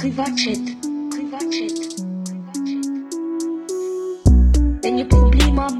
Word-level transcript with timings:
Privatchat. 0.00 0.64
Privatchat. 1.10 1.76
Wenn 4.82 4.96
ihr 4.96 5.04
Probleme 5.06 5.60
habt, 5.60 5.79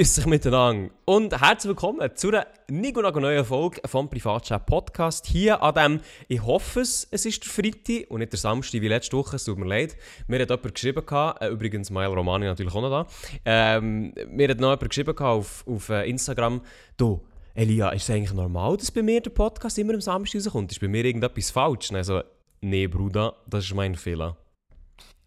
Grüß 0.00 0.14
dich 0.14 0.24
miteinander 0.24 0.88
und 1.04 1.38
herzlich 1.42 1.68
willkommen 1.68 2.08
zu 2.14 2.28
einer 2.28 2.46
Nico 2.70 3.02
neuen 3.02 3.44
Folge 3.44 3.82
vom 3.86 4.08
Privatchat 4.08 4.64
Podcast. 4.64 5.26
Hier 5.26 5.62
an 5.62 5.74
dem, 5.74 6.00
ich 6.26 6.42
hoffe 6.42 6.80
es, 6.80 7.06
es 7.10 7.26
ist 7.26 7.44
der 7.44 7.52
Freitag 7.52 8.10
und 8.10 8.20
nicht 8.20 8.32
der 8.32 8.38
Samstag 8.38 8.80
wie 8.80 8.88
letzte 8.88 9.14
Woche, 9.18 9.36
es 9.36 9.44
tut 9.44 9.58
mir 9.58 9.66
leid. 9.66 9.98
Mir 10.26 10.40
hat 10.40 10.48
jemand 10.48 10.74
geschrieben, 10.74 11.04
gehabt, 11.04 11.42
äh, 11.42 11.48
übrigens 11.48 11.90
Mael 11.90 12.14
Romani 12.14 12.46
natürlich 12.46 12.74
auch 12.74 12.80
noch 12.80 12.88
da, 12.88 13.06
ähm, 13.44 14.14
mir 14.30 14.48
hat 14.48 14.58
noch 14.58 14.70
jemand 14.70 14.88
geschrieben 14.88 15.18
auf, 15.18 15.66
auf 15.66 15.90
äh, 15.90 16.08
Instagram, 16.08 16.62
du, 16.96 17.20
Elia, 17.52 17.90
ist 17.90 18.04
es 18.04 18.10
eigentlich 18.10 18.32
normal, 18.32 18.78
dass 18.78 18.90
bei 18.90 19.02
mir 19.02 19.20
der 19.20 19.28
Podcast 19.28 19.76
immer 19.76 19.92
am 19.92 20.00
Samstag 20.00 20.38
rauskommt? 20.38 20.72
Ist 20.72 20.80
bei 20.80 20.88
mir 20.88 21.04
irgendetwas 21.04 21.50
falsch? 21.50 21.92
Also, 21.92 22.22
nee, 22.62 22.86
Bruder, 22.86 23.36
das 23.46 23.66
ist 23.66 23.74
mein 23.74 23.96
Fehler. 23.96 24.38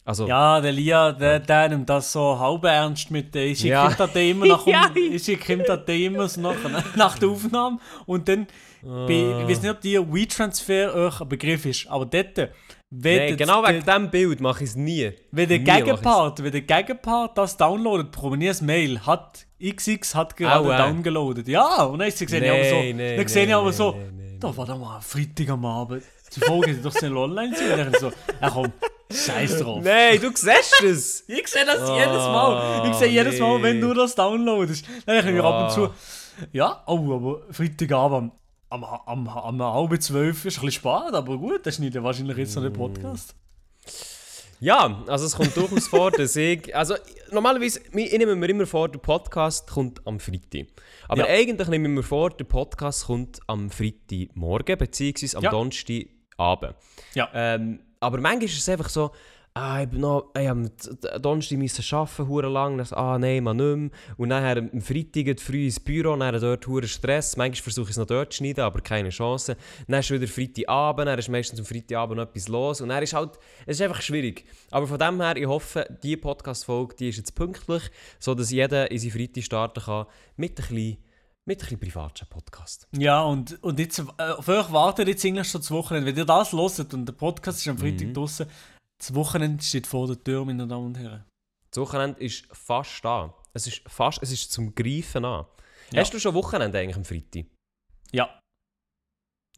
Also, 0.06 0.28
Ja, 0.28 0.60
der 0.60 0.72
Lia, 0.74 1.12
der, 1.14 1.40
der 1.40 1.70
nimmt 1.70 1.90
das 1.90 2.12
so 2.12 2.38
halb 2.38 2.66
ernst 2.66 3.10
mit. 3.10 3.34
Ich 3.36 3.60
schicke 3.60 3.70
Ja. 3.74 3.88
ihm 3.90 3.96
das 3.98 4.16
immer 4.16 4.46
nach, 4.48 4.68
Ja. 4.68 4.90
ich 4.96 5.24
schicke 5.24 5.54
ihm 5.54 5.64
das 5.66 5.80
immer 5.88 6.28
so 6.28 6.42
nach, 6.42 6.96
nach 6.96 7.18
der 7.20 7.30
Aufnahme 7.30 7.80
und 8.06 8.28
dann, 8.28 8.48
bei, 8.82 9.14
ich 9.42 9.48
weiß 9.50 9.62
nicht, 9.62 9.72
ob 9.72 9.80
dir 9.82 10.14
WeTransfer 10.14 10.94
euch 10.94 11.22
ein 11.22 11.30
Begriff 11.30 11.66
ist, 11.66 11.88
aber 11.88 12.06
dort, 12.06 12.50
wenn, 12.96 13.18
nee, 13.30 13.36
genau 13.38 13.64
wegen 13.64 13.84
der, 13.84 13.96
diesem 13.98 14.12
Bild 14.12 14.40
mache 14.42 14.64
ich 14.66 14.72
es 14.72 14.76
nie. 14.76 15.12
wenn 15.32 15.48
der 15.50 15.60
Nie. 15.60 15.64
Gegenpart, 15.64 16.44
wenn 16.44 16.52
der 16.52 16.62
Gegenpart 16.62 17.38
das 17.38 17.56
downloadet, 17.58 18.12
pro 18.12 18.30
mir 18.32 18.52
ein 18.52 18.66
Mail, 18.66 19.00
hat 19.00 19.46
XX 19.64 20.14
hat 20.16 20.36
gerade 20.36 20.72
äh. 20.74 20.78
downgeloadet. 20.78 21.48
Ja, 21.48 21.84
und 21.86 22.00
dann 22.00 22.12
sie 22.12 22.26
gesehen, 22.26 22.44
aber 22.44 22.64
so, 22.66 22.76
Nee, 22.76 22.94
nee, 22.94 23.16
dann 23.18 23.28
sehe 23.30 23.46
ich 23.46 23.54
aber 23.56 23.66
nee, 23.68 23.72
so, 23.72 23.92
nee, 23.94 24.12
nee, 24.34 24.38
da 24.40 24.56
war 24.56 24.66
doch 24.66 24.78
mal 24.78 25.00
Freitag 25.00 25.50
am 25.50 25.66
Abend. 25.66 26.04
Die 26.36 26.40
Folge 26.42 26.72
ist 26.72 26.84
doch 26.86 26.98
schnell 26.98 27.16
online 27.18 27.54
zu. 27.56 27.64
Und 27.64 27.78
dann 27.78 27.94
so, 28.00 28.12
ja 28.42 28.50
komm, 28.50 28.72
scheiß 29.12 29.60
drauf. 29.60 29.84
Nein, 29.84 30.20
du 30.22 30.30
siehst 30.36 30.82
es! 30.84 31.24
Ich 31.28 31.48
sehe 31.48 31.66
das 31.66 31.82
Ah, 31.90 31.98
jedes 31.98 32.24
Mal. 32.24 32.90
Ich 32.90 32.96
sehe 32.98 33.08
jedes 33.10 33.40
Mal, 33.40 33.62
wenn 33.62 33.80
du 33.82 33.94
das 33.94 34.16
downloadest. 34.16 34.86
Dann 35.06 35.16
denke 35.18 35.30
ich 35.32 35.36
mir 35.36 35.44
ab 35.44 35.56
und 35.60 35.66
Ah. 35.66 35.70
zu, 35.70 35.90
ja, 36.52 36.84
oh, 36.88 37.14
aber 37.16 37.42
Freitagabend 37.54 38.32
am, 38.70 38.84
am, 38.84 39.28
am, 39.28 39.28
am 39.62 39.62
halb 39.74 40.02
zwölf 40.02 40.46
ist 40.46 40.58
ein 40.58 40.66
bisschen 40.66 40.72
spät, 40.72 41.14
aber 41.14 41.38
gut, 41.38 41.64
das 41.66 41.76
schneidet 41.76 42.02
wahrscheinlich 42.04 42.38
jetzt 42.38 42.56
noch 42.56 42.64
den 42.64 42.74
Podcast. 42.74 43.36
Ja, 44.60 45.04
also 45.08 45.26
es 45.26 45.36
kommt 45.36 45.56
durchaus 45.58 45.88
vor, 45.88 46.10
dass 46.12 46.36
ich. 46.38 46.74
Also 46.76 46.96
normalerweise, 47.32 47.82
ich 47.94 48.18
nehme 48.18 48.36
mir 48.36 48.50
immer 48.50 48.66
vor, 48.66 48.88
der 48.90 48.98
Podcast 49.00 49.70
kommt 49.70 50.00
am 50.08 50.20
Freitag. 50.20 50.68
Aber 51.10 51.28
Ja. 51.28 51.34
eigentlich 51.36 51.68
nehme 51.68 51.90
ich 51.90 51.94
mir 51.96 52.04
vor, 52.04 52.30
der 52.30 52.46
Podcast 52.46 53.06
kommt 53.08 53.40
am 53.48 53.70
Freitagmorgen, 53.70 54.78
beziehungsweise 54.78 55.38
am 55.38 55.44
Ja. 55.44 55.52
Donnerstagabend. 56.38 56.76
Ja. 57.14 57.30
Ähm, 57.34 57.80
aber 58.00 58.20
manchmal 58.20 58.46
ist 58.46 58.58
es 58.58 58.70
einfach 58.70 58.90
so, 58.90 59.12
ah, 59.54 59.84
ich 59.84 59.92
noch, 59.92 60.32
ich 60.38 60.50
am 60.50 60.70
Donnerstag 61.22 61.58
müssen 61.58 61.96
arbeiten, 61.96 62.28
hure 62.28 62.50
lang, 62.50 62.78
dann 62.78 62.88
ah 62.92 63.18
nein, 63.18 63.44
man 63.44 63.58
nicht 63.58 63.76
mehr. 63.78 63.90
Und 64.18 64.30
dann 64.30 64.44
am 64.74 64.82
Freitag 64.82 65.40
früh 65.40 65.66
ins 65.66 65.80
Büro, 65.80 66.16
dann 66.16 66.40
dort 66.40 66.68
hure 66.68 66.88
Stress. 66.88 67.38
Manchmal 67.38 67.64
versuche 67.64 67.86
ich 67.86 67.92
es 67.92 67.98
noch 67.98 68.08
dort 68.08 68.34
zu 68.34 68.38
schneiden, 68.38 68.64
aber 68.64 68.82
keine 68.82 69.10
Chance. 69.10 69.56
Dann 69.88 70.00
ist 70.00 70.12
wieder 70.12 70.28
Freitagabend, 70.28 71.08
dann 71.08 71.20
ist 71.20 71.30
meistens 71.30 71.60
am 71.60 71.66
Freitagabend 71.66 72.20
etwas 72.20 72.48
los. 72.48 72.82
Und 72.82 72.90
dann 72.90 73.04
ist 73.04 73.14
halt, 73.14 73.38
es 73.66 73.78
ist 73.78 73.82
einfach 73.82 74.02
schwierig. 74.02 74.46
Aber 74.72 74.88
von 74.88 74.98
dem 74.98 75.22
her, 75.22 75.38
ich 75.38 75.48
hoffe, 75.48 75.86
diese 76.02 76.18
Podcast-Folge, 76.18 76.96
die 76.96 77.10
ist 77.10 77.18
jetzt 77.18 77.36
pünktlich, 77.36 77.84
sodass 78.20 78.52
jeder 78.52 78.90
in 78.92 78.98
seinen 78.98 79.12
Freitag 79.12 79.44
starten 79.44 79.84
kann 79.84 80.06
mit 80.36 80.52
ein 80.52 80.56
bisschen, 80.68 80.98
mit 81.46 81.70
ein 81.70 81.80
privaten 81.80 82.26
Podcast. 82.28 82.88
Ja, 82.96 83.22
und, 83.24 83.62
und 83.64 83.80
jetzt, 83.80 84.00
äh, 84.00 84.04
auf 84.32 84.48
euch 84.48 84.72
wartet 84.72 85.08
jetzt 85.08 85.26
eigentlich 85.26 85.48
schon 85.50 85.62
das 85.62 85.72
Wochenende. 85.72 86.08
Wenn 86.10 86.18
ihr 86.18 86.26
das 86.26 86.54
hört 86.54 86.94
und 86.94 87.06
der 87.06 87.14
Podcast 87.14 87.60
ist 87.60 87.68
am 87.68 87.78
Freitag 87.78 88.08
Mhm. 88.08 88.14
draußen, 88.14 88.46
das 88.98 89.14
Wochenende 89.14 89.64
steht 89.64 89.86
vor 89.88 90.08
der 90.08 90.24
Tür, 90.24 90.46
meine 90.46 90.66
Damen 90.68 90.86
und 90.88 90.98
Herren. 90.98 91.26
Das 91.70 91.82
Wochenende 91.82 92.20
ist 92.22 92.46
fast 92.52 93.04
da. 93.04 93.34
Es 93.54 93.68
ist 93.68 93.82
fast, 93.88 94.20
es 94.22 94.32
ist 94.32 94.52
zum 94.52 94.74
Greifen 94.74 95.26
an. 95.26 95.46
Ja. 95.92 96.02
Hast 96.02 96.14
du 96.14 96.20
schon 96.20 96.34
Wochenende 96.34 96.80
eigentlich 96.80 96.96
am 96.96 97.04
Freitag? 97.06 97.46
Ja. 98.12 98.40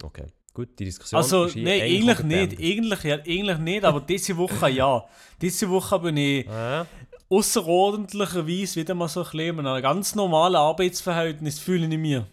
Okay, 0.01 0.27
gut, 0.53 0.77
die 0.79 0.85
Diskussion 0.85 1.17
Also, 1.17 1.45
ist 1.45 1.53
hier 1.53 1.63
nein, 1.63 1.81
eigentlich 1.81 2.19
nicht. 2.23 2.59
Eigentlich, 2.59 3.03
ja, 3.03 3.15
eigentlich 3.17 3.57
nicht, 3.59 3.83
aber 3.85 4.01
diese 4.01 4.35
Woche 4.35 4.69
ja. 4.69 5.07
Diese 5.39 5.69
Woche 5.69 5.99
bin 5.99 6.17
ich 6.17 6.45
Ja, 6.45 6.85
außerordentlicherweise 7.29 8.79
wieder 8.79 8.93
mal 8.93 9.07
so 9.07 9.21
ein 9.21 9.31
bisschen 9.31 9.59
in 9.59 9.67
einem 9.67 9.81
ganz 9.81 10.15
normalen 10.15 10.55
Arbeitsverhältnis 10.55 11.59
fühle 11.59 11.87
ich 11.87 11.97
mir. 11.97 12.27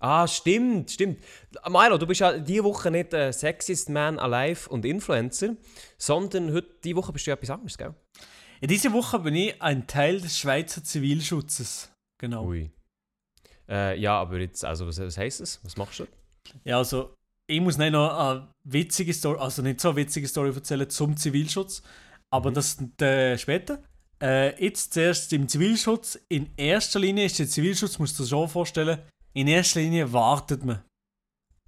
Ah, 0.00 0.28
stimmt, 0.28 0.92
stimmt. 0.92 1.18
Milo, 1.68 1.98
du 1.98 2.06
bist 2.06 2.20
ja 2.20 2.38
diese 2.38 2.62
Woche 2.62 2.90
nicht 2.90 3.12
äh, 3.12 3.32
Sexiest 3.32 3.88
Man 3.88 4.18
Alive 4.18 4.68
und 4.68 4.84
Influencer, 4.84 5.56
sondern 5.96 6.52
heute, 6.52 6.68
diese 6.84 6.96
Woche 6.96 7.12
bist 7.12 7.26
du 7.26 7.30
ja 7.30 7.36
etwas 7.36 7.50
anderes, 7.50 7.76
gell? 7.76 7.94
In 8.60 8.68
dieser 8.68 8.92
Woche 8.92 9.18
bin 9.18 9.34
ich 9.34 9.60
ein 9.60 9.86
Teil 9.86 10.20
des 10.20 10.38
Schweizer 10.38 10.82
Zivilschutzes. 10.82 11.92
Genau. 12.18 12.46
Ui. 12.46 12.70
Äh, 13.68 13.98
ja, 14.00 14.20
aber 14.20 14.38
jetzt, 14.38 14.64
also 14.64 14.86
was, 14.86 14.98
was 15.00 15.18
heisst 15.18 15.40
das? 15.40 15.60
Was 15.64 15.76
machst 15.76 16.00
du? 16.00 16.06
Ja, 16.64 16.78
also 16.78 17.14
ich 17.46 17.60
muss 17.60 17.78
nicht 17.78 17.92
noch 17.92 18.16
eine 18.16 18.48
witzige 18.64 19.12
Story, 19.14 19.38
also 19.38 19.62
nicht 19.62 19.80
so 19.80 19.90
eine 19.90 19.96
witzige 19.96 20.28
Story 20.28 20.52
erzählen 20.54 20.88
zum 20.88 21.16
Zivilschutz, 21.16 21.82
aber 22.30 22.50
das 22.50 22.78
äh, 23.00 23.36
später. 23.36 23.82
Äh, 24.22 24.62
jetzt 24.64 24.94
zuerst 24.94 25.32
im 25.32 25.48
Zivilschutz. 25.48 26.18
In 26.28 26.50
erster 26.56 26.98
Linie 26.98 27.24
ist 27.26 27.38
der 27.38 27.48
Zivilschutz, 27.48 27.98
musst 27.98 28.18
du 28.18 28.24
dir 28.24 28.28
schon 28.30 28.48
vorstellen, 28.48 28.98
in 29.34 29.46
erster 29.46 29.80
Linie 29.80 30.12
wartet 30.12 30.64
man. 30.64 30.82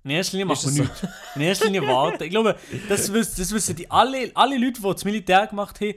In 0.02 0.10
erster 0.10 0.32
Linie 0.38 0.46
macht 0.46 0.64
man 0.64 0.76
das 0.76 0.86
nichts. 0.88 1.06
In 1.36 1.42
erster 1.42 1.64
Linie 1.66 1.86
warten. 1.86 2.22
Ich 2.24 2.30
glaube, 2.30 2.56
das, 2.88 3.12
wissen, 3.12 3.34
das 3.36 3.52
wissen 3.52 3.76
die 3.76 3.90
alle, 3.90 4.30
alle 4.34 4.56
Leute, 4.58 4.80
die 4.80 4.92
das 4.92 5.04
Militär 5.04 5.46
gemacht 5.46 5.80
haben, 5.80 5.94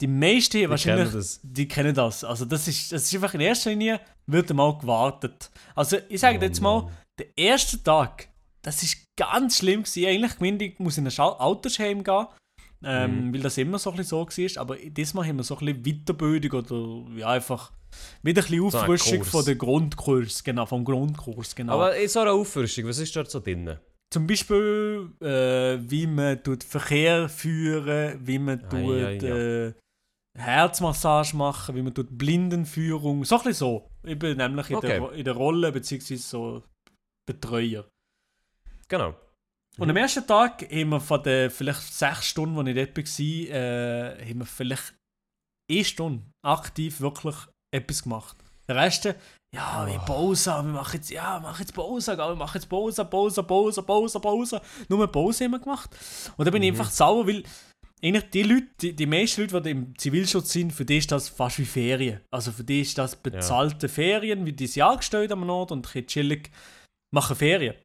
die 0.00 0.06
meisten 0.06 0.58
die 0.58 0.70
wahrscheinlich, 0.70 1.06
kennen 1.08 1.18
das. 1.18 1.40
die 1.42 1.66
kennen 1.66 1.94
das. 1.94 2.22
Also 2.22 2.44
das 2.44 2.68
ist, 2.68 2.92
das 2.92 3.02
ist 3.04 3.14
einfach 3.14 3.34
in 3.34 3.40
erster 3.40 3.70
Linie, 3.70 4.00
wird 4.26 4.52
mal 4.54 4.78
gewartet. 4.78 5.50
Also 5.74 5.96
ich 6.08 6.20
sage 6.20 6.38
Oh 6.38 6.42
jetzt 6.42 6.60
mal, 6.60 6.82
Mann. 6.82 6.92
der 7.18 7.26
erste 7.36 7.82
Tag, 7.82 8.28
das 8.62 8.82
ist 8.84 8.98
ganz 9.18 9.58
schlimm 9.58 9.82
gewesen. 9.82 10.06
Eigentlich 10.06 10.36
gemeint, 10.38 10.62
ich 10.62 10.78
muss 10.78 10.98
in 10.98 11.10
Schau- 11.10 11.38
Autoschheim 11.40 12.04
gehen, 12.04 12.26
ähm, 12.84 13.28
Mhm. 13.28 13.34
weil 13.34 13.40
das 13.40 13.58
immer 13.58 13.78
so 13.78 13.90
ein 13.90 13.96
bisschen 13.96 14.26
so 14.28 14.56
war. 14.56 14.60
Aber 14.62 14.76
diesmal 14.76 15.26
haben 15.26 15.36
wir 15.36 15.42
so 15.44 15.56
ein 15.58 15.66
bisschen 15.66 15.82
Weiterbildung 16.04 16.60
oder 16.60 17.18
ja, 17.18 17.28
einfach 17.30 17.72
wieder 18.22 18.42
ein 18.42 18.48
bisschen 18.48 18.70
So 18.70 18.78
Auffrischung 18.78 19.18
Kurs. 19.18 19.28
von 19.30 19.44
der 19.44 19.54
Grundkurs, 19.56 20.44
genau, 20.44 20.66
vom 20.66 20.84
Grundkurs, 20.84 21.54
genau. 21.54 21.74
Aber 21.74 21.96
in 21.96 22.08
so 22.08 22.20
einer 22.20 22.32
Auffrischung, 22.32 22.86
was 22.86 22.98
ist 22.98 23.14
dort 23.16 23.30
so 23.30 23.40
drin? 23.40 23.76
Zum 24.10 24.26
Beispiel, 24.26 25.10
äh, 25.20 25.78
wie 25.90 26.06
man 26.06 26.42
tut 26.42 26.64
Verkehr 26.64 27.28
führen, 27.28 28.18
wie 28.26 28.38
man 28.38 28.60
tut, 28.68 28.96
ja, 28.98 29.10
ja. 29.10 29.36
Äh, 29.66 29.74
Herzmassage 30.38 31.36
machen, 31.36 31.74
wie 31.74 31.82
man 31.82 31.92
tut 31.92 32.16
Blindenführung, 32.16 33.24
so 33.24 33.36
ein 33.36 33.42
bisschen 33.44 33.54
so. 33.54 33.90
Ich 34.04 34.18
bin 34.18 34.36
nämlich 34.36 34.70
in, 34.70 34.80
der, 34.80 35.02
Okay. 35.02 35.18
in 35.18 35.24
der 35.24 35.34
Rolle 35.34 35.72
beziehungsweise 35.72 36.22
so 36.22 36.62
Betreuer. 37.26 37.84
Genau. 38.88 39.14
Und 39.78 39.90
am 39.90 39.96
ersten 39.96 40.26
Tag 40.26 40.62
haben 40.62 40.88
wir 40.88 41.00
von 41.00 41.22
den 41.22 41.50
vielleicht 41.50 41.94
sechs 41.94 42.26
Stunden, 42.26 42.64
die 42.64 42.72
ich 42.72 42.92
dort 42.92 42.96
war, 42.98 43.56
äh, 43.56 44.28
haben 44.28 44.38
wir 44.40 44.46
vielleicht 44.46 44.94
eine 45.70 45.84
Stunde 45.84 46.24
aktiv 46.44 47.00
wirklich 47.00 47.36
etwas 47.72 48.02
gemacht. 48.02 48.36
Der 48.66 48.76
Rest, 48.76 49.14
ja, 49.54 49.86
wir 49.86 49.98
Pause, 50.00 50.50
wir 50.50 50.62
machen 50.64 50.96
jetzt, 50.96 51.10
ja, 51.10 51.38
wir 51.38 51.48
machen 51.48 51.60
jetzt 51.60 51.72
Pause, 51.72 52.16
gell, 52.16 52.28
wir 52.28 52.34
machen 52.34 52.56
jetzt 52.56 52.68
Pause, 52.68 53.04
Pause, 53.04 53.42
Pause, 53.42 53.82
Pause, 53.82 54.20
Pause. 54.20 54.60
Nur 54.88 55.06
Pause 55.06 55.44
haben 55.44 55.52
wir 55.52 55.60
gemacht. 55.60 55.90
Und 56.36 56.44
da 56.44 56.50
bin 56.50 56.62
ich 56.62 56.70
einfach 56.70 56.90
sauer, 56.90 57.26
weil 57.26 57.44
eigentlich 58.02 58.30
die 58.30 58.42
Leute, 58.42 58.66
die, 58.80 58.96
die 58.96 59.06
meisten 59.06 59.42
Leute, 59.42 59.62
die 59.62 59.70
im 59.70 59.96
Zivilschutz 59.96 60.52
sind, 60.52 60.72
für 60.72 60.84
die 60.84 60.98
ist 60.98 61.12
das 61.12 61.28
fast 61.28 61.58
wie 61.58 61.64
Ferien. 61.64 62.20
Also 62.30 62.50
für 62.50 62.64
die 62.64 62.80
ist 62.80 62.98
das 62.98 63.16
bezahlte 63.16 63.88
Ferien, 63.88 64.44
wie 64.44 64.52
die 64.52 64.66
sind 64.66 64.82
angestellt 64.82 65.30
am 65.32 65.48
Ort 65.48 65.72
und 65.72 65.94
ein 65.94 66.06
chillig 66.06 66.50
machen 67.12 67.36
Ferien. 67.36 67.76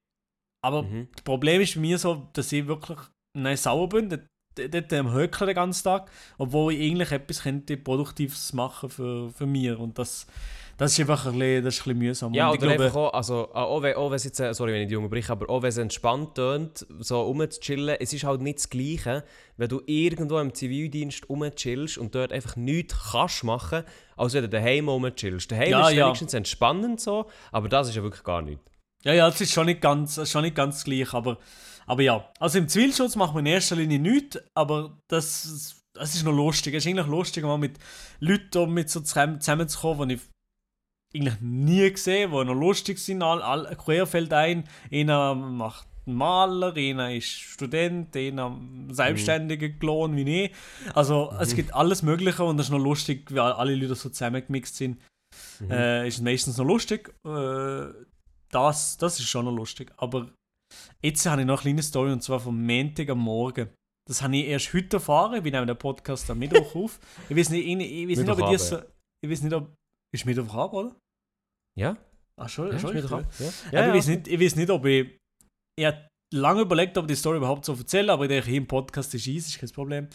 Aber 0.64 0.84
Mhm. 0.84 1.08
das 1.14 1.24
Problem 1.24 1.62
ist 1.62 1.76
bei 1.76 1.82
mir 1.82 1.98
so, 2.00 2.28
dass 2.34 2.52
ich 2.52 2.66
wirklich 2.66 2.98
nein, 3.38 3.58
sauer 3.58 3.90
bin, 3.90 4.10
dort, 4.10 4.74
dort 4.74 4.94
am 4.94 5.12
Höckeln 5.14 5.48
den 5.48 5.56
ganzen 5.56 5.84
Tag, 5.84 6.10
obwohl 6.38 6.74
ich 6.74 6.90
eigentlich 6.92 7.12
etwas 7.12 7.44
könnte 7.44 7.76
Produktives 7.78 8.54
machen 8.54 8.90
für, 8.90 9.30
für 9.32 9.46
mich. 9.46 9.76
Und 9.78 9.98
das, 10.00 10.26
das 10.78 10.94
ist 10.94 11.00
einfach 11.02 11.26
ein 11.26 11.34
bisschen, 11.40 11.64
das 11.66 11.74
ist 11.76 11.82
ein 11.82 11.84
bisschen 11.84 11.98
mühsam. 12.00 12.34
Ja, 12.34 12.50
und 12.50 12.56
ich 12.56 12.62
oder 12.62 12.70
glaube, 12.76 12.84
einfach 12.86 12.98
auch, 13.00 13.14
also, 13.14 13.50
ah, 13.54 13.64
auch, 13.64 13.82
wenn, 13.82 13.96
auch 13.96 14.10
wenn 14.10 14.16
es 14.16 14.24
jetzt, 14.24 14.40
äh, 14.40 14.54
sorry, 14.54 14.74
wenn 14.74 14.84
ich 14.84 14.88
die 14.88 14.96
unterbreche, 14.96 15.32
aber 15.32 15.50
auch 15.50 15.62
wenn 15.64 15.70
es 15.70 15.78
entspannt 15.78 16.36
tönt, 16.36 16.86
so 17.00 17.22
rumzuchillen, 17.24 17.98
es 18.00 18.14
ist 18.14 18.24
halt 18.24 18.42
nicht 18.42 18.60
das 18.60 18.70
Gleiche, 18.70 19.24
wenn 19.58 19.70
du 19.70 19.82
irgendwo 19.86 20.40
im 20.40 20.54
Zivildienst 20.54 21.28
rumchillst 21.28 21.98
und 21.98 22.16
dort 22.16 22.32
einfach 22.32 22.56
nichts 22.56 22.96
kannst 23.12 23.44
machen, 23.44 23.84
als 24.16 24.34
wenn 24.34 24.44
du 24.44 24.50
daheim 24.50 24.88
rumchillst. 24.88 25.52
Daheim 25.52 25.70
Ja, 25.72 25.90
ist 25.90 25.96
ja. 25.96 26.06
wenigstens 26.06 26.34
entspannend 26.36 27.02
so, 27.02 27.26
aber 27.52 27.68
das 27.70 27.90
ist 27.90 27.96
ja 27.96 28.04
wirklich 28.04 28.24
gar 28.24 28.42
nichts. 28.42 28.64
Ja, 29.04 29.14
ja, 29.14 29.30
das 29.30 29.42
ist 29.42 29.52
schon 29.52 29.66
nicht 29.66 29.82
ganz, 29.82 30.30
schon 30.30 30.44
nicht 30.44 30.56
ganz 30.56 30.84
gleich, 30.84 31.14
aber, 31.14 31.38
aber 31.86 32.02
ja. 32.02 32.30
Also 32.40 32.58
im 32.58 32.68
Zivilschutz 32.68 33.16
machen 33.16 33.36
wir 33.36 33.40
in 33.42 33.46
erster 33.48 33.76
Linie 33.76 34.00
nichts, 34.00 34.40
aber 34.56 34.98
das, 35.08 35.82
das 35.94 36.16
ist 36.16 36.24
noch 36.24 36.32
lustig. 36.32 36.74
Es 36.74 36.86
ist 36.86 36.90
eigentlich 36.90 37.08
lustig, 37.08 37.44
mal 37.44 37.58
mit 37.58 37.78
Leuten 38.20 38.74
mit 38.74 38.90
so 38.90 39.02
zusammen- 39.02 39.42
zusammenzukommen, 39.42 40.10
wo 40.10 40.14
ich 40.14 40.22
eigentlich 41.16 41.42
nie 41.42 41.92
gesehen, 41.92 42.32
die 42.32 42.44
noch 42.46 42.54
lustig 42.56 42.98
sind, 43.00 43.22
all, 43.22 43.42
all 43.42 43.76
querfeld 43.76 44.34
ein. 44.34 44.64
Einer 44.92 45.36
macht 45.36 45.86
einen 46.08 46.16
Maler, 46.16 46.74
einer 46.76 47.14
ist 47.14 47.28
Student, 47.30 48.16
einer 48.16 48.58
selbstständiger 48.90 49.70
Klon 49.70 50.16
wie 50.16 50.46
ich. 50.46 50.52
Also 50.96 51.34
es 51.40 51.56
gibt 51.56 51.74
alles 51.74 52.02
Mögliche 52.04 52.44
und 52.44 52.58
das 52.58 52.68
ist 52.68 52.72
noch 52.72 52.80
lustig, 52.80 53.30
wie 53.32 53.40
alle 53.40 53.76
Leute 53.76 53.96
so 53.96 54.10
zusammengemixt 54.10 54.76
sind. 54.76 55.00
Mhm. 55.60 55.72
Äh, 55.72 56.08
ist 56.08 56.22
meistens 56.22 56.58
noch 56.58 56.66
lustig. 56.66 57.14
Äh, 57.26 57.88
das, 58.54 58.98
das 58.98 59.20
ist 59.20 59.28
schon 59.28 59.46
noch 59.46 59.52
lustig. 59.52 59.92
Aber 59.98 60.30
jetzt 61.02 61.26
habe 61.26 61.42
ich 61.42 61.48
noch 61.48 61.60
eine 61.60 61.62
kleine 61.62 61.84
Story 61.84 62.12
und 62.12 62.22
zwar 62.24 62.40
vom 62.40 62.66
Montag 62.66 63.10
am 63.10 63.20
Morgen. 63.20 63.70
Das 64.08 64.22
habe 64.22 64.36
ich 64.36 64.48
erst 64.48 64.74
heute 64.74 64.98
erfahren. 64.98 65.44
Wir 65.44 65.52
nehmen 65.52 65.68
den 65.68 65.78
Podcast 65.78 66.30
am 66.30 66.40
Mittwoch 66.40 66.76
auf. 66.84 67.00
Ich 67.30 67.36
weiß 67.36 67.50
nicht, 67.50 67.66
ich, 67.66 67.80
ich 67.80 68.10
weiß 68.10 68.18
nicht 68.20 68.30
ob 68.30 68.40
ich 68.40 68.46
dir 68.46 68.60
so. 68.60 68.80
Ich 69.24 69.30
weiß 69.30 69.42
nicht, 69.44 69.54
ob. 69.54 69.74
Ist 70.14 70.26
Mittwochabend, 70.26 70.74
oder? 70.74 70.96
Ja? 71.80 71.98
Ach, 72.40 72.50
schon, 72.50 72.72
Ja, 72.72 72.80
schon 72.80 72.96
cool. 72.96 73.02
dran. 73.02 73.28
Ja, 73.72 73.80
aber 73.80 73.90
ich, 73.90 73.96
weiß 73.96 74.08
nicht, 74.08 74.28
ich 74.28 74.40
weiß 74.40 74.56
nicht, 74.58 74.70
ob 74.70 74.86
ich. 74.86 75.18
Ich 75.80 75.86
habe 75.86 76.08
lange 76.34 76.62
überlegt, 76.62 76.98
ob 76.98 77.06
ich 77.06 77.16
die 77.16 77.20
Story 77.20 77.38
überhaupt 77.38 77.66
so 77.66 77.74
erzählen, 77.74 78.10
aber 78.10 78.24
ich 78.26 78.30
denke, 78.30 78.50
hier 78.50 78.58
im 78.58 78.68
Podcast 78.68 79.14
ist 79.16 79.26
easy, 79.26 79.50
ist 79.50 79.60
kein 79.60 79.70
Problem. 79.72 80.08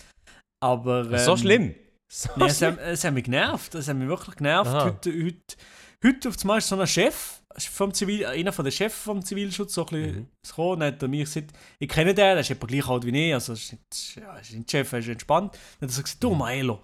Aber. 0.62 1.10
Ja. 1.10 1.18
So 1.18 1.32
ähm, 1.32 1.38
schlimm. 1.38 1.74
So 2.10 2.30
Nein, 2.36 2.48
es, 2.48 2.56
schlimm. 2.58 2.76
hat, 2.76 2.78
es 2.80 3.04
hat 3.04 3.12
mich 3.12 3.24
genervt. 3.24 3.74
Es 3.74 3.86
hat 3.88 3.96
mich 3.96 4.08
wirklich 4.08 4.36
genervt. 4.36 4.70
Aha. 4.70 4.84
Heute, 4.86 5.12
heute, 5.12 5.56
heute 6.02 6.28
auf 6.30 6.36
einmal 6.40 6.56
ist 6.58 6.68
so 6.68 6.80
ein 6.80 6.86
Chef, 6.86 7.37
vom 7.56 7.92
Zivil, 7.94 8.26
einer 8.26 8.52
von 8.52 8.64
den 8.64 8.72
Chefs 8.72 8.98
vom 9.02 9.24
Zivilschutz, 9.24 9.74
so 9.74 9.86
ein 9.86 9.86
bisschen 9.86 10.16
Mhm. 10.16 10.26
gekommen. 10.46 10.80
Dann 10.80 10.92
hat 10.94 11.02
er 11.02 11.08
mir 11.08 11.24
gesagt, 11.24 11.52
ich 11.78 11.88
kenne 11.88 12.14
den, 12.14 12.16
der 12.16 12.38
ist 12.40 12.50
etwa 12.50 12.66
gleich 12.66 12.86
alt 12.88 13.04
wie 13.06 13.28
ich, 13.28 13.34
also 13.34 13.52
ist 13.54 13.72
nicht, 13.72 14.16
ja, 14.16 14.36
ist 14.38 14.52
nicht 14.52 14.70
Chef, 14.70 14.92
er 14.92 14.98
ist 15.00 15.08
entspannt. 15.08 15.54
Dann 15.80 15.88
hat 15.88 15.90
er 15.90 15.96
so 15.96 16.02
gesagt, 16.02 16.22
du 16.22 16.34
Milo, 16.34 16.82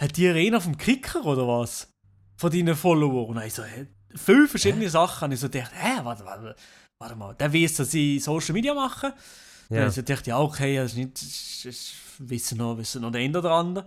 hat 0.00 0.16
die 0.16 0.28
einer 0.28 0.60
vom 0.60 0.76
Kicker 0.76 1.24
oder 1.24 1.46
was? 1.46 1.88
Von 2.36 2.50
deinen 2.50 2.74
Followern? 2.76 3.36
Und 3.36 3.42
ich 3.44 3.54
so, 3.54 3.62
hä? 3.64 3.86
Fünf 4.16 4.50
verschiedene 4.50 4.88
Sachen. 4.90 5.26
Und 5.26 5.32
ich 5.32 5.40
so 5.40 5.48
gedacht, 5.48 5.72
hä, 5.74 6.00
warte, 6.02 6.24
warte, 6.24 6.56
warte 7.00 7.16
mal, 7.16 7.34
der 7.34 7.52
weiß, 7.52 7.76
dass 7.76 7.94
ich 7.94 8.22
Social 8.22 8.52
Media 8.52 8.74
mache. 8.74 9.14
Ja. 9.70 9.88
Dann 9.88 9.94
dachte 10.04 10.12
ich, 10.20 10.26
ja, 10.26 10.38
okay, 10.40 10.76
das 10.76 10.92
ist 10.92 10.98
nicht, 10.98 11.14
das 11.14 11.64
ist, 11.64 11.94
wissen 12.18 12.58
noch, 12.58 12.76
wissen 12.76 13.00
noch 13.02 13.10
der 13.12 13.22
eine 13.22 13.38
oder 13.38 13.52
andere. 13.52 13.86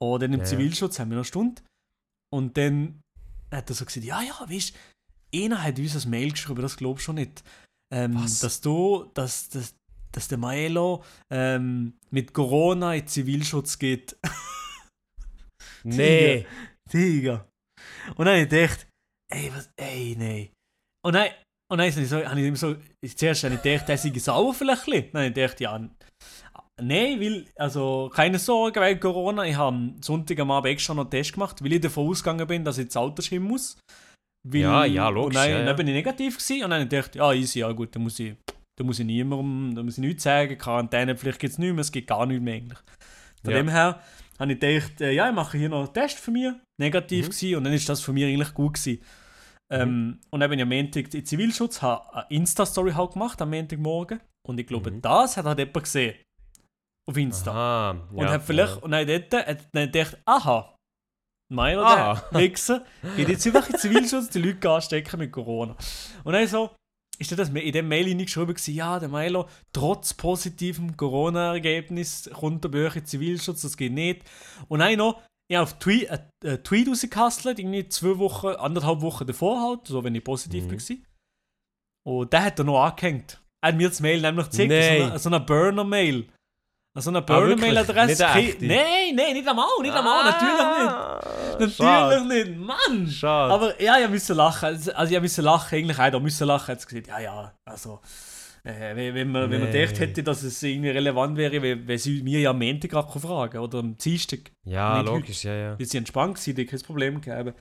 Und 0.00 0.22
dann 0.22 0.32
im 0.32 0.40
Ja. 0.40 0.44
Zivilschutz 0.46 0.98
haben 0.98 1.08
wir 1.10 1.16
noch 1.16 1.22
eine 1.22 1.24
Stunde. 1.24 1.62
Und 2.32 2.56
dann 2.56 3.00
hat 3.50 3.68
er 3.68 3.74
so 3.74 3.84
gesagt, 3.84 4.04
ja, 4.06 4.22
ja, 4.22 4.34
weißt 4.48 4.70
du, 4.74 4.78
einer 5.34 5.62
hat 5.62 5.78
uns 5.78 6.04
ein 6.04 6.10
Mail 6.10 6.30
geschrieben, 6.30 6.62
das 6.62 6.76
glaubst 6.76 7.02
du 7.02 7.04
schon 7.06 7.14
nicht. 7.16 7.42
Ähm? 7.94 8.14
Dass 8.14 8.60
du, 8.60 9.10
dass, 9.14 9.48
dass, 9.48 9.74
dass 10.12 10.28
der 10.28 10.38
Maelo 10.38 11.02
ähm, 11.32 11.94
mit 12.10 12.32
Corona 12.32 12.94
in 12.94 13.06
Zivilschutz 13.06 13.78
geht. 13.78 14.16
Nee. 15.84 16.46
Digga. 16.92 17.48
Und 18.16 18.26
dann 18.26 18.28
habe 18.28 18.42
ich 18.42 18.48
gedacht, 18.48 18.86
ey, 19.32 19.50
was, 19.54 19.70
ey, 19.76 20.16
nee. 20.18 20.52
Und 21.04 21.14
dann, 21.14 21.28
und 21.70 21.78
dann 21.78 21.90
so, 21.92 22.24
habe 22.24 22.40
ich 22.40 22.46
ihm 22.46 22.56
so, 22.56 22.76
zuerst 23.16 23.44
habe 23.44 23.54
ich 23.54 23.62
gedacht, 23.62 23.88
der 23.88 23.98
sei 23.98 24.12
sauer 24.18 24.54
vielleicht 24.54 24.88
ein. 24.88 25.10
Dann 25.12 25.22
habe 25.22 25.26
ich 25.26 25.34
gedacht, 25.34 25.60
ja, 25.60 25.78
nein, 26.80 27.20
weil, 27.20 27.46
also, 27.56 28.10
keine 28.12 28.38
Sorge 28.38 28.80
wegen 28.80 29.00
Corona. 29.00 29.44
Ich 29.44 29.56
habe 29.56 29.76
am 29.76 30.02
Sonntag 30.02 30.38
am 30.40 30.50
Abend 30.50 30.72
extra 30.72 30.94
noch 30.94 31.02
einen 31.02 31.10
Test 31.10 31.34
gemacht, 31.34 31.62
weil 31.62 31.74
ich 31.74 31.80
davon 31.80 32.08
ausgegangen 32.08 32.46
bin, 32.46 32.64
dass 32.64 32.78
ich 32.78 32.86
ins 32.86 32.96
Altersheim 32.96 33.42
muss. 33.42 33.78
Weil, 34.50 34.60
Ja, 34.60 34.84
ja, 34.84 35.08
logisch, 35.08 35.26
Und 35.26 35.34
dann, 35.36 35.50
ja, 35.50 35.58
ja. 35.60 35.64
dann 35.64 35.76
bin 35.76 35.88
ich 35.88 35.94
negativ 35.94 36.38
gewesen 36.38 36.64
und 36.64 36.70
dann 36.70 36.82
habe 36.82 36.96
ich 37.08 37.14
ja, 37.14 37.32
easy, 37.32 37.58
ja 37.60 37.70
gut, 37.72 37.94
dann 37.94 38.02
muss 38.02 38.18
ich, 38.18 38.34
dann 38.78 38.86
muss 38.86 38.98
ich 38.98 39.06
niemandem, 39.06 39.74
dann 39.74 39.84
muss 39.84 39.98
ich 39.98 40.04
nichts 40.04 40.22
sagen, 40.22 40.56
Quarantäne, 40.56 41.16
vielleicht 41.16 41.38
gibt 41.40 41.52
es 41.52 41.58
nichts 41.58 41.74
mehr, 41.74 41.80
es 41.82 41.92
gibt 41.92 42.06
gar 42.08 42.24
nichts 42.26 42.42
mehr 42.42 42.54
eigentlich. 42.54 42.78
Von 43.44 43.50
Ja. 43.52 43.58
dem 43.58 43.68
her 43.68 44.00
habe 44.38 44.52
ich 44.52 44.60
gedacht, 44.60 45.00
äh, 45.00 45.12
ja, 45.12 45.28
ich 45.28 45.34
mache 45.34 45.58
hier 45.58 45.68
noch 45.68 45.84
einen 45.84 45.92
Test 45.92 46.18
für 46.18 46.30
mich, 46.30 46.52
negativ 46.80 47.26
Mhm. 47.26 47.30
gewesen, 47.30 47.56
und 47.56 47.64
dann 47.64 47.72
ist 47.72 47.88
das 47.88 48.00
für 48.00 48.12
mich 48.12 48.24
eigentlich 48.24 48.54
gut 48.54 48.74
gewesen. 48.74 49.02
Ähm, 49.70 50.18
und 50.30 50.40
dann 50.40 50.48
bin 50.48 50.58
ich 50.58 50.62
am 50.62 50.68
Montag 50.70 51.12
in 51.12 51.26
Zivilschutz, 51.26 51.82
habe 51.82 52.14
eine 52.14 52.26
Insta-Story 52.30 52.92
halt 52.92 53.12
gemacht 53.12 53.42
am 53.42 53.50
Montagmorgen 53.50 54.20
und 54.48 54.58
ich 54.58 54.66
glaube, 54.66 54.90
Mhm. 54.90 55.02
das 55.02 55.36
hat 55.36 55.44
halt 55.44 55.58
jemand 55.58 55.82
gesehen. 55.84 56.14
Auf 57.06 57.16
Insta. 57.16 57.50
Aha. 57.50 57.90
Und 58.12 58.18
ja, 58.24 58.30
hat 58.32 58.42
vielleicht, 58.44 58.76
ja. 58.76 58.82
und 58.82 58.90
dann 58.92 59.06
dort, 59.06 59.32
hat 59.46 59.68
dann 59.72 59.90
gedacht, 59.92 60.16
aha, 60.24 60.74
mein 61.50 61.78
oder 61.78 61.86
Aha. 61.86 62.24
der 62.32 62.40
Wichser 62.40 62.84
geht 63.16 63.28
jetzt 63.28 63.46
einfach 63.46 63.68
in 63.70 63.78
Zivilschutz 63.78 64.28
die 64.30 64.40
Leute 64.40 64.70
anstecken 64.70 65.18
mit 65.18 65.32
Corona. 65.32 65.76
Und 66.24 66.32
dann 66.32 66.46
so, 66.46 66.70
ist 67.18 67.36
das 67.36 67.48
in 67.48 67.72
dem 67.72 67.88
Mail 67.88 68.06
hineingeschrieben 68.06 68.54
gewesen, 68.54 68.74
ja, 68.74 68.98
der 69.00 69.08
Milo, 69.08 69.48
trotz 69.72 70.14
positivem 70.14 70.96
Corona-Ergebnis 70.96 72.30
kommt 72.32 72.64
er 72.64 72.74
euch 72.86 72.96
in 72.96 73.04
Zivilschutz, 73.04 73.62
das 73.62 73.76
geht 73.76 73.92
nicht. 73.92 74.22
Und 74.68 74.80
dann 74.80 74.96
noch, 74.98 75.22
ich 75.50 75.56
habe 75.56 75.64
auf 75.64 75.78
Tweet, 75.78 76.08
äh, 76.10 76.18
äh, 76.44 76.58
Tweet 76.58 76.88
rausgehustelt, 76.88 77.58
irgendwie 77.58 77.88
zwei 77.88 78.18
Wochen, 78.18 78.48
anderthalb 78.48 79.00
Wochen 79.00 79.26
davor 79.26 79.60
halt, 79.68 79.86
so 79.86 80.04
wenn 80.04 80.14
ich 80.14 80.22
positiv 80.22 80.64
Mhm. 80.66 80.72
war. 80.72 80.96
Und 82.06 82.32
der 82.32 82.44
hat 82.44 82.58
er 82.58 82.64
noch 82.64 82.82
angehängt. 82.84 83.42
Er 83.62 83.68
hat 83.70 83.76
mir 83.76 83.88
das 83.88 84.00
Mail 84.00 84.20
nämlich 84.20 84.46
gezeigt, 84.50 84.68
Nein. 84.70 84.98
so 84.98 85.04
eine, 85.04 85.18
so 85.18 85.28
eine 85.30 85.40
Burner-Mail. 85.40 86.28
So 87.00 87.10
eine 87.10 87.18
Ah? 87.18 87.20
Burner-Mail-Adresse. 87.22 88.24
Echte? 88.24 88.66
Nein, 88.66 89.14
nein, 89.14 89.32
nicht 89.34 89.48
einmal, 89.48 89.66
nicht 89.82 89.94
einmal, 89.94 90.24
natürlich 90.24 91.66
nicht. 91.66 91.76
Schade. 91.76 92.22
Natürlich 92.24 92.46
nicht, 92.46 92.58
Mann! 92.58 93.06
Schade. 93.08 93.52
Aber 93.54 93.82
ja, 93.82 93.98
ich 93.98 94.08
musste 94.08 94.34
lachen. 94.34 94.64
Also 94.66 94.92
also 94.92 95.14
ich 95.14 95.20
musste 95.20 95.42
lachen, 95.42 95.74
eigentlich 95.78 95.98
auch 95.98 96.10
da 96.10 96.18
müssen 96.20 96.46
lachen. 96.46 96.68
Hat 96.72 96.86
gesagt, 96.86 97.06
ja, 97.08 97.18
ja, 97.20 97.52
also. 97.64 98.00
Äh, 98.64 98.96
wenn, 99.14 99.30
man, 99.30 99.50
wenn 99.50 99.60
man 99.60 99.70
Nee. 99.70 99.80
gedacht 99.86 100.00
hätte, 100.00 100.22
dass 100.22 100.42
es 100.42 100.62
irgendwie 100.62 100.90
relevant 100.90 101.36
wäre, 101.38 101.62
wenn 101.62 101.98
sie 101.98 102.22
mir 102.22 102.40
ja 102.40 102.50
am 102.50 102.58
Montag 102.58 102.90
gerade 102.90 103.18
fragen 103.18 103.58
oder 103.58 103.78
am 103.78 103.96
Dienstag. 103.96 104.40
ja, 104.64 104.98
nicht 105.00 105.08
logisch, 105.10 105.44
ja, 105.44 105.54
ja. 105.54 105.78
Weil 105.78 105.86
sie 105.86 105.96
entspannt 105.98 106.44
waren, 106.46 106.66
kein 106.66 106.80
Problem 106.80 107.20
gegeben. 107.20 107.54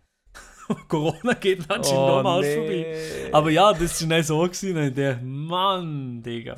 Corona 0.89 1.33
geht 1.33 1.59
anscheinend 1.69 1.87
Oh, 1.99 2.07
nochmals 2.17 2.45
nee. 2.45 2.55
vorbei. 2.55 3.29
Aber 3.31 3.49
ja, 3.51 3.71
das 3.73 4.01
war 4.01 4.09
dann 4.09 4.23
so. 4.23 4.39
Gewesen, 4.41 4.75
und 4.75 4.83
ich 4.87 4.93
dachte, 4.95 5.23
Mann, 5.23 6.21
Digga. 6.23 6.57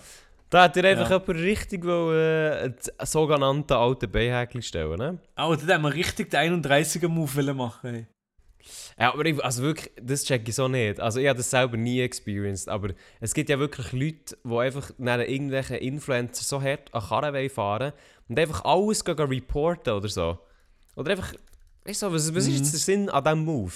Da 0.50 0.64
hat 0.64 0.76
dir 0.76 0.84
einfach 0.86 1.10
Ja. 1.10 1.18
jemand 1.20 1.40
richtig 1.44 1.86
wollen, 1.86 2.16
äh, 2.18 2.64
einen 2.64 2.76
sogenannten 3.06 3.74
alten 3.74 4.12
Beihäkli 4.12 4.62
stellen, 4.64 4.98
ne? 4.98 5.20
Aber 5.36 5.56
da 5.58 5.76
haben 5.76 5.84
wir 5.84 5.94
richtig 5.94 6.32
den 6.32 6.40
31er-Move 6.64 7.36
wollen 7.36 7.58
machen. 7.58 7.96
Ey. 7.96 8.08
Ja, 9.00 9.14
aber 9.14 9.26
ich, 9.26 9.44
also 9.44 9.64
wirklich, 9.64 9.92
das 10.02 10.24
check 10.26 10.48
ich 10.48 10.56
so 10.56 10.68
nicht. 10.68 11.00
Also 11.00 11.20
ich 11.20 11.28
habe 11.28 11.38
das 11.38 11.50
selber 11.50 11.78
nie 11.78 12.02
experienced, 12.02 12.68
aber 12.68 12.90
es 13.22 13.34
gibt 13.34 13.50
ja 13.50 13.58
wirklich 13.60 13.92
Leute, 13.94 14.38
die 14.44 14.58
einfach 14.58 14.92
neben 14.98 15.22
irgendwelchen 15.22 15.78
Influencer 15.78 16.44
so 16.44 16.62
hart 16.62 16.94
an 16.94 17.02
Karren 17.02 17.50
fahren 17.50 17.94
und 18.28 18.38
einfach 18.40 18.66
alles 18.66 19.04
reporten 19.08 19.94
oder 19.94 20.10
so. 20.10 20.40
Oder 20.96 21.12
einfach, 21.12 21.34
weißt 21.86 22.02
du, 22.02 22.12
was, 22.12 22.36
was 22.36 22.44
ist 22.44 22.50
Mhm. 22.50 22.56
jetzt 22.58 22.74
der 22.74 22.80
Sinn 22.80 23.10
an 23.10 23.24
diesem 23.24 23.46
Move? 23.46 23.74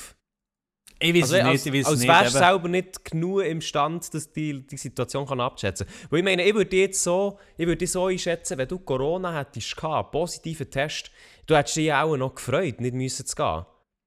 Ich 1.06 1.14
weiß 1.14 1.24
Also, 1.24 1.36
es 1.36 1.44
als, 1.44 1.66
nicht, 1.66 1.76
ich 1.76 1.80
weiß 1.82 1.92
als 1.92 2.00
nicht. 2.00 2.08
wärst 2.10 2.36
du 2.36 2.38
selber 2.40 2.68
nicht 2.70 3.06
genug 3.06 3.44
imstand, 3.44 4.14
dass 4.14 4.32
die 4.32 4.66
die 4.66 4.78
Situation 4.78 5.26
kann 5.28 5.42
abschätzen 5.42 5.86
kann. 5.86 5.96
Weil 6.10 6.20
ich 6.20 6.26
meine, 6.26 6.44
ich 6.46 6.56
würde 6.56 6.76
jetzt 6.78 7.04
so, 7.04 7.38
ich 7.58 7.68
würde 7.68 7.86
so 7.86 8.06
einschätzen, 8.06 8.58
wenn 8.58 8.68
du 8.70 8.80
Corona 8.80 9.38
hättest 9.38 9.76
gehabt, 9.76 10.12
positiven 10.14 10.70
Test, 10.70 11.12
du 11.46 11.56
hättest 11.58 11.76
dich 11.76 11.92
auch 11.92 12.16
noch 12.16 12.36
gefreut, 12.36 12.80
nicht 12.80 12.94
müssen 12.94 13.26
zu 13.26 13.36
gehen. 13.36 13.66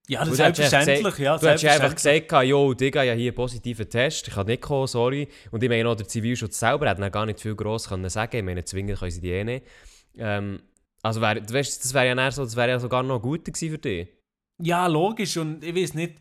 Ja, 0.08 0.20
das 0.20 0.28
ist 0.30 0.36
selbstverständlich. 0.36 1.18
Ja, 1.18 1.36
Du 1.36 1.46
hättest 1.48 1.64
ja 1.64 1.72
einfach 1.72 1.94
gesagt, 1.94 2.32
jo, 2.44 2.72
Digga, 2.74 3.00
habe 3.00 3.12
hier 3.12 3.30
einen 3.30 3.34
positiven 3.34 3.90
Test, 3.90 4.28
ich 4.28 4.34
kann 4.34 4.46
nicht 4.46 4.62
kommen, 4.62 4.86
sorry. 4.86 5.28
Und 5.50 5.62
ich 5.62 5.68
meine, 5.68 5.88
auch 5.88 5.96
der 5.96 6.08
Zivilschutz 6.08 6.58
selber 6.60 6.88
hat 6.88 6.98
dann 6.98 7.10
gar 7.10 7.26
nicht 7.26 7.40
viel 7.40 7.56
gross 7.56 7.88
können 7.88 8.08
sagen. 8.08 8.36
Ich 8.38 8.44
meine, 8.44 8.64
zwingen 8.64 8.96
können 8.96 9.10
sie 9.10 9.20
die 9.20 9.32
eh 9.32 9.44
nicht. 9.44 9.66
Ähm, 10.16 10.62
also, 11.02 11.20
wär, 11.20 11.36
weißt, 11.36 11.84
das 11.84 11.92
wäre 11.92 12.06
ja, 12.06 12.30
so, 12.30 12.44
das 12.44 12.56
wär 12.56 12.68
ja 12.68 12.78
sogar 12.78 13.02
noch 13.02 13.20
gut 13.20 13.44
gewesen 13.44 13.70
für 13.70 13.78
dich. 13.78 14.08
Ja, 14.62 14.86
logisch. 14.86 15.36
Und 15.36 15.62
ich 15.62 15.74
weiß 15.74 15.94
nicht. 15.94 16.14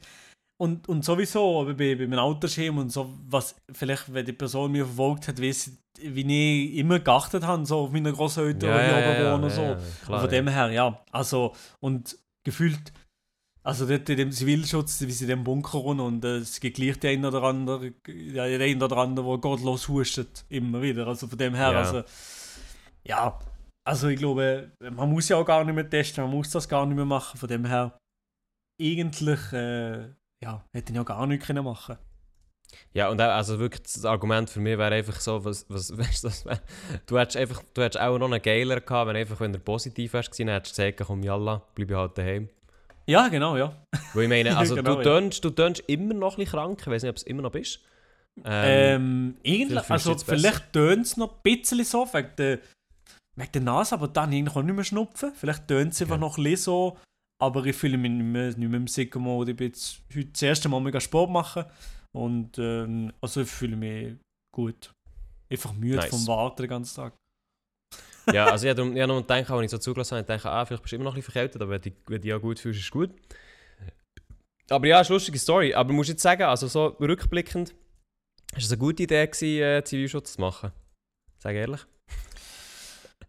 Und, 0.57 0.87
und 0.87 1.03
sowieso 1.03 1.65
bei, 1.65 1.95
bei 1.95 2.07
meinem 2.07 2.19
Altersheim 2.19 2.77
und 2.77 2.89
so, 2.89 3.13
was 3.27 3.55
vielleicht, 3.73 4.13
wenn 4.13 4.25
die 4.25 4.31
Person 4.33 4.71
mir 4.71 4.85
verfolgt 4.85 5.27
hat, 5.27 5.41
weiss, 5.41 5.71
wie 5.99 6.69
ich 6.71 6.77
immer 6.77 6.99
geachtet 6.99 7.43
habe, 7.43 7.65
so 7.65 7.79
auf 7.79 7.91
meine 7.91 8.13
Großeltern, 8.13 8.59
die 8.59 8.65
hier 8.65 8.97
oben 8.97 9.33
wohnen 9.33 9.43
und 9.43 9.49
so. 9.49 9.61
ja, 9.61 9.79
klar, 10.05 10.19
von 10.21 10.29
ja. 10.31 10.37
dem 10.37 10.47
her, 10.47 10.71
ja. 10.71 11.03
Also, 11.11 11.53
und 11.81 12.17
gefühlt, 12.45 12.93
also 13.63 13.85
dort 13.85 14.07
in 14.09 14.17
dem 14.17 14.31
Zivilschutz, 14.31 15.01
wie 15.01 15.11
sie 15.11 15.25
in 15.25 15.29
dem 15.29 15.43
Bunker 15.43 15.83
wohnen 15.83 15.99
und 15.99 16.23
äh, 16.23 16.37
es 16.37 16.59
gibt 16.61 16.77
gleich 16.77 16.99
der 16.99 17.11
eine 17.11 17.27
oder 17.27 17.43
andere, 17.43 17.93
ja, 18.07 18.47
der 18.47 18.61
eine 18.61 18.85
oder 18.85 18.97
andere, 18.97 19.27
der 19.27 19.37
gottlos 19.39 19.89
hustet, 19.89 20.45
immer 20.47 20.81
wieder. 20.81 21.07
Also 21.07 21.27
von 21.27 21.37
dem 21.37 21.55
her, 21.55 21.71
Ja. 21.71 21.79
also, 21.79 22.03
ja. 23.03 23.39
Also 23.87 24.07
ich 24.07 24.17
glaube, 24.19 24.71
man 24.79 25.09
muss 25.09 25.27
ja 25.29 25.37
auch 25.37 25.45
gar 25.45 25.63
nicht 25.65 25.75
mehr 25.75 25.89
testen, 25.89 26.23
man 26.23 26.31
muss 26.33 26.49
das 26.49 26.67
gar 26.69 26.85
nicht 26.85 26.95
mehr 26.95 27.05
machen. 27.05 27.37
Von 27.37 27.49
dem 27.49 27.65
her, 27.65 27.97
eigentlich, 28.81 29.53
äh, 29.53 30.09
ja, 30.43 30.63
hätte 30.73 30.91
ich 30.91 30.95
ja 30.97 31.03
gar 31.03 31.25
nichts 31.27 31.47
können 31.47 31.63
machen 31.63 31.97
Ja, 32.93 33.09
und 33.09 33.21
auch, 33.21 33.29
also 33.29 33.59
wirklich 33.59 33.83
das 33.83 34.05
Argument 34.05 34.49
für 34.49 34.59
mich 34.59 34.77
wäre 34.77 34.93
einfach 34.93 35.19
so, 35.19 35.43
was, 35.45 35.65
was 35.69 35.97
weißt 35.97 36.23
du, 36.23 36.27
das 36.27 36.45
wär, 36.45 36.59
du 37.05 37.17
hättest 37.19 37.37
einfach, 37.37 37.63
du 37.73 37.81
hättest 37.81 38.01
auch 38.03 38.17
noch 38.17 38.31
einen 38.31 38.41
Geiler 38.41 38.81
gehabt, 38.81 39.07
wenn 39.09 39.15
einfach, 39.15 39.39
wenn 39.39 39.53
er 39.53 39.59
positiv 39.59 40.13
wärst 40.13 40.31
gewesen, 40.31 40.49
hättest 40.49 40.77
du 40.77 40.83
gesagt, 40.83 41.07
komm, 41.07 41.23
jalla, 41.23 41.61
bleib 41.75 41.89
ich 41.89 41.95
halt 41.95 42.17
daheim. 42.17 42.49
Ja, 43.07 43.27
genau, 43.27 43.55
ja. 43.55 43.73
Weil 44.13 44.23
ich 44.23 44.29
meine, 44.29 44.57
also 44.57 44.75
Genau, 44.75 44.93
du, 44.95 44.97
ja. 44.97 45.03
tönst, 45.03 45.43
du 45.43 45.49
tönst 45.51 45.83
immer 45.87 46.13
noch 46.13 46.33
ein 46.33 46.37
bisschen 46.45 46.51
krank, 46.59 46.79
ich 46.81 46.87
weiß 46.87 47.03
nicht, 47.03 47.09
ob 47.11 47.17
es 47.17 47.23
immer 47.23 47.41
noch 47.43 47.51
bist. 47.51 47.79
Ähm, 48.43 49.37
vielleicht 49.43 49.89
also 49.89 50.17
vielleicht 50.17 50.73
tönt 50.73 51.05
es 51.05 51.15
noch 51.15 51.35
ein 51.35 51.41
bisschen 51.41 51.83
so, 51.85 52.05
wegen 52.13 52.31
der, 52.37 52.59
wegen 53.37 53.51
der 53.53 53.61
Nase, 53.61 53.95
aber 53.95 54.09
dann 54.09 54.33
eigentlich 54.33 54.55
auch 54.55 54.61
nicht 54.63 54.75
mehr 54.75 54.83
schnupfen. 54.83 55.31
Vielleicht 55.35 55.67
tönt 55.67 55.93
es 55.93 56.01
einfach 56.01 56.15
Ja. 56.15 56.19
noch 56.21 56.37
ein 56.37 56.43
bisschen 56.43 56.63
so, 56.63 56.97
aber 57.41 57.65
ich 57.65 57.75
fühle 57.75 57.97
mich 57.97 58.11
nicht 58.11 58.23
mehr, 58.23 58.47
nicht 58.47 58.57
mehr 58.57 58.79
im 58.79 58.87
Sicko-Mode. 58.87 59.51
Ich 59.51 59.57
bin 59.57 59.67
jetzt 59.67 60.01
heute 60.13 60.27
das 60.27 60.41
erste 60.41 60.69
Mal 60.69 60.79
mega 60.79 60.99
Sport 60.99 61.29
machen 61.29 61.65
und 62.15 62.57
ähm, 62.57 63.11
also 63.21 63.41
ich 63.41 63.49
fühle 63.49 63.75
mich 63.75 64.15
gut. 64.53 64.91
Einfach 65.49 65.73
müde 65.73 65.97
Nice. 65.97 66.09
vom 66.09 66.27
Warten 66.27 66.63
den 66.63 66.69
ganzen 66.69 66.95
Tag. 66.95 67.13
ja, 68.31 68.45
also 68.51 68.67
ich 68.67 68.75
habe 68.77 69.07
noch 69.07 69.21
gedacht, 69.21 69.49
als 69.49 69.65
ich 69.65 69.71
so 69.71 69.77
zugelassen 69.77 70.17
habe, 70.17 70.21
ich 70.21 70.27
dachte, 70.27 70.49
ah, 70.49 70.65
vielleicht 70.65 70.83
bist 70.83 70.93
du 70.93 70.95
immer 70.95 71.05
noch 71.05 71.13
ein 71.13 71.15
bisschen 71.15 71.33
verkältet, 71.33 71.61
aber 71.61 71.71
wenn 71.71 71.81
du 71.81 71.91
wenn 72.07 72.15
du 72.15 72.19
dich 72.21 72.29
ja 72.29 72.37
gut 72.37 72.59
fühlst, 72.59 72.79
ist 72.79 72.91
gut. 72.91 73.11
Aber 74.69 74.87
ja, 74.87 75.01
ist 75.01 75.09
eine 75.09 75.15
lustige 75.15 75.37
Story. 75.37 75.73
Aber 75.73 75.89
du 75.89 75.93
musst 75.93 76.09
jetzt 76.09 76.23
sagen, 76.23 76.43
also 76.43 76.67
so 76.67 76.87
rückblickend, 76.99 77.75
ist 78.55 78.65
es 78.65 78.71
eine 78.71 78.79
gute 78.79 79.03
Idee 79.03 79.27
gewesen, 79.27 79.61
äh, 79.61 79.83
Zivilschutz 79.83 80.33
zu 80.33 80.41
machen? 80.41 80.71
Sag 81.37 81.53
ehrlich. 81.53 81.85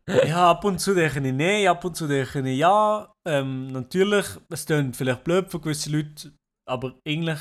ja, 0.27 0.51
ab 0.51 0.65
und 0.65 0.79
zu 0.79 0.95
denke 0.95 1.19
ich 1.27 1.35
nein, 1.35 1.67
ab 1.67 1.85
und 1.85 1.97
zu 1.97 2.07
denke 2.07 2.49
ich 2.49 2.59
ja. 2.59 3.13
Ähm, 3.27 3.69
natürlich, 3.73 4.27
es 4.51 4.67
klingt 4.67 4.97
vielleicht 4.97 5.25
blöd 5.25 5.51
für 5.51 5.61
gewisse 5.61 5.91
Leute, 5.91 6.33
aber 6.69 6.95
eigentlich 7.07 7.41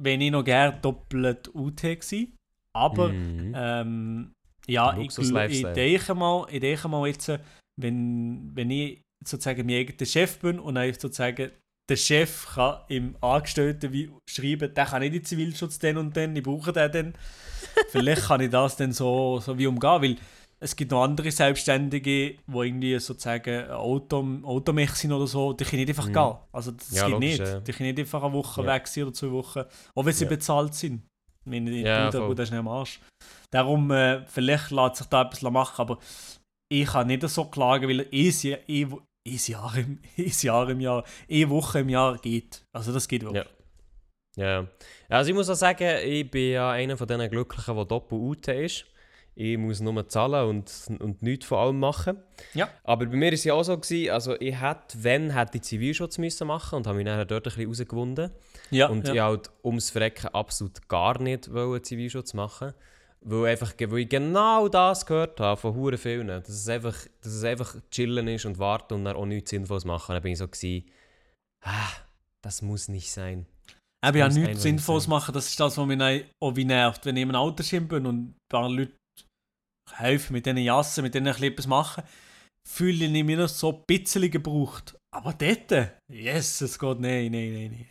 wenn 0.00 0.20
ich 0.20 0.30
noch 0.30 0.44
gerne 0.44 0.76
doppelt 0.80 1.54
UT 1.54 1.80
gewesen. 1.82 2.36
Aber 2.76 3.10
Mhm. 3.10 3.52
ähm, 3.56 4.32
ja, 4.66 4.96
ich, 4.98 5.16
ich 5.18 5.62
denke 5.74 6.14
mal, 6.14 6.46
ich 6.50 6.60
denke 6.60 6.88
mal 6.88 7.06
jetzt, 7.06 7.32
wenn, 7.80 8.50
wenn 8.54 8.70
ich 8.70 9.02
sozusagen 9.24 9.66
mein 9.66 9.76
eigener 9.76 10.06
Chef 10.06 10.38
bin 10.38 10.58
und 10.58 10.74
dann 10.74 10.92
sozusagen 10.94 11.50
der 11.88 11.96
Chef 11.96 12.46
kann 12.54 12.80
im 12.88 13.16
Angestellten 13.20 13.92
wie 13.92 14.10
schreiben, 14.28 14.72
der 14.74 14.86
kann 14.86 15.00
nicht 15.00 15.12
in 15.12 15.20
den 15.20 15.24
Zivilschutz 15.24 15.78
den 15.78 15.98
und 15.98 16.16
den, 16.16 16.34
ich 16.34 16.42
brauche 16.42 16.72
den 16.72 16.92
dann. 16.92 17.14
Vielleicht 17.90 18.22
kann 18.22 18.40
ich 18.40 18.50
das 18.50 18.76
dann 18.76 18.92
so, 18.92 19.38
so 19.38 19.58
wie 19.58 19.66
umgehen, 19.66 20.02
weil 20.02 20.16
es 20.60 20.74
gibt 20.76 20.90
noch 20.92 21.02
andere 21.02 21.30
Selbstständige, 21.30 22.10
die 22.10 22.38
irgendwie 22.46 22.98
sozusagen 22.98 23.70
Auto, 23.70 24.24
Automech 24.44 24.90
sind 24.92 25.12
oder 25.12 25.26
so, 25.26 25.52
die 25.52 25.64
können 25.64 25.80
nicht 25.80 25.90
einfach 25.90 26.08
Mhm. 26.08 26.12
gehen. 26.12 26.34
Also 26.52 26.70
das 26.70 26.90
Ja, 26.90 27.04
geht 27.04 27.12
logisch, 27.12 27.28
nicht. 27.30 27.40
ja. 27.40 27.60
Die 27.60 27.72
können 27.72 27.88
nicht 27.90 27.98
einfach 28.00 28.22
eine 28.22 28.32
Woche 28.32 28.62
Ja. 28.62 28.66
weg 28.74 28.86
sein 28.86 29.04
oder 29.04 29.12
zwei 29.12 29.30
Wochen, 29.30 29.62
auch 29.94 30.04
wenn 30.04 30.12
sie 30.12 30.24
bezahlt 30.26 30.74
sind. 30.74 31.02
Ich 31.44 31.50
meine, 31.50 31.70
die 31.70 31.80
Ja, 31.82 32.10
voll. 32.10 32.28
gut, 32.28 32.38
das 32.38 32.44
ist 32.48 32.52
nicht 32.52 32.60
am 32.60 32.68
Arsch. 32.68 33.00
Darum, 33.50 33.90
äh, 33.90 34.24
vielleicht 34.26 34.70
lässt 34.70 34.96
sich 34.96 35.06
da 35.08 35.22
etwas 35.22 35.42
machen, 35.42 35.80
aber 35.82 35.98
ich 36.70 36.86
kann 36.86 37.06
nicht 37.08 37.28
so 37.28 37.44
klagen, 37.44 37.88
weil 37.88 38.00
ein, 38.00 38.08
ein 38.10 38.98
Jahr, 39.46 39.76
im, 39.76 39.98
Jahr 40.16 40.70
im 40.70 40.80
Jahr, 40.80 41.04
eine 41.30 41.50
Woche 41.50 41.80
im 41.80 41.88
Jahr 41.90 42.16
geht. 42.18 42.62
Also 42.72 42.92
das 42.92 43.06
geht 43.06 43.22
wirklich. 43.22 43.44
Ja. 43.44 43.50
Ja. 44.36 44.66
Also 45.08 45.30
ich 45.30 45.34
muss 45.36 45.48
auch 45.48 45.54
sagen, 45.54 45.86
ich 46.04 46.28
bin 46.30 46.52
ja 46.52 46.70
einer 46.70 46.96
von 46.96 47.06
diesen 47.06 47.30
Glücklichen, 47.30 47.76
der 47.76 47.84
doppelt 47.84 48.48
ist. 48.48 48.86
Ich 49.36 49.58
muss 49.58 49.80
nur 49.80 50.08
zahlen 50.08 50.48
und, 50.48 51.00
und 51.00 51.22
nichts 51.22 51.46
von 51.46 51.58
allem 51.58 51.80
machen. 51.80 52.18
Ja. 52.54 52.68
Aber 52.84 53.06
bei 53.06 53.16
mir 53.16 53.26
war 53.26 53.32
es 53.32 53.42
ja 53.42 53.54
auch 53.54 53.64
so, 53.64 53.76
gewesen, 53.76 54.10
also 54.10 54.40
ich 54.40 54.60
hätte, 54.60 55.02
wenn, 55.02 55.30
hätte 55.30 55.58
ich 55.58 55.64
Zivilschutz 55.64 56.18
müssen 56.18 56.46
machen 56.46 56.76
und 56.76 56.86
habe 56.86 56.96
mich 56.96 57.06
dann 57.06 57.26
dort 57.26 57.46
ein 57.46 57.54
bisschen 57.54 57.66
rausgewunden. 57.66 58.30
Ja, 58.70 58.88
und 58.88 59.08
ja. 59.08 59.14
ich 59.14 59.20
halt 59.20 59.50
ums 59.64 59.90
Verrecken 59.90 60.28
absolut 60.28 60.88
gar 60.88 61.20
nicht 61.20 61.52
wollte 61.52 61.82
Zivilschutz 61.82 62.32
machen. 62.32 62.74
Weil, 63.26 63.52
einfach, 63.52 63.72
weil 63.78 64.00
ich 64.00 64.08
genau 64.08 64.68
das 64.68 65.06
gehört 65.06 65.40
habe 65.40 65.60
von 65.60 65.74
huren 65.74 65.98
vielen. 65.98 66.28
Dass 66.28 66.48
es, 66.48 66.68
einfach, 66.68 66.94
dass 67.22 67.32
es 67.32 67.42
einfach 67.42 67.74
chillen 67.90 68.28
ist 68.28 68.44
und 68.44 68.58
warten 68.58 68.94
und 68.94 69.04
dann 69.04 69.16
auch 69.16 69.26
nichts 69.26 69.50
Sinnvolles 69.50 69.84
machen. 69.84 70.12
Dann 70.12 70.22
bin 70.22 70.32
ich 70.32 70.38
so 70.38 70.46
gewesen, 70.46 70.84
ah, 71.62 71.90
das 72.42 72.62
muss 72.62 72.88
nicht 72.88 73.10
sein. 73.10 73.46
Aber 74.04 74.18
ja, 74.18 74.28
nichts 74.28 74.62
Sinnvolles 74.62 75.08
machen, 75.08 75.32
das 75.32 75.48
ist 75.48 75.58
das, 75.58 75.78
was 75.78 75.86
mich 75.86 76.26
auch 76.38 76.54
wie 76.54 76.66
nervt. 76.66 77.06
Wenn 77.06 77.16
ich 77.16 77.22
im 77.22 77.34
Altersheim 77.34 77.88
bin 77.88 78.04
und 78.04 78.16
ein 78.16 78.36
paar 78.50 78.68
Leute 78.68 78.92
helfen, 79.92 80.32
mit 80.32 80.46
diesen 80.46 80.58
Jassen, 80.58 81.02
mit 81.02 81.14
denen 81.14 81.26
bisschen 81.26 81.52
etwas 81.52 81.66
machen, 81.66 82.04
fühle 82.66 83.04
ich 83.04 83.24
mich 83.24 83.36
noch 83.36 83.48
so 83.48 83.72
ein 83.72 83.82
bisschen 83.86 84.30
gebraucht. 84.30 84.96
Aber 85.14 85.32
dort, 85.32 85.92
yes, 86.12 86.60
es 86.60 86.78
geht, 86.78 87.00
nein, 87.00 87.30
nein, 87.30 87.52
nein, 87.52 87.70
nein. 87.70 87.90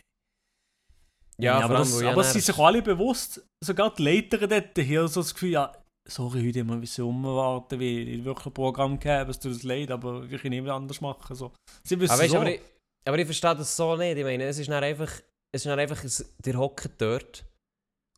Ja, 1.38 1.60
aber, 1.60 1.78
das, 1.78 2.00
ich 2.00 2.06
aber 2.06 2.22
sie 2.22 2.32
sind 2.32 2.42
sich 2.42 2.58
alle 2.58 2.80
bewusst, 2.82 3.44
sogar 3.62 3.92
die 3.94 4.02
Leiter 4.02 4.46
dort, 4.46 4.78
hier 4.78 5.08
so 5.08 5.20
das 5.20 5.34
Gefühl, 5.34 5.50
ja, 5.50 5.72
sorry, 6.08 6.44
heute 6.46 6.64
wir 6.64 6.74
ein 6.74 6.80
bisschen 6.80 7.04
umwarten, 7.04 7.80
weil 7.80 8.08
ich 8.08 8.24
wirklich 8.24 8.46
ein 8.46 8.52
Programm 8.52 8.98
gehabt 8.98 9.30
es 9.30 9.38
tut 9.38 9.52
uns 9.52 9.62
leid, 9.62 9.90
aber 9.90 10.28
wir 10.28 10.38
können 10.38 10.62
nicht 10.62 10.70
anders 10.70 11.00
machen. 11.00 11.34
So. 11.34 11.52
Sie 11.82 11.98
wissen 11.98 12.12
Aber, 12.12 12.22
weißt, 12.22 12.32
so. 12.32 12.38
aber, 12.38 12.50
ich, 12.50 12.60
aber 13.06 13.18
ich 13.18 13.24
verstehe 13.24 13.56
das 13.56 13.76
so 13.76 13.96
nicht. 13.96 14.16
Ich 14.16 14.24
meine, 14.24 14.44
es 14.44 14.58
ist 14.58 14.70
dann 14.70 14.84
einfach, 14.84 15.10
es 15.52 15.64
ist 15.64 15.66
dann 15.66 15.78
einfach 15.78 16.04
der 16.44 16.58
hockt 16.58 17.00
dort. 17.00 17.44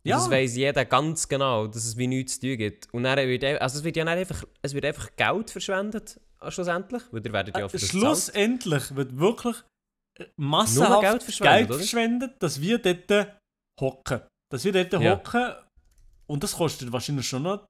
Ja. 0.07 0.17
Das 0.17 0.31
weiss 0.31 0.55
jeder 0.57 0.85
ganz 0.85 1.29
genau, 1.29 1.67
dass 1.67 1.85
es 1.85 1.97
wie 1.97 2.07
nichts 2.07 2.35
zu 2.41 2.47
tun 2.49 2.57
gibt. 2.59 2.93
Und 2.93 3.03
dann 3.05 3.19
wird, 3.19 3.45
also 3.45 3.79
es 3.79 3.85
wird 3.85 3.97
ja 3.97 4.05
dann 4.05 4.19
einfach, 4.19 4.45
es 4.63 4.73
wird 4.75 4.85
einfach 4.85 5.15
Geld 5.17 5.51
verschwendet, 5.51 6.21
äh, 6.41 6.51
schlussendlich. 6.51 7.03
Weil 7.11 7.25
ihr 7.27 7.33
werdet 7.33 7.57
ja 7.57 7.67
Äh, 7.67 7.69
das 7.69 7.89
Schlussendlich 7.89 8.95
wird 8.95 9.17
wirklich 9.19 9.57
äh, 10.19 10.27
massenhaft 10.37 11.01
Geld 11.01 11.13
Geld 11.13 11.23
verschwendet, 11.25 11.77
verschwendet, 11.77 12.31
oder? 12.31 12.39
dass 12.39 12.61
wir 12.61 12.79
dort 12.79 13.37
hocken. 13.81 14.21
Dass 14.53 14.65
wir 14.65 14.73
dort 14.73 14.93
Ja. 15.03 15.13
hocken 15.13 15.55
und 16.29 16.43
das 16.43 16.53
kostet 16.53 16.93
wahrscheinlich 16.93 17.27
schon 17.27 17.43
noch 17.43 17.67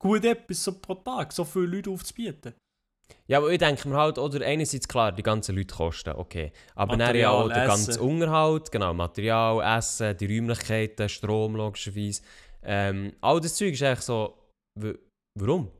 gut 0.00 0.24
etwas 0.24 0.62
so 0.64 0.78
pro 0.78 0.94
Tag, 0.94 1.32
so 1.32 1.44
viele 1.44 1.66
Leute 1.66 1.90
aufzubieten. 1.90 2.54
Ja, 3.26 3.38
aber 3.38 3.50
ich 3.50 3.58
denke 3.58 3.88
mir 3.88 3.96
halt, 3.96 4.18
oder 4.18 4.44
einerseits 4.44 4.88
klar, 4.88 5.12
die 5.12 5.22
ganzen 5.22 5.54
Leute 5.56 5.74
kosten, 5.74 6.14
okay. 6.16 6.52
Aber 6.74 6.96
dann 6.96 7.00
ja 7.00 7.06
Material, 7.06 7.34
auch 7.34 7.48
der 7.52 7.66
ganze 7.66 8.00
Unterhalt, 8.02 8.72
genau, 8.72 8.94
Material, 8.94 9.78
Essen, 9.78 10.16
die 10.16 10.26
Räumlichkeiten, 10.26 11.08
Strom 11.08 11.56
logischerweise. 11.56 12.22
Ähm, 12.62 13.12
all 13.20 13.40
das 13.40 13.54
Zeug 13.54 13.72
ist 13.74 13.82
eigentlich 13.82 14.00
so, 14.00 14.34
warum? 15.38 15.70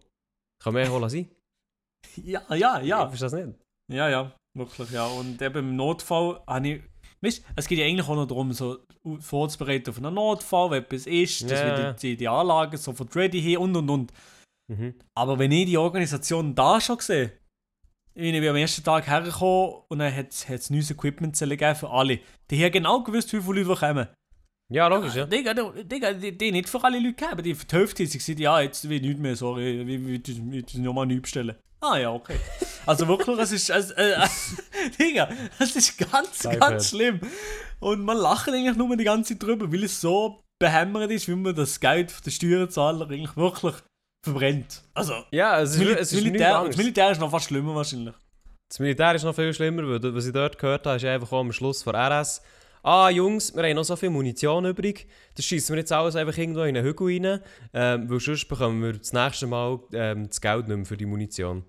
Kann 0.63 0.75
man 0.75 0.91
holen 0.91 1.09
sein? 1.09 1.29
Ja, 2.25 2.43
ja, 2.55 2.81
Ich 2.81 2.87
ja. 2.89 3.09
verstehe 3.09 3.31
das 3.31 3.33
nicht. 3.33 3.59
Ja, 3.93 4.09
ja, 4.09 4.33
wirklich, 4.57 4.91
ja. 4.91 5.07
Und 5.07 5.41
eben 5.41 5.59
im 5.71 5.77
Notfall 5.77 6.41
habe 6.47 6.69
ich. 6.69 6.83
Weißt, 7.21 7.45
es 7.57 7.67
geht 7.67 7.79
ja 7.79 7.85
eigentlich 7.85 8.09
auch 8.09 8.15
noch 8.15 8.27
darum, 8.27 8.53
so 8.53 8.79
vorzubereiten 9.21 9.91
auf 9.91 9.97
einen 9.99 10.15
Notfall, 10.15 10.71
wenn 10.71 10.85
etwas 10.85 11.07
ist, 11.07 11.43
dass 11.51 11.61
Ja, 11.61 11.67
wir 11.67 11.93
die, 11.93 12.01
die, 12.01 12.17
die 12.17 12.29
Anlagen 12.29 12.77
sofort 12.77 13.15
ready 13.17 13.43
haben 13.43 13.63
und 13.65 13.77
und 13.77 13.91
und. 13.91 14.13
Mhm. 14.69 14.95
Aber 15.15 15.39
wenn 15.39 15.53
ich 15.53 15.67
die 15.67 15.79
Organisation 15.79 16.55
da 16.55 16.81
schon 16.81 17.01
sehe, 17.01 17.33
ich 18.15 18.33
bin 18.33 18.49
am 18.49 18.57
ersten 18.57 18.83
Tag 18.83 19.07
hergekommen 19.07 19.83
und 19.89 20.01
dann 20.01 20.15
hat 20.15 20.33
es 20.33 20.71
neues 20.71 20.91
Equipment 20.91 21.37
für 21.37 21.91
alle. 21.91 22.19
Die 22.51 22.63
haben 22.65 22.73
genau 22.73 23.03
gewusst, 23.03 23.33
wie 23.33 23.41
viele 23.41 23.63
Leute 23.63 23.81
kommen. 23.81 24.09
Ja, 24.71 24.87
logisch, 24.89 25.15
ja. 25.15 25.25
Digga, 25.25 25.55
Digga, 25.55 26.13
die, 26.13 26.37
die 26.37 26.53
nicht 26.53 26.69
für 26.69 26.83
alle 26.85 26.99
Leute 26.99 27.15
gegeben, 27.15 27.43
die 27.43 27.55
für 27.55 27.65
die 27.65 27.77
Hälfte 27.77 28.03
haben 28.03 28.11
sie 28.11 28.19
gesagt, 28.19 28.41
ja, 28.41 28.61
jetzt 28.61 28.87
will 28.87 28.97
ich 28.97 29.03
nichts 29.03 29.21
mehr, 29.21 29.37
sorry, 29.37 29.87
wir 29.87 30.05
will 30.05 30.21
ich 30.27 30.75
nochmal 30.75 31.07
neu 31.07 31.21
bestellen. 31.21 31.57
Ah 31.81 31.97
ja, 31.97 32.13
okay. 32.13 32.37
Also 32.85 33.07
wirklich, 33.07 33.39
es 33.39 33.53
ist, 33.53 33.71
also, 33.71 33.95
äh, 33.95 34.17
Digga, 34.99 35.29
es 35.59 35.77
ist 35.77 35.97
ganz, 35.97 36.41
Geil, 36.41 36.59
ganz 36.59 36.91
Fred. 36.91 37.01
schlimm. 37.01 37.21
Und 37.81 38.03
man 38.05 38.17
lacht 38.19 38.49
eigentlich 38.49 38.77
nur 38.77 38.95
die 38.97 39.05
ganze 39.05 39.35
Zeit 39.35 39.43
drüber, 39.43 39.73
weil 39.73 39.85
es 39.85 40.01
so 40.01 40.43
behämmert 40.59 41.13
ist, 41.13 41.29
wie 41.29 41.37
man 41.37 41.55
das 41.55 41.79
Geld 41.79 42.27
der 42.27 42.31
Steuerzahler 42.31 43.09
eigentlich 43.09 43.37
wirklich 43.37 43.75
verbrennt. 44.23 44.83
Also, 44.95 45.25
Ja, 45.31 45.61
es 45.61 45.71
das, 45.71 45.81
ist, 45.81 45.85
Mil 45.87 45.97
es 45.97 46.13
ist 46.13 46.25
Militär, 46.25 46.65
das. 46.65 46.77
Militär 46.77 47.11
ist 47.11 47.21
noch 47.21 47.31
fast 47.31 47.47
schlimmer 47.47 47.75
wahrscheinlich. 47.75 48.15
Das 48.69 48.79
Militär 48.81 49.15
ist 49.15 49.25
noch 49.25 49.35
viel 49.35 49.53
schlimmer, 49.55 49.83
weil 49.89 50.15
was 50.15 50.27
ich 50.27 50.33
dort 50.33 50.59
gehört 50.59 50.87
habe, 50.87 50.97
ist 50.97 51.05
einfach 51.05 51.33
auch 51.33 51.41
am 51.41 51.53
Schluss 51.53 51.83
von 51.83 51.95
RS. 51.95 52.43
Ah, 52.83 53.11
Jungs, 53.11 53.55
wir 53.55 53.63
haben 53.65 53.75
noch 53.75 53.85
so 53.85 53.97
viel 53.97 54.11
Munition 54.11 54.65
übrig. 54.65 55.09
Das 55.35 55.45
schießen 55.45 55.75
wir 55.75 55.81
jetzt 55.81 55.93
alles 55.93 56.17
einfach 56.17 56.37
irgendwo 56.37 56.61
in 56.63 56.77
einen 56.77 56.85
Hügel 56.87 57.07
rein, 57.23 57.41
ähm, 57.73 58.09
weil 58.11 58.21
sonst 58.21 58.47
bekommen 58.47 58.83
wir 58.83 58.93
das 58.93 59.13
nächste 59.13 59.47
Mal 59.47 59.81
ähm, 59.93 60.29
das 60.29 60.41
Geld 60.41 60.69
nicht 60.69 60.77
mehr 60.77 60.87
für 60.87 60.97
die 60.97 61.07
Munition. 61.07 61.65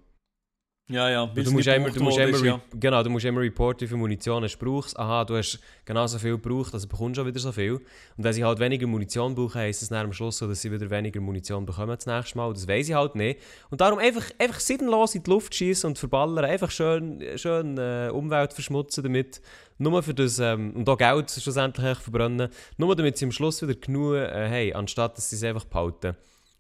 Ja, 0.92 1.08
ja. 1.08 1.28
Du 1.28 1.52
musst, 1.52 1.68
immer, 1.68 1.92
du, 1.92 2.04
musst 2.04 2.18
immer, 2.18 2.42
re- 2.56 2.62
genau, 2.74 3.04
du 3.04 3.12
musst 3.12 3.24
immer 3.24 3.42
reporten, 3.42 3.82
wie 3.82 3.88
viel 3.88 3.98
Munition 3.98 4.42
du 4.42 4.50
brauchst. 4.58 4.98
Aha, 4.98 5.24
du 5.24 5.38
hast 5.38 5.60
genauso 5.86 6.18
viel 6.18 6.32
gebraucht, 6.32 6.74
also 6.74 6.88
bekommst 6.88 7.20
du 7.20 7.22
auch 7.22 7.28
wieder 7.28 7.40
so 7.40 7.52
viel. 7.52 7.74
Und 7.74 7.84
wenn 8.18 8.34
sie 8.34 8.44
halt 8.44 8.60
weniger 8.60 8.88
Munition 8.88 9.36
brauchen, 9.36 9.62
heisst 9.62 9.84
es 9.84 9.92
am 9.92 10.12
Schluss 10.14 10.40
so, 10.40 10.48
dass 10.48 10.64
sie 10.64 10.72
wieder 10.72 10.90
weniger 10.90 11.22
Munition 11.22 11.64
bekommen 11.64 11.96
das 11.96 12.08
nächste 12.08 12.40
Mal. 12.40 12.52
Das 12.54 12.68
weiß 12.68 12.90
ich 12.90 12.96
halt 12.96 13.14
nicht. 13.14 13.40
Und 13.70 13.82
darum 13.82 14.00
einfach, 14.00 14.32
einfach 14.40 14.60
sinnlos 14.60 15.14
in 15.14 15.22
die 15.22 15.30
Luft 15.30 15.54
schießen 15.54 15.88
und 15.88 16.00
verballern, 16.00 16.46
einfach 16.46 16.72
schön, 16.72 17.24
schön 17.36 17.78
äh, 17.78 18.10
Umwelt 18.12 18.54
verschmutzen 18.54 19.04
damit. 19.04 19.42
Nur 19.78 20.02
für 20.02 20.16
das, 20.16 20.40
ähm, 20.40 20.74
und 20.76 20.90
auch 20.90 20.98
Geld 20.98 21.30
schlussendlich 21.30 22.00
verbrennen. 22.00 22.50
Nur 22.78 22.96
damit 22.96 23.16
sie 23.16 23.26
am 23.26 23.32
Schluss 23.32 23.62
wieder 23.62 23.76
genug 23.76 24.16
äh, 24.16 24.72
haben, 24.72 24.76
anstatt 24.76 25.16
dass 25.18 25.30
sie 25.30 25.36
es 25.36 25.44
einfach 25.44 25.66
behalten. 25.66 26.18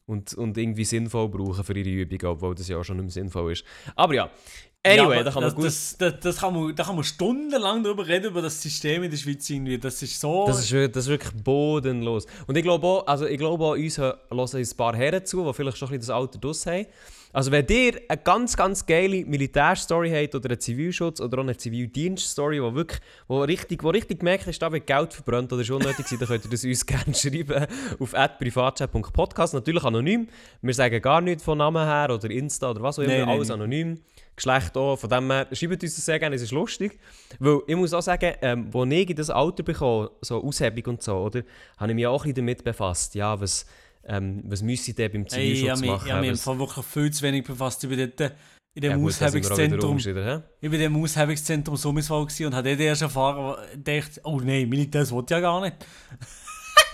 Und, 0.10 0.34
und 0.34 0.58
irgendwie 0.58 0.86
sinnvoll 0.86 1.30
brauchen 1.30 1.64
für 1.64 1.78
ihre 1.78 1.88
Übungen, 1.88 2.26
obwohl 2.26 2.56
das 2.56 2.68
ja 2.68 2.78
auch 2.78 2.84
schon 2.84 2.98
nicht 2.98 3.04
mehr 3.04 3.12
sinnvoll 3.12 3.52
ist. 3.52 3.64
Aber 3.96 4.16
ja, 4.16 4.32
anyway, 4.84 5.18
ja, 5.18 5.24
da 5.24 5.32
kann 5.32 5.44
man 5.44 5.54
gut... 5.54 5.66
Das, 5.66 5.96
das, 6.00 6.14
das 6.20 6.38
kann 6.38 6.52
man, 6.52 6.76
da 6.76 6.84
kann 6.84 6.96
man 6.96 7.04
stundenlang 7.04 7.84
darüber 7.84 8.08
reden, 8.08 8.32
über 8.32 8.42
das 8.42 8.60
System 8.60 9.04
in 9.04 9.12
der 9.12 9.18
Schweiz 9.18 9.48
irgendwie. 9.48 9.78
Das 9.78 10.02
ist 10.02 10.20
so... 10.20 10.48
Das 10.48 10.60
ist, 10.62 10.72
wirklich- 10.72 10.94
das 10.94 11.04
ist 11.04 11.10
wirklich 11.12 11.44
bodenlos. 11.44 12.26
Und 12.48 12.58
ich 12.58 12.64
glaube 12.64 12.88
auch, 12.88 13.06
also 13.06 13.28
ich 13.28 13.38
glaube 13.38 13.64
auch 13.64 13.74
uns 13.74 14.00
hö- 14.00 14.16
hören 14.32 14.50
ein 14.56 14.78
paar 14.78 14.96
Herren 14.96 15.24
zu, 15.24 15.46
die 15.46 15.54
vielleicht 15.54 15.78
schon 15.78 15.90
ein 15.90 16.00
bisschen 16.00 16.08
das 16.08 16.10
Alter 16.10 16.40
draus 16.40 16.66
haben. 16.66 16.88
Also 17.32 17.52
wenn 17.52 17.68
ihr 17.68 18.02
eine 18.08 18.22
ganz, 18.24 18.58
ganz 18.58 18.86
geile 18.86 19.24
Militärstory 19.24 20.10
habt 20.10 20.34
oder 20.34 20.50
einen 20.50 20.60
Zivilschutz 20.60 21.22
oder 21.22 21.38
auch 21.38 21.44
eine 21.44 21.56
Zivildienststory, 21.56 22.62
wo 22.62 22.74
wirklich, 22.74 23.00
wo 23.28 23.42
richtig, 23.42 23.84
wo 23.84 23.90
richtig 23.90 24.20
gemerkt 24.20 24.48
ist, 24.48 24.60
da 24.60 24.72
wird 24.72 24.88
Geld 24.88 25.14
verbrannt 25.14 25.54
oder 25.54 25.62
ist 25.62 25.70
unnötig 25.70 26.08
dann 26.10 26.28
könnt 26.28 26.46
ihr 26.46 26.50
das 26.50 26.66
uns 26.66 26.86
gerne 26.86 27.14
schreiben 27.14 27.68
auf 28.00 28.16
privatchat.podcast. 28.40 29.54
Natürlich 29.54 29.84
anonym. 29.84 30.28
Wir 30.62 30.74
sagen 30.74 31.02
gar 31.02 31.22
nichts 31.22 31.44
von 31.44 31.60
Namen 31.60 31.86
her 31.86 32.10
oder 32.12 32.30
Insta 32.32 32.72
oder 32.72 32.82
was 32.82 32.98
auch 32.98 33.04
immer, 33.04 33.14
Nein, 33.14 33.26
nein, 33.26 33.36
alles 33.36 33.50
nein. 33.50 33.60
anonym. 33.60 34.00
Geschlecht 34.36 34.76
auch. 34.76 34.98
Von 34.98 35.10
dem 35.10 35.30
her, 35.30 35.48
schreibt 35.52 35.84
uns 35.84 35.96
das 35.96 36.06
sehr 36.06 36.18
gerne, 36.18 36.36
es 36.36 36.42
ist 36.42 36.52
lustig. 36.52 36.98
Weil 37.38 37.60
ich 37.68 37.76
muss 37.76 37.94
auch 37.94 38.02
sagen, 38.02 38.34
ähm, 38.42 38.72
als 38.74 38.92
ich 38.92 39.10
in 39.10 39.16
das 39.16 39.30
Alter 39.30 39.62
bekomme, 39.62 40.10
so 40.22 40.44
Aushebung 40.44 40.94
und 40.94 41.04
so, 41.04 41.16
oder, 41.18 41.44
habe 41.78 41.92
ich 41.92 41.96
mich 41.96 42.08
auch 42.08 42.24
ein 42.24 42.34
bisschen 42.34 42.48
damit 42.48 42.64
befasst. 42.64 43.14
Ja, 43.16 43.40
was, 43.40 43.66
ähm, 44.04 44.44
was 44.46 44.62
müsse 44.62 44.92
ich 44.92 44.96
denn 44.96 45.12
beim 45.12 45.26
Hey, 45.30 45.52
ich 45.52 45.60
Zivilschutz 45.60 45.70
habe 45.70 45.82
mich, 45.82 45.90
machen? 45.90 46.08
ich 46.08 46.14
habe 46.14 46.28
mich 46.28 46.42
Fall 46.42 46.60
wirklich 46.60 46.86
viel 46.86 47.12
zu 47.12 47.24
wenig 47.24 47.44
befasst. 47.44 47.84
Ich 47.84 47.90
bin 47.90 48.12
dort 48.18 48.34
in 48.76 48.82
dem 48.82 48.92
ja, 48.92 48.98
gut, 48.98 49.08
Aushebungszentrum. 49.08 49.98
Ich 49.98 50.06
bin 50.70 50.74
in 50.74 50.80
dem 50.80 51.04
Aushebungszentrum 51.04 51.76
Summiswald 51.76 52.28
gewesen 52.28 52.46
und 52.48 52.56
habe 52.56 52.70
dort 52.70 52.80
erst 52.80 53.02
erfahren, 53.02 53.58
und 53.74 53.88
dachte, 53.88 54.22
oh 54.24 54.40
nein, 54.40 54.70
Militär, 54.70 55.02
das 55.02 55.12
wollte 55.12 55.34
ich 55.34 55.38
ja 55.38 55.42
gar 55.42 55.62
nicht. 55.62 55.76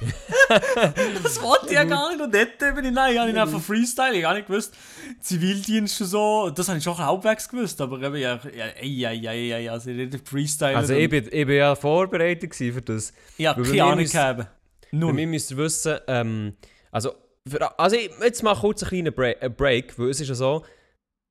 das 1.24 1.42
wollte 1.42 1.68
ich 1.68 1.74
ja 1.74 1.84
gar 1.84 2.10
nicht. 2.10 2.22
Und 2.22 2.34
dort 2.34 2.76
bin 2.76 2.86
ich, 2.86 2.92
nein, 2.92 3.20
habe 3.20 3.30
ich 3.30 3.38
einfach 3.38 3.62
Freestyle, 3.62 4.10
ich 4.10 4.16
habe 4.16 4.22
gar 4.22 4.34
nicht 4.34 4.48
gewusst, 4.48 4.74
Zivildienst 5.22 6.02
und 6.02 6.08
so, 6.08 6.50
das 6.50 6.68
habe 6.68 6.78
ich 6.78 6.84
schon 6.84 6.98
halbwegs 6.98 7.48
gewusst, 7.48 7.80
aber 7.80 8.02
eben, 8.02 8.16
ja, 8.16 8.40
ja, 8.56 8.66
ey, 8.66 9.06
ey, 9.06 9.52
ey, 9.52 9.70
also 9.70 9.90
nicht 9.90 10.28
Freestyle. 10.28 10.76
Also 10.76 10.94
ich 10.94 11.10
bin, 11.10 11.26
ich 11.26 11.46
bin 11.46 11.56
ja 11.56 11.76
vorbereitet 11.76 12.56
für 12.56 12.82
das. 12.82 13.14
ich 13.38 13.46
bei 13.46 13.54
keine 13.54 13.84
Ahnung 13.84 14.06
gehabt. 14.06 14.40
Bei 14.40 14.48
Null. 14.92 15.14
mir 15.14 15.28
müsst 15.28 15.52
ihr 15.52 15.58
wissen, 15.58 15.98
ähm, 16.08 16.54
also, 16.96 17.14
für, 17.46 17.78
also 17.78 17.98
ich, 17.98 18.10
jetzt 18.22 18.42
mal 18.42 18.56
kurz 18.56 18.82
einen 18.82 18.90
kleinen 18.90 19.14
Break, 19.14 19.58
Break, 19.58 20.00
weil 20.00 20.12
es 20.12 20.22
ist 20.22 20.30
ja 20.30 20.36
so, 20.36 20.64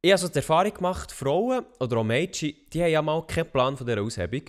ich 0.03 0.13
habe 0.13 0.19
so 0.19 0.29
die 0.29 0.37
Erfahrung 0.37 0.75
gemacht, 0.75 1.11
Frauen 1.11 1.65
oder 1.81 1.97
auch 1.97 2.05
Mädchen, 2.05 2.53
die 2.71 2.83
haben 2.83 2.91
ja 2.91 3.01
mal 3.01 3.27
keinen 3.27 3.51
Plan 3.51 3.75
von 3.75 3.87
dieser 3.87 4.03
Aushebung. 4.03 4.43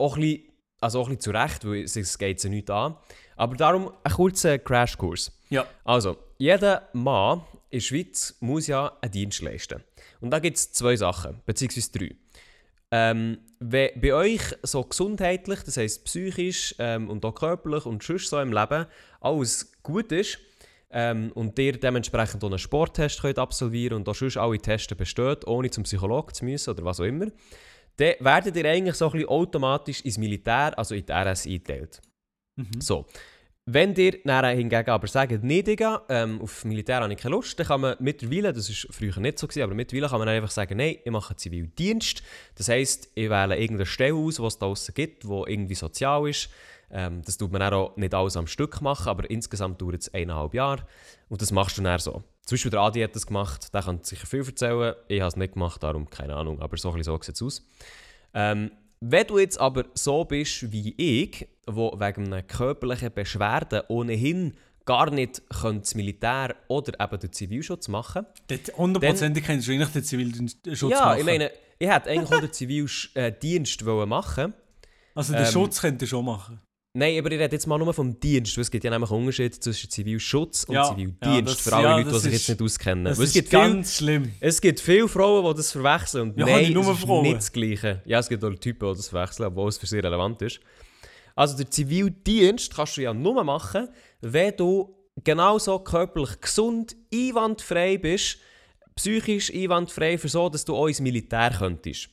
Auch 0.00 0.16
ein 0.16 0.22
bisschen, 0.22 0.48
also 0.80 1.00
auch 1.00 1.08
ein 1.08 1.16
bisschen 1.16 1.34
zu 1.34 1.38
Recht, 1.38 1.64
weil 1.66 1.82
es, 1.82 1.94
es 1.94 2.16
geht 2.16 2.40
sie 2.40 2.48
nicht 2.48 2.70
an. 2.70 2.96
Aber 3.36 3.54
darum 3.54 3.92
ein 4.02 4.12
kurzer 4.12 4.58
Crashkurs. 4.58 5.30
Ja. 5.50 5.66
Also, 5.84 6.16
jeder 6.38 6.88
Mann 6.94 7.42
in 7.68 7.78
der 7.78 7.80
Schweiz 7.80 8.34
muss 8.40 8.66
ja 8.66 8.96
einen 9.02 9.12
Dienst 9.12 9.42
leisten. 9.42 9.84
Und 10.22 10.30
da 10.30 10.38
gibt 10.38 10.56
es 10.56 10.72
zwei 10.72 10.96
Sachen, 10.96 11.42
beziehungsweise 11.44 11.92
drei. 11.92 12.16
Ähm, 12.92 13.38
wenn 13.60 14.00
bei 14.00 14.14
euch 14.14 14.42
so 14.62 14.82
gesundheitlich, 14.82 15.60
das 15.62 15.76
heisst 15.76 16.04
psychisch 16.04 16.74
ähm, 16.78 17.08
und 17.08 17.24
auch 17.24 17.34
körperlich 17.34 17.86
und 17.86 18.02
sonst 18.02 18.28
so 18.28 18.40
im 18.40 18.52
Leben 18.52 18.86
alles 19.20 19.72
gut 19.82 20.10
ist 20.12 20.38
ähm, 20.90 21.30
und 21.34 21.58
ihr 21.58 21.78
dementsprechend 21.78 22.42
auch 22.42 22.48
einen 22.48 22.58
Sporttest 22.58 23.20
könnt 23.20 23.38
absolvieren 23.38 23.98
und 23.98 24.08
auch 24.08 24.14
sonst 24.14 24.36
alle 24.36 24.58
Tests 24.58 24.94
besteht, 24.94 25.46
ohne 25.46 25.70
zum 25.70 25.84
Psychologen 25.84 26.34
zu 26.34 26.44
müssen 26.44 26.70
oder 26.70 26.84
was 26.84 27.00
auch 27.00 27.04
immer, 27.04 27.26
dann 27.96 28.14
werdet 28.18 28.56
ihr 28.56 28.64
eigentlich 28.64 28.96
so 28.96 29.06
ein 29.06 29.12
bisschen 29.12 29.28
automatisch 29.28 30.00
ins 30.00 30.18
Militär, 30.18 30.76
also 30.76 30.94
in 30.94 31.06
die 31.06 31.12
RS 31.12 31.46
eingeteilt. 31.46 32.00
Mhm. 32.56 32.80
So. 32.80 33.06
Wenn 33.72 33.94
ihr 33.94 34.18
dann 34.24 34.56
hingegen 34.56 34.90
aber 34.90 35.06
sagt, 35.06 35.44
nee, 35.44 35.62
Digga, 35.62 36.02
ähm, 36.08 36.40
auf 36.40 36.64
Militär 36.64 37.02
habe 37.02 37.12
ich 37.12 37.18
keine 37.20 37.36
Lust, 37.36 37.56
dann 37.56 37.66
kann 37.68 37.80
man 37.80 37.94
mittlerweile, 38.00 38.52
das 38.52 38.68
war 38.68 38.92
früher 38.92 39.20
nicht 39.20 39.38
so, 39.38 39.46
gewesen, 39.46 39.62
aber 39.62 39.74
mittlerweile 39.74 40.08
kann 40.08 40.18
man 40.18 40.28
einfach 40.28 40.50
sagen, 40.50 40.76
nein, 40.76 40.96
ich 41.04 41.10
mache 41.12 41.36
Zivildienst. 41.36 42.20
Das 42.56 42.68
heisst, 42.68 43.10
ich 43.14 43.30
wähle 43.30 43.56
irgendeine 43.56 43.86
Stelle 43.86 44.14
aus, 44.14 44.36
die 44.36 44.42
es 44.42 44.58
da 44.58 44.66
draussen 44.66 44.92
gibt, 44.94 45.22
die 45.22 45.28
irgendwie 45.28 45.76
sozial 45.76 46.28
ist. 46.28 46.50
Ähm, 46.90 47.22
das 47.24 47.38
tut 47.38 47.52
man 47.52 47.62
auch 47.62 47.96
nicht 47.96 48.12
alles 48.12 48.36
am 48.36 48.48
Stück 48.48 48.80
machen, 48.80 49.08
aber 49.08 49.30
insgesamt 49.30 49.80
dauert 49.80 50.00
es 50.00 50.12
eineinhalb 50.12 50.52
Jahre. 50.52 50.84
Und 51.28 51.40
das 51.40 51.52
machst 51.52 51.78
du 51.78 51.82
dann 51.82 52.00
so. 52.00 52.24
Zum 52.44 52.56
Beispiel 52.56 52.72
der 52.72 52.80
Adi 52.80 53.02
hat 53.02 53.14
das 53.14 53.28
gemacht, 53.28 53.72
der 53.72 53.82
kann 53.82 54.02
sicher 54.02 54.26
viel 54.26 54.44
erzählen. 54.44 54.96
Ich 55.06 55.20
habe 55.20 55.28
es 55.28 55.36
nicht 55.36 55.52
gemacht, 55.52 55.80
darum 55.80 56.10
keine 56.10 56.34
Ahnung, 56.34 56.60
aber 56.60 56.76
so, 56.76 56.90
so 57.02 57.18
sieht 57.20 57.36
es 57.36 57.42
aus. 57.42 57.64
Ähm, 58.34 58.72
wenn 58.98 59.26
du 59.26 59.38
jetzt 59.38 59.60
aber 59.60 59.84
so 59.94 60.24
bist 60.24 60.72
wie 60.72 60.92
ich, 60.98 61.46
wo 61.76 61.92
wegen 61.98 62.26
einer 62.26 62.42
körperlichen 62.42 63.12
Beschwerde 63.12 63.84
ohnehin 63.88 64.54
gar 64.86 65.10
nicht 65.10 65.42
könnte 65.50 65.80
das 65.80 65.94
Militär 65.94 66.54
oder 66.68 66.98
eben 67.00 67.20
den 67.20 67.32
Zivilschutz 67.32 67.88
machen 67.88 68.26
Dort 68.48 68.76
hundertprozentig 68.76 69.44
kannst 69.44 69.68
du 69.68 69.72
eigentlich 69.72 69.90
den 69.90 70.04
Zivilschutz 70.04 70.90
Ja, 70.90 71.06
machen. 71.06 71.18
ich 71.20 71.24
meine, 71.26 71.50
ich 71.78 71.88
hätte 71.88 72.10
eigentlich 72.10 72.32
auch 72.32 72.40
den 72.40 72.52
Zivildienst 72.52 73.84
wollen 73.84 74.08
machen 74.08 74.54
also 75.14 75.32
den 75.32 75.44
ähm, 75.44 75.50
Schutz 75.52 75.80
könnt 75.80 76.00
ihr 76.02 76.08
schon 76.08 76.24
machen. 76.24 76.60
Nein, 76.92 77.18
aber 77.18 77.30
ich 77.32 77.38
rede 77.38 77.54
jetzt 77.54 77.66
mal 77.66 77.78
nur 77.78 77.92
vom 77.92 78.18
Dienst, 78.18 78.56
weil 78.56 78.62
es 78.62 78.70
gibt 78.70 78.82
ja 78.84 78.90
nämlich 78.90 79.10
einen 79.10 79.20
Unterschied 79.20 79.54
zwischen 79.62 79.90
Zivilschutz 79.90 80.64
und 80.64 80.74
Ja, 80.74 80.84
Zivildienst, 80.84 81.24
ja, 81.24 81.40
das- 81.42 81.60
für 81.60 81.72
alle 81.76 81.84
ja, 81.88 81.96
Leute, 81.98 82.10
die 82.10 82.18
sich 82.20 82.32
jetzt 82.32 82.48
nicht 82.48 82.62
auskennen. 82.62 83.04
Das 83.04 83.18
es, 83.18 83.24
ist 83.26 83.32
gibt 83.34 83.48
viel, 83.50 83.58
ganz 83.58 83.96
schlimm. 83.96 84.32
es 84.40 84.60
gibt 84.60 84.80
viele 84.80 85.08
Frauen, 85.08 85.44
die 85.52 85.56
das 85.56 85.72
verwechseln 85.72 86.30
und 86.30 86.38
Ja, 86.38 86.46
nein, 86.46 86.76
es 86.76 86.88
ist 86.88 87.00
Frauen. 87.00 87.22
nicht 87.22 87.36
das 87.36 87.52
Gleiche. 87.52 88.02
Ja, 88.06 88.18
es 88.20 88.28
gibt 88.28 88.42
auch 88.44 88.54
Typen, 88.54 88.88
die 88.90 88.96
das 88.96 89.08
verwechseln, 89.08 89.46
obwohl 89.46 89.68
es 89.68 89.78
für 89.78 89.86
sie 89.86 89.98
relevant 89.98 90.42
ist. 90.42 90.60
Also 91.40 91.56
der 91.56 91.70
Zivildienst 91.70 92.74
kannst 92.74 92.98
du 92.98 93.00
ja 93.00 93.14
nur 93.14 93.42
machen, 93.44 93.88
wenn 94.20 94.54
du 94.58 94.94
genauso 95.24 95.78
körperlich 95.78 96.38
gesund, 96.38 96.94
einwandfrei 97.14 97.96
bist, 97.96 98.36
psychisch 98.94 99.50
einwandfrei, 99.50 100.18
für 100.18 100.28
so, 100.28 100.50
dass 100.50 100.66
du 100.66 100.76
auch 100.76 100.86
ins 100.86 101.00
Militär 101.00 101.50
könntest. 101.58 102.10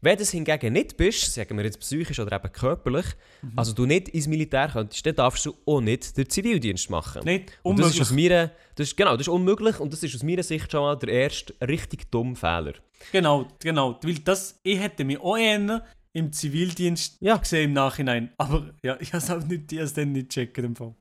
Wenn 0.00 0.12
du 0.12 0.20
das 0.20 0.30
hingegen 0.30 0.72
nicht 0.74 0.96
bist, 0.96 1.34
sagen 1.34 1.56
wir 1.56 1.64
jetzt 1.64 1.80
psychisch 1.80 2.20
oder 2.20 2.36
eben 2.36 2.52
körperlich, 2.52 3.06
Mhm. 3.42 3.52
also 3.56 3.72
du 3.72 3.84
nicht 3.84 4.10
ins 4.10 4.28
Militär 4.28 4.68
könntest, 4.72 5.04
dann 5.04 5.16
darfst 5.16 5.44
du 5.46 5.56
auch 5.66 5.80
nicht 5.80 6.16
den 6.16 6.30
Zivildienst 6.30 6.88
machen. 6.88 7.24
Nicht 7.24 7.58
Und 7.64 7.80
das 7.80 7.88
ist 7.96 8.00
aus 8.02 8.10
unmöglich. 8.12 8.30
meiner, 8.30 8.50
das 8.76 8.86
ist, 8.88 8.96
genau, 8.96 9.12
das 9.16 9.22
ist 9.22 9.28
unmöglich 9.28 9.80
und 9.80 9.92
das 9.92 10.04
ist 10.04 10.14
aus 10.14 10.22
meiner 10.22 10.44
Sicht 10.44 10.70
schon 10.70 10.82
mal 10.82 10.96
der 10.96 11.08
erste 11.08 11.52
richtig 11.66 12.12
dumme 12.12 12.36
Fehler. 12.36 12.74
Genau, 13.10 13.48
genau. 13.58 13.98
Weil 14.04 14.20
das, 14.20 14.58
ich 14.62 14.78
hätte 14.78 15.04
mich 15.04 15.18
auch 15.18 15.36
eher 15.36 15.84
im 16.12 16.32
Zivildienst 16.32 17.18
Ja. 17.20 17.36
gesehen 17.36 17.70
im 17.70 17.72
Nachhinein. 17.74 18.30
Aber 18.38 18.70
ja, 18.82 18.96
ich 19.00 19.12
habe 19.12 19.22
es 19.22 19.30
auch 19.30 19.44
nicht, 19.46 19.72
ich 19.72 19.92
dann 19.92 20.12
nicht 20.12 20.30
checken 20.30 20.64
im 20.64 20.76
Fall. 20.76 20.94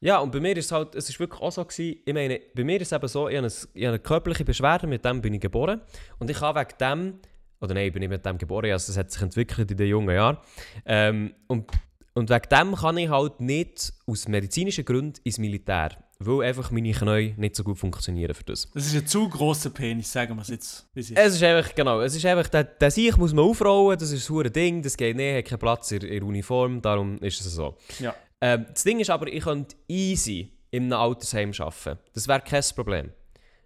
Ja, 0.00 0.18
und 0.18 0.32
bei 0.32 0.40
mir 0.40 0.54
ist 0.56 0.66
es 0.66 0.72
halt, 0.72 0.94
es 0.94 1.08
ist 1.08 1.18
wirklich 1.18 1.40
auch 1.40 1.50
so 1.50 1.64
gewesen, 1.64 1.96
ich 2.04 2.12
meine, 2.12 2.38
bei 2.54 2.62
mir 2.62 2.78
ist 2.80 2.92
es 2.92 2.96
eben 2.96 3.08
so, 3.08 3.28
ich 3.28 3.36
habe, 3.36 3.46
eine, 3.46 3.54
ich 3.72 3.84
habe 3.84 3.88
eine 3.94 3.98
körperliche 3.98 4.44
Beschwerde, 4.44 4.86
mit 4.86 5.02
dem 5.04 5.22
bin 5.22 5.32
ich 5.32 5.40
geboren 5.40 5.80
und 6.18 6.28
ich 6.28 6.40
habe 6.42 6.60
wegen 6.60 6.76
dem, 6.78 7.20
oder 7.60 7.72
nein, 7.72 7.86
ich 7.86 7.92
bin 7.94 8.00
nicht 8.00 8.10
mit 8.10 8.26
dem 8.26 8.36
geboren, 8.36 8.70
also 8.70 8.92
das 8.92 8.98
hat 8.98 9.10
sich 9.10 9.22
entwickelt 9.22 9.70
in 9.70 9.76
den 9.78 9.88
jungen 9.88 10.14
Jahren, 10.14 10.36
ähm, 10.84 11.34
und, 11.46 11.70
und 12.12 12.28
wegen 12.28 12.48
dem 12.50 12.74
kann 12.74 12.98
ich 12.98 13.08
halt 13.08 13.40
nicht 13.40 13.94
aus 14.06 14.28
medizinischen 14.28 14.84
Gründen 14.84 15.18
ins 15.24 15.38
Militär, 15.38 15.96
weil 16.18 16.48
einfach 16.48 16.70
meine 16.70 16.92
Knie 16.92 17.34
nicht 17.36 17.56
so 17.56 17.64
gut 17.64 17.78
funktionieren 17.78 18.34
für 18.34 18.44
das. 18.44 18.70
Das 18.72 18.86
ist 18.86 18.94
ein 18.94 19.06
zu 19.06 19.28
grosser 19.28 19.70
Penis, 19.70 20.12
sagen 20.12 20.36
wir 20.36 20.42
es 20.42 20.48
jetzt. 20.48 20.86
es 20.94 21.10
ist. 21.10 21.42
Einfach, 21.42 21.74
genau, 21.74 22.00
es 22.00 22.14
ist 22.14 22.24
einfach, 22.24 22.48
der, 22.48 22.64
der 22.64 22.90
Sieg 22.90 23.16
muss 23.16 23.32
man 23.32 23.44
aufrollen, 23.44 23.98
das 23.98 24.10
ist 24.12 24.30
ein 24.30 24.52
Ding, 24.52 24.82
das 24.82 24.96
geht 24.96 25.16
nicht, 25.16 25.36
hat 25.36 25.44
keinen 25.44 25.58
Platz 25.58 25.90
in, 25.92 26.00
der 26.00 26.22
Uniform, 26.22 26.80
darum 26.80 27.18
ist 27.18 27.40
es 27.40 27.54
so. 27.54 27.76
Ja. 27.98 28.14
Ähm, 28.40 28.66
das 28.72 28.84
Ding 28.84 29.00
ist 29.00 29.10
aber, 29.10 29.26
ich 29.26 29.42
könnte 29.42 29.76
easy 29.88 30.52
in 30.70 30.84
einem 30.84 31.00
Altersheim 31.00 31.52
arbeiten. 31.58 31.98
Das 32.12 32.28
wäre 32.28 32.40
kein 32.40 32.62
Problem. 32.74 33.12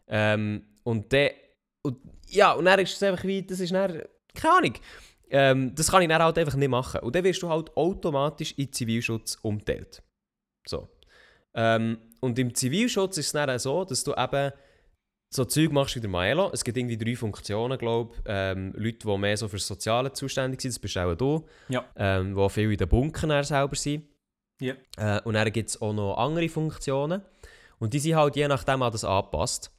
Ähm, 0.09 0.63
und 0.85 1.13
dann, 1.13 1.31
und, 1.83 1.99
ja, 2.29 2.53
und 2.53 2.65
dann 2.65 2.79
ist 2.81 2.95
es 2.95 3.03
einfach 3.03 3.25
wie, 3.25 3.43
das 3.43 3.61
ist 3.61 3.73
dann, 3.73 4.03
keine 4.35 4.55
Ahnung, 4.55 4.75
ähm, 5.31 5.75
das 5.75 5.91
kann 5.91 6.03
ich 6.03 6.09
dann 6.09 6.23
halt 6.23 6.39
einfach 6.39 6.55
nicht 6.55 6.69
machen. 6.69 7.01
Und 7.01 7.15
dann 7.15 7.25
wirst 7.25 7.43
du 7.43 7.49
halt 7.49 7.77
automatisch 7.77 8.55
in 8.57 8.73
Zivilschutz 8.73 9.39
umgeteilt. 9.43 10.03
So. 10.67 10.89
Ähm, 11.55 11.99
und 12.21 12.39
im 12.39 12.55
Zivilschutz 12.55 13.19
ist 13.19 13.27
es 13.27 13.33
dann 13.33 13.51
auch 13.51 13.59
so, 13.59 13.85
dass 13.85 14.05
du 14.05 14.15
eben 14.15 14.53
so 15.31 15.45
Zeug 15.45 15.73
machst 15.73 15.95
wie 15.97 16.01
der 16.01 16.11
Maelo. 16.11 16.51
Es 16.53 16.65
gibt 16.65 16.79
irgendwie 16.79 16.97
drei 16.97 17.15
Funktionen, 17.15 17.79
glaube 17.79 18.15
ich. 18.15 18.23
Ähm, 18.27 18.73
Leute, 18.77 19.07
die 19.07 19.19
mehr 19.19 19.37
so 19.37 19.49
für 19.49 19.57
das 19.57 19.67
Soziale 19.67 20.13
zuständig 20.13 20.61
sind, 20.61 20.73
das 20.73 20.79
bist 20.79 20.97
auch 20.97 21.15
du. 21.15 21.47
Ja. 21.69 21.85
Ähm, 21.97 22.35
die 22.35 22.49
viel 22.49 22.73
in 22.73 22.79
den 22.79 22.89
Bunkern 22.89 23.45
selber 23.45 23.77
sind. 23.77 24.05
Ja. 24.61 24.75
Äh, 24.97 25.21
und 25.23 25.35
dann 25.35 25.53
gibt 25.53 25.69
es 25.69 25.81
auch 25.81 25.93
noch 25.93 26.17
andere 26.17 26.49
Funktionen. 26.49 27.23
Und 27.79 27.95
die 27.95 27.99
sind 27.99 28.17
halt 28.17 28.37
je 28.37 28.49
nachdem 28.49 28.83
an 28.83 28.93
das 28.93 29.05
angepasst. 29.05 29.71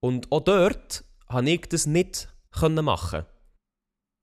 Und 0.00 0.30
auch 0.30 0.40
dort 0.40 1.04
konnte 1.26 1.50
ich 1.50 1.68
das 1.68 1.86
nicht 1.86 2.28
können 2.52 2.84
machen. 2.84 3.24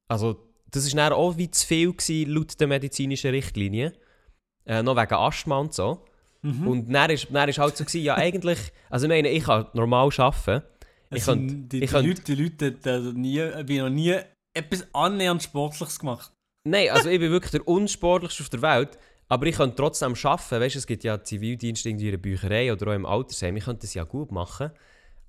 Also, 0.08 0.52
das 0.72 0.86
war 0.96 1.10
dann 1.10 1.14
auch 1.14 1.38
wie 1.38 1.50
zu 1.50 1.66
viel 1.66 1.94
gewesen, 1.94 2.32
laut 2.32 2.60
der 2.60 2.68
medizinischen 2.68 3.32
Richtlinie. 3.32 3.94
Äh, 4.66 4.84
noch 4.84 4.96
wegen 4.96 5.14
Asthma 5.14 5.58
und 5.58 5.74
so. 5.74 6.06
Mhm. 6.46 6.68
Und 6.68 6.94
dann 6.94 7.10
ist, 7.10 7.28
dann 7.32 7.50
ist 7.50 7.58
halt 7.58 7.76
so, 7.76 7.84
gewesen, 7.84 8.04
ja 8.04 8.16
eigentlich, 8.16 8.60
also 8.90 9.06
ich 9.06 9.10
meine, 9.10 9.30
ich 9.30 9.44
kann 9.44 9.66
normal 9.74 10.10
arbeiten. 10.18 10.64
Ich 11.10 11.18
Es 11.18 11.26
sind 11.26 11.70
die, 11.72 11.78
ich 11.84 11.90
die, 11.90 11.96
könnte- 11.96 12.08
Leute, 12.10 12.22
die 12.22 12.36
Leute, 12.36 12.72
die, 12.72 13.14
die 13.14 13.20
nie, 13.20 13.42
ich 13.42 13.82
noch 13.82 13.90
nie 13.90 14.16
etwas 14.54 14.88
annähernd 14.94 15.42
Sportliches 15.44 16.00
gemacht. 16.00 16.32
Nein, 16.68 16.90
also 16.92 17.10
ich 17.10 17.20
bin 17.20 17.32
wirklich 17.32 17.52
der 17.52 17.68
unsportlichste 17.68 18.44
auf 18.44 18.50
der 18.50 18.62
Welt, 18.62 18.98
aber 19.28 19.46
ich 19.48 19.56
könnte 19.56 19.76
trotzdem 19.76 20.14
arbeiten. 20.24 20.62
Weißt 20.62 20.76
du, 20.76 20.80
es 20.80 20.88
gibt 20.88 21.04
ja 21.04 21.24
Zivildienst 21.24 21.86
irgendwie 21.86 22.06
in 22.06 22.12
der 22.12 22.18
Bücherei 22.20 22.72
oder 22.72 22.92
auch 22.92 22.96
im 22.96 23.06
Altersheim. 23.06 23.56
Ich 23.58 23.66
könnte 23.66 23.82
das 23.82 23.94
ja 23.94 24.04
gut 24.04 24.32
machen, 24.32 24.72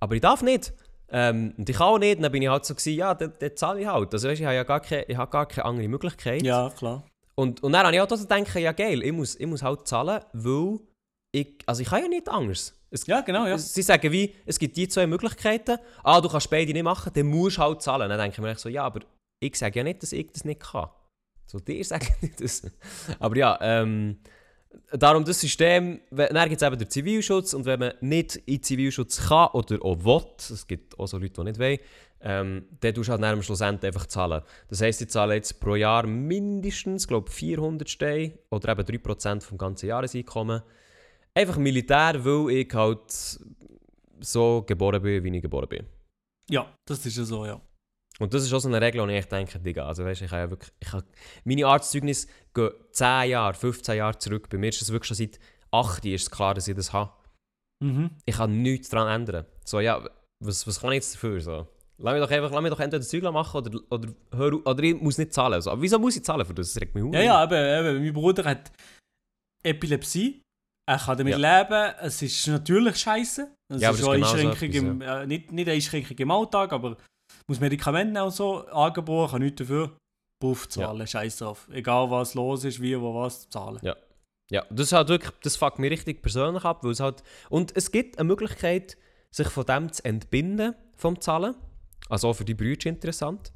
aber 0.00 0.14
ich 0.14 0.20
darf 0.20 0.42
nicht. 0.42 0.72
Ähm, 1.08 1.54
und 1.56 1.68
ich 1.68 1.80
auch 1.80 1.98
nicht. 1.98 2.22
Dann 2.22 2.32
bin 2.32 2.42
ich 2.42 2.48
halt 2.48 2.64
so, 2.64 2.74
gewesen, 2.74 2.94
ja, 2.98 3.14
dann, 3.14 3.32
dann 3.38 3.56
zahle 3.56 3.80
ich 3.80 3.86
halt. 3.86 4.12
Also 4.12 4.28
weißt, 4.28 4.40
ich 4.40 4.46
habe 4.46 4.56
ja 4.56 4.64
gar 4.64 4.80
keine, 4.80 5.04
ich 5.04 5.16
habe 5.16 5.30
gar 5.30 5.46
keine 5.46 5.64
andere 5.66 5.88
Möglichkeit. 5.88 6.42
Ja, 6.42 6.68
klar. 6.70 7.04
Und, 7.36 7.62
und 7.62 7.72
dann 7.72 7.84
habe 7.86 7.94
ich 7.94 8.00
auch 8.00 8.08
gedacht, 8.08 8.54
ja 8.56 8.72
geil, 8.72 9.02
ich 9.02 9.12
muss, 9.12 9.36
ich 9.38 9.46
muss 9.46 9.62
halt 9.62 9.86
zahlen, 9.86 10.20
weil 10.32 10.78
ich, 11.36 11.58
also 11.66 11.82
ich 11.82 11.88
kann 11.88 12.02
ja 12.02 12.08
nicht 12.08 12.28
anders. 12.28 12.74
Es, 12.90 13.06
Ja, 13.06 13.20
genau, 13.20 13.46
ja. 13.46 13.58
Sie 13.58 13.82
sagen 13.82 14.10
wie, 14.10 14.34
es 14.46 14.58
gibt 14.58 14.76
die 14.76 14.88
zwei 14.88 15.06
Möglichkeiten. 15.06 15.78
Ah, 16.02 16.20
du 16.20 16.28
kannst 16.28 16.48
beide 16.48 16.72
nicht 16.72 16.82
machen, 16.82 17.12
dann 17.14 17.26
musst 17.26 17.58
du 17.58 17.62
halt 17.62 17.82
zahlen. 17.82 18.08
Dann 18.08 18.18
denke 18.18 18.36
ich 18.36 18.40
mir 18.40 18.50
echt 18.50 18.60
so, 18.60 18.68
ja, 18.68 18.84
aber 18.84 19.00
ich 19.40 19.56
sage 19.56 19.78
ja 19.78 19.84
nicht, 19.84 20.02
dass 20.02 20.12
ich 20.12 20.32
das 20.32 20.44
nicht 20.44 20.60
kann. 20.60 20.88
So, 21.46 21.58
dir 21.58 21.84
sagen 21.84 22.08
nicht 22.22 22.40
das. 22.40 22.62
Aber 23.18 23.36
ja, 23.36 23.58
ähm, 23.60 24.18
darum 24.92 25.24
das 25.24 25.40
System, 25.40 26.00
dann 26.10 26.48
gibt 26.48 26.62
es 26.62 26.66
eben 26.66 26.78
den 26.78 26.88
Zivilschutz 26.88 27.52
und 27.52 27.66
wenn 27.66 27.80
man 27.80 27.92
nicht 28.00 28.36
in 28.36 28.56
den 28.56 28.62
Zivilschutz 28.62 29.28
kann 29.28 29.48
oder 29.52 29.82
auch 29.84 30.04
will, 30.04 30.26
es 30.38 30.66
gibt 30.66 30.98
auch 30.98 31.06
so 31.06 31.18
Leute, 31.18 31.34
die 31.34 31.44
nicht 31.44 31.58
wollen, 31.58 31.78
ähm, 32.20 32.64
dann 32.80 32.94
tust 32.94 33.08
du 33.08 33.12
halt 33.12 33.22
am 33.22 33.42
Schlussendlich 33.42 33.88
einfach 33.88 34.06
zahlen. 34.06 34.42
Das 34.68 34.80
heisst, 34.80 35.02
ich 35.02 35.10
zahle 35.10 35.34
jetzt 35.34 35.60
pro 35.60 35.74
Jahr 35.74 36.06
mindestens, 36.06 37.06
glaube 37.06 37.30
400 37.30 37.88
Steine 37.90 38.38
oder 38.50 38.72
eben 38.72 38.82
3% 38.82 39.42
vom 39.42 39.58
ganzen 39.58 39.86
Jahreseinkommen. 39.86 40.62
Einfach 41.36 41.58
Militär, 41.58 42.24
weil 42.24 42.50
ich 42.50 42.72
halt 42.72 43.40
so 44.20 44.62
geboren 44.62 45.02
bin, 45.02 45.22
wie 45.22 45.36
ich 45.36 45.42
geboren 45.42 45.68
bin. 45.68 45.86
Ja, 46.50 46.72
das 46.88 47.04
ist 47.04 47.16
ja 47.16 47.24
so, 47.24 47.44
ja. 47.44 47.60
Und 48.18 48.32
das 48.32 48.44
ist 48.44 48.52
auch 48.54 48.60
so 48.60 48.68
eine 48.68 48.80
Regel, 48.80 49.02
wo 49.02 49.06
ich 49.06 49.16
echt 49.16 49.30
denke, 49.30 49.58
Digga, 49.58 49.86
also 49.86 50.04
weißt, 50.04 50.22
ich 50.22 50.30
habe 50.30 50.42
ja 50.42 50.50
wirklich, 50.50 50.72
ich 50.80 50.92
habe, 50.92 51.04
meine 51.44 51.66
Arztzeugnis 51.66 52.26
gehen 52.54 52.70
10 52.92 53.30
Jahre, 53.30 53.52
15 53.52 53.96
Jahre 53.96 54.16
zurück. 54.18 54.48
Bei 54.48 54.56
mir 54.56 54.70
ist 54.70 54.80
es 54.80 54.90
wirklich 54.90 55.08
schon 55.08 55.16
seit 55.16 55.38
8 55.70 56.04
Jahren 56.06 56.30
klar, 56.30 56.54
dass 56.54 56.68
ich 56.68 56.74
das 56.74 56.94
habe. 56.94 57.12
Mhm. 57.84 58.10
Ich 58.24 58.36
kann 58.36 58.62
nichts 58.62 58.88
daran 58.88 59.20
ändern. 59.20 59.44
So, 59.64 59.80
ja, 59.80 60.08
was, 60.42 60.66
was 60.66 60.80
kann 60.80 60.92
ich 60.92 60.96
jetzt 60.96 61.14
dafür? 61.14 61.40
So? 61.40 61.66
Lass 61.98 62.14
mich 62.14 62.22
doch 62.22 62.30
einfach, 62.30 62.50
lass 62.50 62.62
mich 62.62 62.70
doch 62.70 62.80
entweder 62.80 63.04
Zeug 63.04 63.22
machen 63.24 63.58
oder, 63.58 63.80
oder, 63.90 64.14
hör, 64.32 64.66
oder 64.66 64.82
ich 64.82 64.98
muss 64.98 65.18
nicht 65.18 65.34
zahlen. 65.34 65.60
So. 65.60 65.70
Aber 65.70 65.82
wieso 65.82 65.98
muss 65.98 66.16
ich 66.16 66.24
zahlen 66.24 66.46
für 66.46 66.54
das? 66.54 66.72
Das 66.72 66.80
regt 66.80 66.94
mich 66.94 67.04
auf. 67.04 67.12
Ja, 67.12 67.20
ja, 67.20 67.44
eben, 67.44 67.86
eben. 67.86 68.04
Mein 68.04 68.12
Bruder 68.14 68.44
hat 68.44 68.72
Epilepsie. 69.62 70.42
Er 70.88 70.98
kann 70.98 71.18
damit 71.18 71.36
leben. 71.36 71.94
Es 72.00 72.22
ist 72.22 72.46
natürlich 72.46 72.96
scheiße. 72.96 73.50
Es 73.68 73.82
Ja, 73.82 73.90
ist 73.90 74.04
auch 74.04 74.12
genau 74.12 74.26
so 74.26 74.36
Einschränkung 74.36 74.72
im, 74.72 75.00
äh, 75.00 75.26
nicht, 75.26 75.50
nicht 75.52 75.66
eine 75.66 75.74
Einschränkung 75.74 76.16
im 76.16 76.30
Alltag, 76.30 76.72
aber 76.72 76.96
muss 77.48 77.60
Medikamente 77.60 78.22
und 78.22 78.30
so 78.30 78.66
angeboten, 78.68 79.32
kann 79.32 79.42
nichts 79.42 79.58
dafür. 79.58 79.96
Puff 80.40 80.68
zahlen, 80.68 81.06
scheiß 81.06 81.38
drauf. 81.38 81.68
Egal 81.72 82.10
was 82.10 82.34
los 82.34 82.64
ist, 82.64 82.80
wie, 82.80 83.00
wo 83.00 83.14
was, 83.14 83.48
zahlen. 83.48 83.80
Ja. 83.82 83.96
Ja, 84.48 84.64
das, 84.70 84.92
halt 84.92 85.08
wirklich, 85.08 85.32
das 85.42 85.56
fuckt 85.56 85.80
mich 85.80 85.90
richtig 85.90 86.22
persönlich 86.22 86.64
ab, 86.64 86.84
weil 86.84 86.92
es 86.92 87.00
halt... 87.00 87.24
Und 87.48 87.76
es 87.76 87.90
gibt 87.90 88.18
eine 88.18 88.28
Möglichkeit, 88.28 88.96
sich 89.32 89.48
von 89.48 89.66
dem 89.66 89.92
zu 89.92 90.04
entbinden, 90.04 90.76
vom 90.94 91.20
Zahlen. 91.20 91.56
Also 92.08 92.28
auch 92.28 92.34
für 92.34 92.44
die 92.44 92.54
Brüder 92.54 92.86
interessant. 92.86 93.52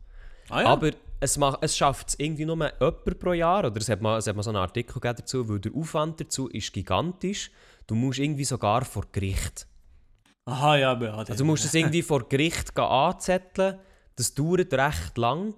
Ah, 0.48 0.64
Aber 0.64 0.90
es, 1.20 1.36
macht, 1.36 1.58
es 1.62 1.76
schafft 1.76 2.08
es 2.08 2.18
irgendwie 2.18 2.46
nur 2.46 2.56
jemand 2.56 3.18
pro 3.18 3.32
Jahr, 3.32 3.64
oder 3.64 3.76
es 3.76 3.88
hat 3.88 4.00
mal, 4.00 4.18
es 4.18 4.26
hat 4.26 4.34
mal 4.34 4.42
so 4.42 4.50
einen 4.50 4.56
Artikel 4.56 5.00
dazu, 5.00 5.48
weil 5.48 5.60
der 5.60 5.74
Aufwand 5.74 6.20
dazu 6.20 6.48
ist 6.48 6.72
gigantisch. 6.72 7.50
Du 7.86 7.94
musst 7.94 8.18
irgendwie 8.18 8.44
sogar 8.44 8.84
vor 8.84 9.04
Gericht. 9.12 9.66
Aha, 10.46 10.76
ja, 10.76 10.92
aber 10.92 11.18
Also 11.18 11.34
du 11.34 11.44
musst 11.44 11.64
es 11.64 11.74
irgendwie 11.74 12.02
vor 12.02 12.28
Gericht 12.28 12.76
anzetteln. 12.78 13.78
Das 14.16 14.34
dauert 14.34 14.72
recht 14.72 15.18
lang. 15.18 15.54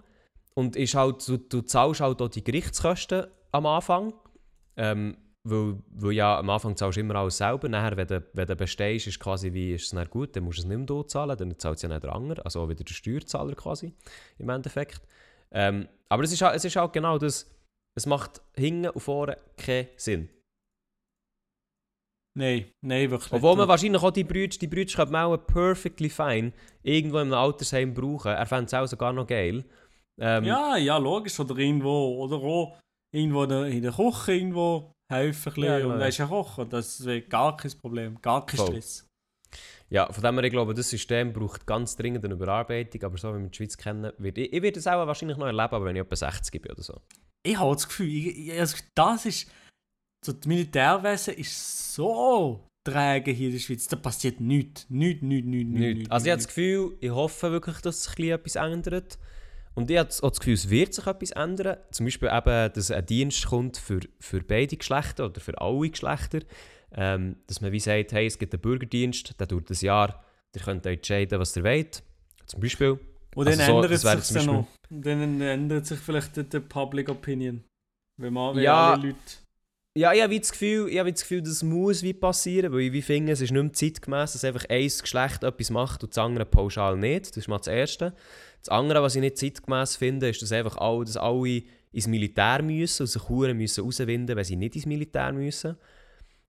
Und 0.55 0.77
ist 0.77 0.95
halt, 0.95 1.27
du, 1.27 1.39
du 1.39 1.63
zahlst 1.63 2.01
halt 2.01 2.21
auch 2.21 2.29
die 2.29 2.45
Gerichtskosten 2.45 3.27
am 3.53 3.67
Anfang. 3.67 4.13
Ähm, 4.77 5.17
weil, 5.45 5.79
weil 5.89 6.13
ja, 6.13 6.39
am 6.39 6.51
Anfang 6.51 6.77
zahlst 6.77 6.97
du 6.97 7.01
immer 7.01 7.17
alles 7.17 7.39
selber. 7.39 7.69
Nachher, 7.69 7.97
wenn 7.97 8.07
du, 8.07 8.25
wenn 8.33 8.47
du 8.47 8.57
bestehst, 8.57 9.07
ist 9.07 9.19
quasi 9.19 9.53
wie, 9.53 9.73
ist 9.73 9.85
es 9.85 9.91
dann 9.91 10.09
gut, 10.09 10.37
dann 10.37 10.45
musst 10.45 10.59
du 10.59 10.63
es 10.63 10.69
nicht 10.69 10.91
mehr 10.91 11.07
zahlen, 11.07 11.37
dann 11.37 11.59
zahlt 11.59 11.77
es 11.77 11.83
ja 11.83 11.89
nicht 11.89 12.03
der 12.03 12.15
andere. 12.15 12.45
Also 12.45 12.61
auch 12.61 12.69
wieder 12.69 12.85
der 12.85 12.95
Steuerzahler 12.95 13.55
quasi, 13.55 13.93
im 14.39 14.49
Endeffekt. 14.49 15.03
Ähm, 15.55 15.89
aber 16.09 16.23
es 16.25 16.33
ist, 16.33 16.43
halt, 16.43 16.57
es 16.57 16.65
ist 16.65 16.77
halt 16.77 16.93
genau 16.93 17.19
das, 17.19 17.51
es 17.97 18.07
macht 18.07 18.41
hinten 18.57 18.89
und 18.89 19.01
vorne 19.01 19.37
keinen 19.57 19.89
Sinn. 19.97 20.29
Nein, 22.35 22.73
nein, 22.83 23.11
wirklich 23.11 23.31
Obwohl 23.33 23.51
man 23.51 23.59
nicht. 23.65 23.69
wahrscheinlich 23.69 24.03
auch 24.03 24.11
die 24.11 24.25
Brüder, 24.25 24.57
die 24.57 24.67
Brüder 24.67 24.95
könnte 24.95 25.13
man 25.13 25.27
auch 25.27 25.37
perfectly 25.37 26.09
fine 26.09 26.53
irgendwo 26.83 27.19
im 27.19 27.33
Altersheim 27.35 27.93
brauchen. 27.93 28.33
Er 28.33 28.47
fände 28.47 28.65
es 28.67 28.75
auch 28.75 28.87
sogar 28.87 29.13
noch 29.13 29.27
geil. 29.27 29.65
Ähm, 30.19 30.45
Ja, 30.45 30.77
ja, 30.79 30.97
logisch. 30.97 31.39
Oder 31.39 31.57
irgendwo, 31.59 32.23
oder 32.25 32.37
auch 32.37 32.79
irgendwo 33.15 33.43
in 33.43 33.49
der- 33.51 33.67
in 33.67 33.83
der 33.83 33.93
Küche 33.93 34.33
irgendwo 34.33 34.93
helfen 35.13 35.63
Ja, 35.63 35.79
genau. 35.79 35.93
und 35.95 36.01
weisst 36.01 36.19
ja 36.19 36.27
kochen. 36.27 36.71
Das 36.71 37.05
wäre 37.05 37.21
gar 37.21 37.55
kein 37.57 37.73
Problem, 37.79 38.19
gar 38.23 38.47
kein 38.47 38.57
Voll. 38.57 38.67
Stress. 38.69 39.07
Ja, 39.93 40.11
von 40.11 40.23
dem 40.23 40.35
her, 40.37 40.45
ich 40.45 40.51
glaube, 40.51 40.75
das 40.75 40.89
System 40.89 41.33
braucht 41.33 41.67
ganz 41.67 41.97
dringend 41.97 42.25
eine 42.25 42.35
Überarbeitung, 42.35 43.03
aber 43.03 43.19
so 43.19 43.35
wie 43.35 43.43
wir 43.43 43.49
die 43.49 43.57
Schweiz 43.57 43.77
kennen, 43.77 44.13
wird, 44.19 44.39
ich, 44.39 44.53
ich 44.53 44.63
werde 44.63 44.79
es 44.79 44.87
auch 44.87 45.07
wahrscheinlich 45.07 45.37
noch 45.37 45.47
erleben, 45.47 45.75
aber 45.75 45.85
wenn 45.85 45.97
ich 45.97 46.03
etwa 46.03 46.17
60 46.17 46.63
bin 46.63 46.73
oder 46.73 46.83
so. 46.83 47.01
Ich 47.43 47.59
habe 47.59 47.75
das 47.75 47.87
Gefühl, 47.87 48.09
ich, 48.09 48.39
ich, 48.49 48.59
also 48.59 48.77
das 48.95 49.27
ist, 49.27 49.51
so 50.25 50.33
das 50.33 50.47
Militärwesen 50.47 51.35
ist 51.35 51.95
so 51.95 52.69
träge 52.85 53.31
hier 53.31 53.49
in 53.49 53.53
der 53.55 53.61
Schweiz. 53.61 53.87
Da 53.89 53.97
passiert 53.97 54.41
nichts. 54.41 54.87
Nichts, 54.89 55.23
nichts, 55.23 55.47
nichts, 55.47 55.71
Nicht. 55.71 55.97
nichts. 55.97 56.11
Also 56.11 56.27
ich 56.27 56.33
habe 56.33 56.39
das 56.39 56.49
Gefühl, 56.49 56.97
ich 57.01 57.11
hoffe 57.11 57.53
wirklich, 57.53 57.79
dass 57.79 58.05
sich 58.05 58.31
etwas 58.31 58.57
ändert. 58.57 59.19
Und 59.75 59.91
ich 59.91 59.99
habe 59.99 60.09
auch 60.09 60.31
das 60.31 60.39
Gefühl, 60.39 60.55
es 60.55 60.71
wird 60.71 60.95
sich 60.95 61.07
etwas 61.07 61.31
ändern. 61.31 61.79
Zum 61.91 62.07
Beispiel 62.07 62.29
eben, 62.33 62.73
dass 62.73 62.91
ein 62.91 63.07
Dienst 63.07 63.47
kommt 63.47 63.77
für, 63.77 64.01
für 64.21 64.43
beide 64.43 64.77
Geschlechter 64.77 65.27
oder 65.27 65.41
für 65.41 65.61
alle 65.61 65.91
Geschlechter. 65.91 66.41
Ähm, 66.95 67.37
dass 67.47 67.61
man 67.61 67.73
wie 67.73 67.81
sagt, 67.81 68.13
hey, 68.13 68.27
es 68.27 68.39
gibt 68.39 68.53
einen 68.53 68.61
Bürgerdienst, 68.61 69.39
der 69.41 69.47
dauert 69.47 69.71
ein 69.71 69.77
Jahr, 69.81 70.23
ihr 70.55 70.61
könnt 70.63 70.85
entscheiden, 70.87 71.39
was 71.41 71.57
ihr 71.57 71.65
wollt. 71.65 72.03
Zum 72.47 72.61
Beispiel. 72.61 72.99
Und 73.35 73.47
dann 73.49 73.59
also 73.61 73.65
so- 73.73 73.83
ändert 73.83 73.91
sich 74.01 74.01
zum 74.25 74.35
Beispiel- 74.37 74.53
noch. 74.53 74.67
Und 74.91 75.07
Dann 75.07 75.41
ändert 75.41 75.87
sich 75.87 75.99
vielleicht 75.99 76.37
die, 76.37 76.45
die 76.45 76.61
Public 76.61 77.09
Opinion. 77.09 77.65
Wenn 78.19 78.33
man 78.35 78.55
wenn 78.57 78.63
Ja. 78.65 78.93
alle 78.93 79.07
Leute... 79.09 79.17
Ja, 79.95 80.13
ich 80.15 80.23
habe 80.23 80.33
wie 80.33 80.41
das 80.41 80.53
Gefühl, 80.53 80.89
ich 80.89 80.99
habe 80.99 81.13
das 81.13 81.21
Gefühl, 81.21 81.43
das 81.43 81.63
muss 81.63 82.03
wie 82.03 82.15
passieren, 82.15 82.73
weil 82.73 82.81
ich 82.81 82.93
wie 82.93 83.03
finde, 83.03 83.33
es 83.33 83.43
ist 83.43 83.51
nicht 83.53 83.63
mehr 83.63 83.73
zeitgemäß, 83.75 84.33
dass 84.33 84.45
einfach 84.45 84.65
ein 84.71 84.87
Geschlecht 84.89 85.45
etwas 85.45 85.71
macht 85.71 86.03
und 86.03 86.17
das 86.17 86.19
andere 86.25 86.47
pauschal 86.47 86.97
nicht. 86.97 87.29
Das 87.31 87.37
ist 87.37 87.49
mal 87.49 87.59
das 87.59 87.67
Erste. 87.67 88.15
Das 88.61 88.71
andere, 88.71 89.03
was 89.03 89.17
ich 89.17 89.21
nicht 89.21 89.37
zeitgemäß 89.37 89.97
finde, 89.97 90.31
ist, 90.31 90.41
dass 90.41 90.53
einfach 90.53 90.79
alle, 90.79 91.05
dass 91.05 91.19
alle 91.19 91.63
ins 91.93 92.07
Militär 92.07 92.63
müssen 92.63 93.03
und 93.03 93.07
sich 93.09 93.29
Huren 93.29 93.55
müssen 93.57 93.85
rauswinden, 93.85 94.35
wenn 94.35 94.45
sie 94.45 94.57
nicht 94.57 94.77
ins 94.77 94.87
Militär 94.87 95.31
müssen. 95.33 95.77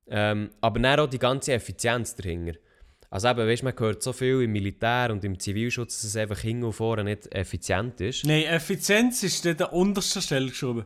Ähm, 0.09 0.49
aber 0.61 0.79
dann 0.79 0.99
auch 0.99 1.07
die 1.09 1.19
ganze 1.19 1.53
Effizienz 1.53 2.15
dahinter. 2.15 2.53
Also 3.09 3.27
eben, 3.27 3.47
weißt, 3.47 3.63
man 3.63 3.77
hört 3.77 4.01
so 4.01 4.11
viel 4.11 4.41
im 4.41 4.51
Militär 4.51 5.09
und 5.11 5.23
im 5.23 5.39
Zivilschutz, 5.39 5.97
dass 6.01 6.03
es 6.05 6.15
einfach 6.15 6.39
hinten 6.39 6.63
und 6.63 6.73
vorne 6.73 7.03
nicht 7.03 7.33
effizient 7.33 8.01
ist. 8.01 8.25
Nein, 8.25 8.43
Effizienz 8.45 9.21
ist 9.23 9.45
an 9.45 9.55
der 9.57 9.71
untersten 9.71 10.21
Stelle 10.21 10.47
geschoben. 10.47 10.85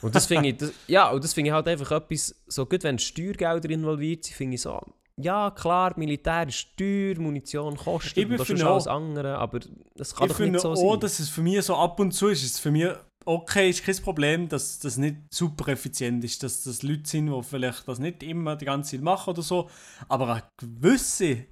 Und 0.00 0.14
das 0.14 0.26
finde 0.26 0.48
ich, 0.48 0.56
das, 0.58 0.72
ja, 0.86 1.10
und 1.10 1.22
das 1.22 1.34
finde 1.34 1.48
ich 1.50 1.54
halt 1.54 1.68
einfach 1.68 1.90
etwas, 1.92 2.34
so 2.46 2.64
gut, 2.66 2.82
wenn 2.84 2.98
Steuergelder 2.98 3.68
involviert 3.70 4.24
sind, 4.24 4.34
finde 4.36 4.54
ich 4.54 4.62
so, 4.62 4.80
ja 5.20 5.50
klar, 5.50 5.92
Militär 5.96 6.48
ist 6.48 6.68
teuer, 6.76 7.16
Munition 7.18 7.76
kostet 7.76 8.16
Ich 8.16 8.24
und 8.24 8.32
das 8.32 8.40
ist 8.40 8.46
finde 8.46 8.66
alles 8.66 8.86
auch- 8.86 8.94
andere, 8.96 9.36
aber 9.36 9.60
das 9.94 10.14
kann 10.14 10.26
ich 10.28 10.32
doch 10.32 10.38
nicht 10.38 10.46
finde 10.46 10.58
so 10.60 10.70
auch, 10.70 10.92
sein. 10.92 11.00
dass 11.00 11.18
es 11.20 11.28
für 11.28 11.42
mich 11.42 11.62
so 11.62 11.76
ab 11.76 12.00
und 12.00 12.12
zu 12.12 12.28
ist, 12.28 12.44
ist 12.44 12.54
es 12.54 12.58
für 12.60 12.70
mich 12.70 12.88
okay, 13.28 13.68
ist 13.68 13.84
kein 13.84 13.96
Problem, 13.96 14.48
dass 14.48 14.78
das 14.78 14.96
nicht 14.96 15.16
super 15.30 15.68
effizient 15.68 16.24
ist, 16.24 16.42
dass 16.42 16.62
das 16.62 16.82
Leute 16.82 17.06
sind, 17.06 17.26
die 17.26 17.42
vielleicht 17.42 17.86
das 17.86 17.98
nicht 17.98 18.22
immer 18.22 18.56
die 18.56 18.64
ganze 18.64 18.92
Zeit 18.92 19.02
machen 19.02 19.30
oder 19.30 19.42
so, 19.42 19.68
aber 20.08 20.32
eine 20.32 20.42
gewisse, 20.56 21.44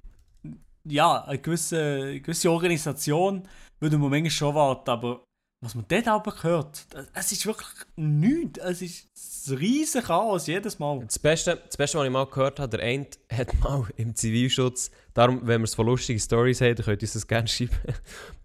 ja, 0.85 1.23
eine 1.23 1.37
gewisse, 1.37 1.77
eine 1.79 2.21
gewisse 2.21 2.49
Organisation 2.49 3.47
würde 3.79 3.99
man 3.99 4.09
manchmal 4.09 4.31
schon 4.31 4.55
warten, 4.55 4.89
aber 4.89 5.23
was 5.63 5.75
man 5.75 5.85
dort 5.87 6.07
aber 6.07 6.43
hört, 6.43 6.85
es 7.13 7.31
ist 7.31 7.45
wirklich 7.45 7.69
nichts, 7.95 8.59
es 8.59 8.81
ist 8.81 9.47
ein 9.47 9.57
riesen 9.57 10.01
Chaos 10.01 10.47
jedes 10.47 10.79
Mal. 10.79 10.99
Das 11.05 11.19
Beste, 11.19 11.61
das 11.63 11.77
Beste, 11.77 11.99
was 11.99 12.05
ich 12.05 12.11
mal 12.11 12.25
gehört 12.25 12.59
habe, 12.59 12.75
der 12.75 12.85
eine 12.85 13.07
hat 13.31 13.59
mal 13.61 13.87
im 13.97 14.15
Zivilschutz, 14.15 14.89
darum, 15.13 15.41
wenn 15.43 15.61
wir 15.61 15.65
es 15.65 15.75
von 15.75 15.85
lustigen 15.85 16.19
Stories 16.19 16.61
haben, 16.61 16.75
könnt 16.75 17.01
ihr 17.01 17.05
uns 17.05 17.13
das 17.13 17.27
gerne 17.27 17.47
schreiben. 17.47 17.77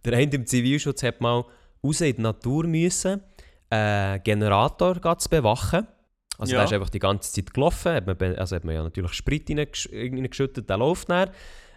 Der 0.05 0.18
eine 0.18 0.33
im 0.33 0.47
Zivilschutz 0.47 1.03
hat 1.03 1.21
mal 1.21 1.45
raus 1.85 2.01
in 2.01 2.16
die 2.16 2.23
Natur 2.23 2.66
müssen, 2.66 3.21
einen 3.71 4.23
Generator 4.23 5.18
zu 5.18 5.29
bewachen. 5.29 5.87
Also 6.38 6.53
Ja. 6.55 6.61
der 6.61 6.64
ist 6.66 6.73
einfach 6.73 6.90
die 6.90 6.99
ganze 6.99 7.33
Zeit 7.33 7.53
gelaufen, 7.53 7.92
hat 7.92 8.07
man, 8.07 8.37
also 8.37 8.57
hat 8.57 8.64
man 8.64 8.75
ja 8.75 8.83
natürlich 8.83 9.12
Sprit 9.12 9.49
reingesch- 9.49 9.92
reingeschüttet, 9.92 10.68
der 10.68 10.77
läuft 10.79 11.11
dann. 11.11 11.31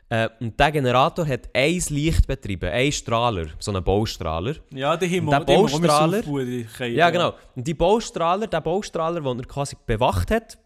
Äh, 0.07 0.29
und 0.39 0.59
der 0.59 0.71
Generator 0.71 1.27
hat 1.27 1.49
ein 1.53 1.81
Licht 1.89 2.27
betrieben, 2.27 2.69
einen 2.69 2.91
Strahler, 2.91 3.47
so 3.59 3.71
einen 3.71 3.83
Baustrahler. 3.83 4.55
Ja, 4.71 4.95
der 4.95 5.07
auch 5.07 5.21
müssen 5.21 5.81
Baustrahler-. 5.81 6.87
Ja, 6.87 7.09
genau. 7.09 7.33
Und 7.55 7.65
die 7.67 7.73
Baustrahler, 7.73 8.47
der 8.47 8.61
Baustrahler, 8.61 9.21
den 9.21 9.39
er 9.39 9.45
quasi 9.45 9.75
bewacht 9.85 10.29
hat, 10.31 10.57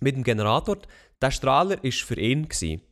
mit 0.00 0.16
dem 0.16 0.24
Generator, 0.24 0.78
der 1.22 1.30
Strahler 1.30 1.82
war 1.82 1.92
für 1.92 2.18
ihn. 2.20 2.48
Gewesen. 2.48 2.82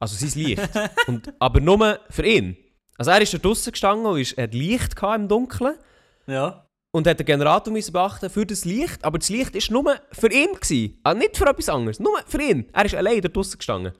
Also 0.00 0.16
sein 0.26 0.42
Licht. 0.42 0.68
und, 1.06 1.32
aber 1.38 1.60
nur 1.60 2.00
für 2.08 2.26
ihn. 2.26 2.56
Also 2.98 3.10
er 3.12 3.20
ist 3.22 3.32
da 3.32 3.38
draussen 3.38 3.72
gestanden 3.72 4.04
und 4.06 4.18
ist, 4.20 4.36
hat 4.36 4.52
Licht 4.52 4.94
gehabt 4.96 5.16
im 5.20 5.28
Dunkeln 5.28 5.74
Ja. 6.26 6.66
und 6.92 7.06
hat 7.06 7.18
den 7.18 7.24
Generator 7.26 7.72
müssen 7.72 7.92
beachten 7.92 8.28
für 8.28 8.44
das 8.44 8.64
Licht, 8.64 9.02
aber 9.04 9.18
das 9.18 9.28
Licht 9.30 9.54
war 9.54 9.72
nur 9.82 9.94
für 10.12 10.30
ihn. 10.32 10.52
Gewesen. 10.52 10.98
Also 11.04 11.18
nicht 11.18 11.36
für 11.36 11.46
etwas 11.48 11.68
anderes, 11.68 12.00
nur 12.00 12.18
für 12.26 12.42
ihn. 12.42 12.68
Er 12.72 12.84
ist 12.84 12.94
allein 12.94 13.20
da 13.20 13.28
draussen 13.28 13.56
gestanden. 13.58 13.92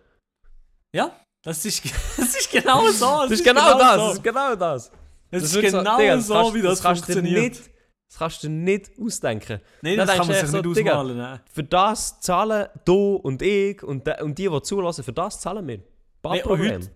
Ja, 0.95 1.13
das 1.43 1.65
ist, 1.65 1.83
das 2.17 2.35
ist 2.37 2.51
genau 2.51 2.87
so. 2.89 3.07
Das 3.23 3.31
ist 3.31 3.45
genau, 3.45 3.79
das, 3.79 3.79
das 3.79 3.97
So. 4.07 4.13
ist 4.13 4.23
genau 4.25 4.55
das. 4.57 4.91
Das 5.31 5.43
ist 5.43 5.55
wirklich 5.55 5.73
genau 5.73 5.97
Digga, 5.99 6.21
so, 6.21 6.35
kannst- 6.35 6.55
wie 6.55 6.63
das, 6.63 6.81
funktioniert. 6.81 7.51
Nicht, 7.53 7.71
das 8.09 8.19
kannst 8.19 8.43
du 8.43 8.49
nicht 8.49 8.91
ausdenken. 8.99 9.61
Nein, 9.83 9.99
das 9.99 10.09
kann 10.09 10.27
man 10.27 10.35
sich 10.47 10.61
du 10.63 10.69
nicht 10.71 10.77
so, 10.87 10.91
ausmalen. 10.91 11.17
ne? 11.19 11.41
Für 11.53 11.63
das 11.63 12.21
zahlen 12.21 12.67
du 12.87 13.17
und 13.17 13.43
ich 13.43 13.83
und, 13.83 14.07
de, 14.07 14.23
und 14.23 14.39
die, 14.39 14.49
die 14.49 14.63
zulassen, 14.63 15.05
für 15.05 15.13
das 15.13 15.39
zahlen 15.39 15.69
wir. 15.69 15.77
Kein 16.23 16.33
Nee, 16.33 16.41
Problem. 16.41 16.75
heute, 16.83 16.91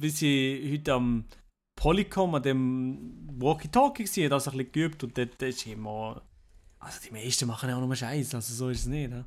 wie 0.00 0.10
sie 0.10 0.70
heute 0.72 0.92
am 0.94 1.24
Polycom, 1.76 2.34
an 2.34 2.42
dem 2.42 3.28
Walkie-Talkie 3.38 4.04
gesehen, 4.04 4.30
das 4.30 4.48
ein 4.48 4.56
bisschen 4.56 4.72
geübt 4.72 5.04
und 5.04 5.16
dort 5.16 5.40
ist 5.42 5.66
immer 5.66 6.22
Also 6.78 6.98
die 7.06 7.12
meisten 7.12 7.46
machen 7.46 7.68
ja 7.68 7.76
auch 7.76 7.80
nur 7.86 7.94
Scheiß, 7.96 8.34
also 8.34 8.54
so 8.54 8.68
ist 8.68 8.80
es 8.80 8.86
nicht. 8.86 9.10
Ne? 9.10 9.24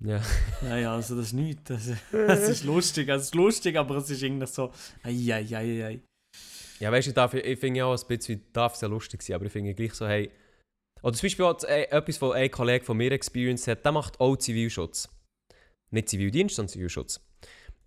Ja. 0.00 0.20
Naja, 0.62 0.94
also 0.94 1.16
das 1.16 1.26
ist 1.26 1.32
nichts. 1.34 1.62
Das, 1.64 1.90
das 2.12 2.48
ist 2.48 2.64
lustig, 2.64 3.08
also 3.10 3.20
es 3.20 3.26
ist 3.28 3.34
lustig, 3.34 3.76
aber 3.76 3.96
es 3.96 4.08
ist 4.10 4.22
irgendwie 4.22 4.46
so. 4.46 4.70
Eieieiei. 5.02 6.00
Ja, 6.78 6.90
weißt 6.90 7.08
du, 7.08 7.10
ich, 7.10 7.14
darf- 7.14 7.34
ich 7.34 7.58
finde 7.58 7.78
ja 7.78 7.84
auch 7.86 8.00
ein 8.00 8.08
bisschen, 8.08 8.42
darf 8.54 8.74
es 8.74 8.80
ja 8.80 8.88
lustig 8.88 9.22
sein, 9.22 9.34
aber 9.34 9.44
ich 9.46 9.52
finde 9.52 9.74
gleich 9.74 9.92
so, 9.92 10.06
hey. 10.06 10.30
Oder 11.02 11.12
zum 11.14 11.26
Beispiel 11.26 11.44
auch, 11.44 11.62
äh, 11.64 11.84
etwas, 11.90 12.20
was 12.22 12.32
ein 12.34 12.50
Kollege 12.50 12.84
von 12.84 12.96
mir 12.96 13.12
experienced 13.12 13.68
hat, 13.68 13.84
der 13.84 13.92
macht 13.92 14.18
auch 14.20 14.36
Zivilschutz. 14.36 15.08
Nicht 15.90 16.08
Zivildienst, 16.08 16.56
sondern 16.56 16.70
Zivilschutz. 16.72 17.20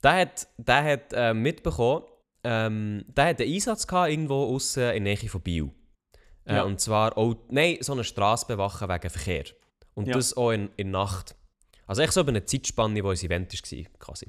Der 0.03 0.13
hat, 0.13 0.47
der 0.57 0.83
hat 0.83 1.13
äh, 1.13 1.33
mitbekommen, 1.33 2.05
ähm, 2.43 3.05
der 3.07 3.25
hat 3.29 3.41
einen 3.41 3.53
Einsatz 3.53 3.87
gehabt, 3.87 4.09
irgendwo 4.11 4.53
aussen 4.55 4.91
in 4.93 5.05
der 5.05 5.15
Nähe 5.17 5.29
von 5.29 5.41
Biel. 5.41 5.69
Äh, 6.45 6.55
Ja. 6.55 6.63
Und 6.63 6.79
zwar 6.81 7.17
auch, 7.17 7.35
nein, 7.49 7.77
so 7.81 7.93
eine 7.93 8.03
Straße 8.03 8.45
bewachen 8.45 8.89
wegen 8.89 9.09
Verkehr. 9.09 9.45
Und 9.93 10.07
Ja. 10.07 10.13
das 10.15 10.35
auch 10.35 10.51
in, 10.51 10.69
in 10.75 10.91
der 10.91 11.01
Nacht. 11.01 11.35
Also 11.87 12.01
echt 12.01 12.13
so 12.13 12.21
über 12.21 12.29
eine 12.29 12.43
Zeitspanne, 12.45 13.03
wo 13.03 13.09
ein 13.09 13.17
Event 13.17 13.53
war, 13.53 13.99
quasi. 13.99 14.27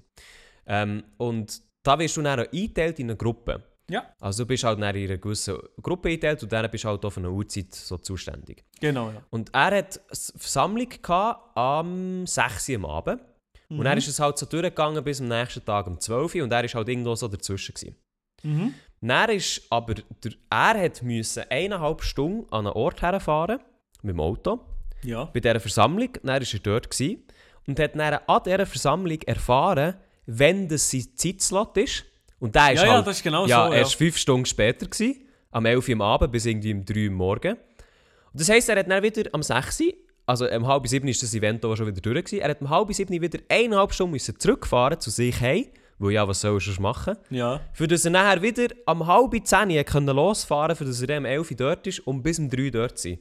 Ähm, 0.66 1.04
und 1.18 1.60
da 1.82 1.98
wirst 1.98 2.16
du 2.16 2.22
dann 2.22 2.40
auch 2.40 2.52
eingeteilt 2.52 2.98
in 2.98 3.06
eine 3.10 3.16
Gruppe. 3.16 3.62
Ja. 3.90 4.14
Also 4.20 4.44
du 4.44 4.48
bist 4.48 4.64
halt 4.64 4.78
in 4.78 4.84
einer 4.84 5.18
gewissen 5.18 5.58
Gruppe 5.82 6.08
eingeteilt 6.08 6.42
und 6.42 6.52
dann 6.52 6.70
bist 6.70 6.84
du 6.84 6.88
halt 6.88 7.04
auf 7.04 7.18
eine 7.18 7.30
Uhrzeit 7.30 7.74
so 7.74 7.98
zuständig. 7.98 8.64
Genau, 8.80 9.10
ja. 9.10 9.22
Und 9.30 9.50
er 9.54 9.76
hat 9.76 9.98
eine 9.98 10.38
Versammlung 10.38 10.88
gehabt 11.02 11.56
am 11.56 12.26
6 12.26 12.68
Uhr 12.70 12.76
am 12.76 12.84
Abend. 12.86 13.20
Und 13.68 13.78
Mhm. 13.78 13.84
dann 13.84 13.98
ist 13.98 14.08
es 14.08 14.20
halt 14.20 14.38
so 14.38 14.46
durchgegangen 14.46 15.02
bis 15.04 15.20
am 15.20 15.28
nächsten 15.28 15.64
Tag 15.64 15.86
um 15.86 15.98
12 16.00 16.34
Uhr 16.34 16.44
und 16.44 16.52
er 16.52 16.64
ist 16.64 16.74
halt 16.74 16.88
irgendwo 16.88 17.14
so 17.14 17.28
dazwischen. 17.28 17.74
Gewesen. 17.74 17.96
Mhm. 18.44 18.74
Dann 19.00 19.30
ist 19.30 19.62
aber, 19.70 19.94
der, 19.94 20.32
er 20.50 20.80
hat 20.84 21.02
müssen 21.02 21.44
eineinhalb 21.50 22.02
Stunden 22.02 22.46
an 22.52 22.66
einen 22.66 22.74
Ort 22.76 23.02
herfahren 23.02 23.58
mit 24.02 24.12
dem 24.14 24.20
Auto 24.20 24.60
Ja. 25.02 25.24
bei 25.26 25.40
dieser 25.40 25.60
Versammlung. 25.60 26.10
Dann 26.22 26.40
war 26.40 26.40
er 26.40 26.58
dort 26.60 26.90
gewesen, 26.90 27.22
und 27.66 27.78
hat 27.80 27.94
dann 27.96 28.20
an 28.26 28.40
dieser 28.44 28.66
Versammlung 28.66 29.20
erfahren, 29.22 29.94
wenn 30.26 30.68
das 30.68 30.90
sein 30.90 31.06
Zeitslot 31.14 31.76
ist. 31.78 32.04
Und 32.38 32.54
der 32.54 32.72
ist 32.74 32.80
Ja, 32.82 32.86
ja, 32.86 32.92
halt, 32.96 33.06
das 33.06 33.16
ist 33.18 33.22
genau 33.22 33.46
ja, 33.46 33.66
so. 33.66 33.72
er 33.72 33.78
Ja. 33.80 33.84
war 33.84 33.90
fünf 33.90 34.16
Stunden 34.18 34.46
später, 34.46 34.86
gewesen, 34.86 35.22
am 35.50 35.64
11 35.66 35.88
Uhr 35.88 35.94
am 35.94 36.00
Abend 36.02 36.32
bis 36.32 36.44
irgendwie 36.46 36.74
um 36.74 36.84
3 36.84 37.04
Uhr 37.04 37.08
am 37.08 37.14
Morgen. 37.14 37.52
Und 37.52 38.40
das 38.40 38.48
heisst, 38.48 38.68
er 38.68 38.78
hat 38.78 38.90
dann 38.90 39.02
wieder 39.02 39.30
am 39.32 39.42
6 39.42 39.80
Uhr, 39.80 39.92
also 40.26 40.48
um 40.50 40.66
halb 40.66 40.86
sieben 40.88 41.06
ist 41.08 41.22
das 41.22 41.34
Event 41.34 41.64
auch 41.64 41.76
schon 41.76 41.86
wieder 41.86 42.00
durch, 42.00 42.24
gewesen, 42.24 42.40
er 42.42 42.50
hat 42.50 42.60
um 42.62 42.68
halb 42.70 42.92
sieben 42.94 43.20
wieder 43.20 43.38
eineinhalb 43.48 43.92
Stunden 43.94 44.12
müssen 44.12 44.38
zurückfahren 44.38 44.98
zu 45.00 45.10
sich 45.10 45.38
heim, 45.40 45.66
weil 45.98 46.12
ja, 46.12 46.26
was 46.26 46.40
soll 46.40 46.56
er 46.56 46.60
sonst 46.60 46.80
machen? 46.80 47.16
ja. 47.30 47.60
Für 47.72 47.86
dass 47.86 48.04
er 48.04 48.10
nachher 48.10 48.42
wieder 48.42 48.68
am 48.86 49.06
halb 49.06 49.34
zehn 49.46 49.70
Uhr 49.70 49.84
können 49.84 50.14
losfahren 50.14 50.76
für 50.76 50.84
dass 50.84 51.02
er 51.02 51.18
um 51.18 51.24
11 51.24 51.50
Uhr 51.50 51.56
dort 51.56 51.86
ist 51.86 52.00
und 52.00 52.22
bis 52.22 52.38
um 52.38 52.48
3 52.48 52.64
Uhr 52.64 52.70
dort 52.70 52.98
sein. 52.98 53.18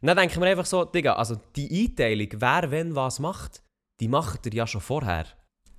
Und 0.00 0.08
dann 0.08 0.16
denke 0.16 0.34
ich 0.34 0.40
mir 0.40 0.46
einfach 0.46 0.66
so, 0.66 0.84
Digga, 0.84 1.14
also 1.14 1.36
die 1.54 1.84
Einteilung, 1.84 2.28
wer 2.34 2.70
wenn 2.70 2.94
was 2.96 3.20
macht, 3.20 3.62
die 4.00 4.08
macht 4.08 4.46
ihr 4.46 4.52
ja 4.52 4.66
schon 4.66 4.80
vorher. 4.80 5.26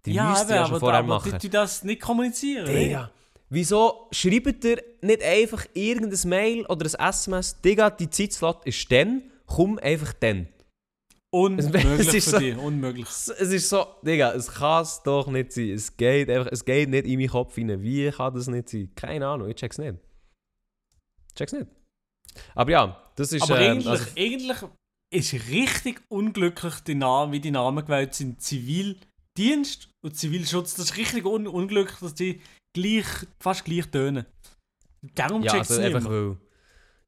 Die 0.05 0.13
ja, 0.13 0.29
müsst 0.29 0.49
ihr 0.49 0.55
ja 0.55 0.65
schon 0.65 0.79
vorher 0.79 0.99
aber 0.99 1.07
machen. 1.07 1.37
die 1.41 1.49
das 1.49 1.83
nicht 1.83 2.01
kommunizieren. 2.01 2.65
Digga, 2.65 3.11
wieso 3.49 4.07
schreibt 4.11 4.63
ihr 4.63 4.81
nicht 5.01 5.23
einfach 5.23 5.65
irgendein 5.73 6.29
Mail 6.29 6.65
oder 6.67 6.85
ein 6.85 7.09
SMS, 7.09 7.59
Digga, 7.61 7.89
die 7.89 8.09
Zeitslot 8.09 8.65
ist 8.65 8.89
dann, 8.91 9.23
komm 9.45 9.77
einfach 9.79 10.13
dann. 10.13 10.47
Unmöglich 11.33 11.83
Es 12.07 12.13
ist 12.13 12.25
für 12.25 12.29
so- 12.31 12.37
dich, 12.39 12.55
unmöglich. 12.57 13.07
Es 13.07 13.27
ist 13.29 13.67
so, 13.67 13.85
Digga, 14.03 14.33
es 14.33 14.51
kann 14.53 14.83
es 14.83 15.01
doch 15.03 15.27
nicht 15.27 15.51
sein. 15.51 15.71
Es 15.71 15.97
geht 15.97 16.29
einfach, 16.29 16.51
es 16.51 16.63
geht 16.63 16.89
nicht 16.89 17.07
in 17.07 17.17
meinen 17.19 17.29
Kopf 17.29 17.57
rein. 17.57 17.81
Wie 17.81 18.11
kann 18.11 18.33
das 18.35 18.47
nicht 18.47 18.69
sein? 18.69 18.91
Keine 18.95 19.27
Ahnung, 19.27 19.49
ich 19.49 19.55
check's 19.55 19.79
nicht. 19.79 19.95
Check's 21.35 21.53
nicht. 21.53 21.65
Aber 22.53 22.71
ja, 22.71 23.11
das 23.15 23.33
ist... 23.33 23.41
Aber 23.41 23.59
ähm, 23.59 23.71
eigentlich, 23.77 23.87
also- 23.87 24.05
eigentlich 24.15 24.57
ist 25.11 25.33
richtig 25.49 26.01
unglücklich, 26.09 26.75
die 26.81 26.95
Namen, 26.95 27.31
wie 27.31 27.39
die 27.39 27.51
Namen 27.51 27.83
gewählt 27.83 28.13
sind. 28.13 28.39
Zivildienst 28.39 29.89
und 30.05 30.15
Zivilschutz. 30.15 30.75
Das 30.75 30.85
ist 30.91 30.97
richtig 30.97 31.25
un 31.25 31.47
unglücklich, 31.47 31.97
dass 31.99 32.13
die 32.13 32.41
gleich, 32.75 33.05
fast 33.41 33.65
gleich 33.65 33.87
tönen. 33.87 34.25
Darum 35.15 35.41
ja, 35.41 35.51
checkst 35.53 35.71
also 35.71 35.81
einfach, 35.83 35.99
nicht. 36.01 36.09
weil... 36.11 36.37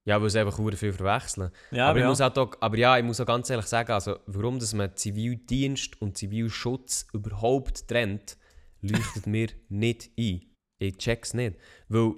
Ja, 0.07 0.19
weil 0.19 0.27
es 0.27 0.35
einfach 0.35 0.57
viel 0.57 0.93
verwechseln. 0.93 1.51
Ja, 1.71 1.89
aber, 1.89 1.97
ich 1.97 2.03
ja. 2.03 2.09
muss 2.09 2.21
auch, 2.21 2.51
aber 2.59 2.77
ja, 2.77 2.97
ich 2.97 3.03
muss 3.03 3.19
auch 3.19 3.25
ganz 3.25 3.49
ehrlich 3.49 3.65
sagen, 3.65 3.91
also, 3.91 4.17
warum 4.27 4.59
dass 4.59 4.73
man 4.73 4.95
Zivildienst 4.95 5.99
und 6.01 6.15
Zivilschutz 6.15 7.07
überhaupt 7.11 7.87
trennt, 7.87 8.37
leuchtet 8.81 9.25
mir 9.27 9.47
nicht 9.69 10.11
ein. 10.17 10.41
Ich 10.77 10.97
check's 10.97 11.33
nicht. 11.33 11.57
Weil 11.89 12.13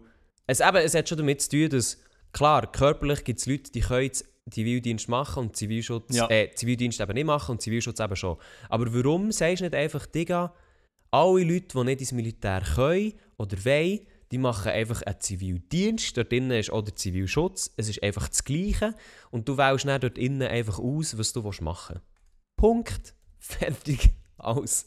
es, 0.47 0.59
eben, 0.59 0.77
es 0.77 0.95
hat 0.95 1.07
schon 1.07 1.17
damit 1.17 1.41
zu 1.41 1.49
tun, 1.51 1.69
dass, 1.69 1.97
klar, 2.33 2.69
körperlich 2.69 3.23
gibt 3.23 3.39
es 3.39 3.45
Leute, 3.45 3.71
die 3.71 3.81
können 3.81 4.11
Zivildienst 4.49 5.07
machen 5.07 5.43
und 5.45 5.55
Zivilschutz, 5.55 6.15
Ja. 6.15 6.29
äh, 6.29 6.51
Zivildienst 6.53 6.99
eben 6.99 7.13
nicht 7.13 7.25
machen 7.25 7.51
und 7.53 7.61
Zivilschutz 7.61 7.99
eben 7.99 8.15
schon. 8.15 8.37
Aber 8.69 8.93
warum 8.93 9.31
sagst 9.31 9.61
du 9.61 9.65
nicht 9.65 9.75
einfach, 9.75 10.05
Digga, 10.05 10.53
alle 11.11 11.43
Leute, 11.43 11.67
die 11.73 11.83
nicht 11.83 12.01
ins 12.01 12.11
Militär 12.11 12.61
können 12.75 13.13
oder 13.37 13.57
wollen, 13.63 14.01
die 14.31 14.37
machen 14.37 14.71
einfach 14.71 15.01
einen 15.03 15.19
Zivildienst. 15.19 16.17
Dort 16.17 16.33
innen 16.33 16.51
ist 16.51 16.71
auch 16.71 16.81
der 16.81 16.95
Zivilschutz. 16.95 17.71
Es 17.77 17.87
ist 17.89 18.03
einfach 18.03 18.27
das 18.27 18.43
Gleiche. 18.43 18.93
Und 19.31 19.47
du 19.47 19.57
wählst 19.57 19.85
dann 19.85 20.01
dort 20.01 20.17
innen 20.17 20.47
einfach 20.47 20.79
aus, 20.79 21.17
was 21.17 21.33
du 21.33 21.41
machen 21.61 21.95
willst. 21.95 22.05
Punkt. 22.57 23.13
Fertig. 23.39 24.11
Aus. 24.37 24.85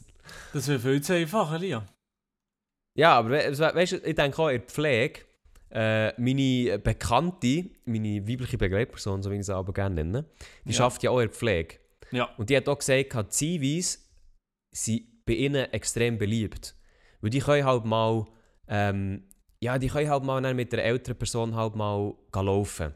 Das 0.53 0.67
wäre 0.67 0.79
viel 0.79 1.01
zu 1.01 1.13
einfach, 1.13 1.51
Elia. 1.53 1.85
Ja, 2.97 3.13
aber 3.17 3.29
we 3.31 3.57
we 3.57 3.75
weißt 3.75 3.91
du, 3.93 3.97
ich 3.97 4.15
denke 4.15 4.39
auch 4.41 4.49
in 4.49 4.59
der 4.61 4.67
Pflege, 4.67 5.21
äh, 5.71 6.13
meine 6.21 6.77
Bekannte, 6.79 7.69
meine 7.85 8.27
weibliche 8.27 8.57
Begleitperson, 8.57 9.23
so 9.23 9.31
wie 9.31 9.37
ich 9.37 9.45
sie 9.45 9.55
aber 9.55 9.73
gerne 9.73 9.95
nenne, 9.95 10.25
die 10.65 10.69
Ja. 10.71 10.75
schafft 10.75 11.01
ja 11.03 11.09
auch 11.11 11.19
in 11.19 11.27
der 11.27 11.35
Pflege. 11.35 11.75
Ja. 12.11 12.25
Und 12.37 12.49
die 12.49 12.57
hat 12.57 12.67
auch 12.67 12.77
gesagt, 12.77 13.33
Zivis 13.33 14.09
sind 14.71 15.25
bei 15.25 15.33
ihnen 15.33 15.71
extrem 15.73 16.17
beliebt. 16.17 16.75
Weil 17.21 17.29
die 17.29 17.39
können 17.39 17.65
halt 17.65 17.85
mal, 17.85 18.25
ähm, 18.67 19.23
ja, 19.61 19.77
die 19.77 19.87
können 19.87 20.09
halt 20.09 20.23
mal 20.23 20.53
mit 20.53 20.71
der 20.73 20.83
älteren 20.83 21.17
Person 21.17 21.55
halt 21.55 21.75
mal 21.75 22.13
laufen. 22.33 22.93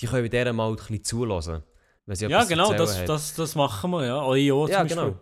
Die 0.00 0.06
können 0.06 0.22
bei 0.24 0.28
der 0.28 0.52
mal 0.52 0.70
ein 0.70 0.76
bisschen 0.76 1.04
zulassen. 1.04 1.62
Wenn 2.06 2.16
sie 2.16 2.26
Ja, 2.26 2.44
genau, 2.44 2.72
das, 2.72 3.00
hat. 3.00 3.08
das, 3.08 3.34
das 3.34 3.54
machen 3.54 3.90
wir, 3.90 4.06
ja. 4.06 4.20
Auch 4.20 4.34
Ja, 4.36 4.82
Beispiel. 4.82 4.86
genau. 5.04 5.18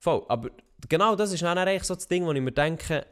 Voll. 0.00 0.24
Aber 0.28 0.50
genau 0.88 1.14
das 1.14 1.32
ist 1.32 1.42
dann 1.42 1.58
eigentlich 1.58 1.84
so 1.84 1.94
das 1.94 2.08
Ding, 2.08 2.24
wo 2.24 2.32
ich 2.32 2.40
mir 2.40 2.52
denke, 2.52 3.06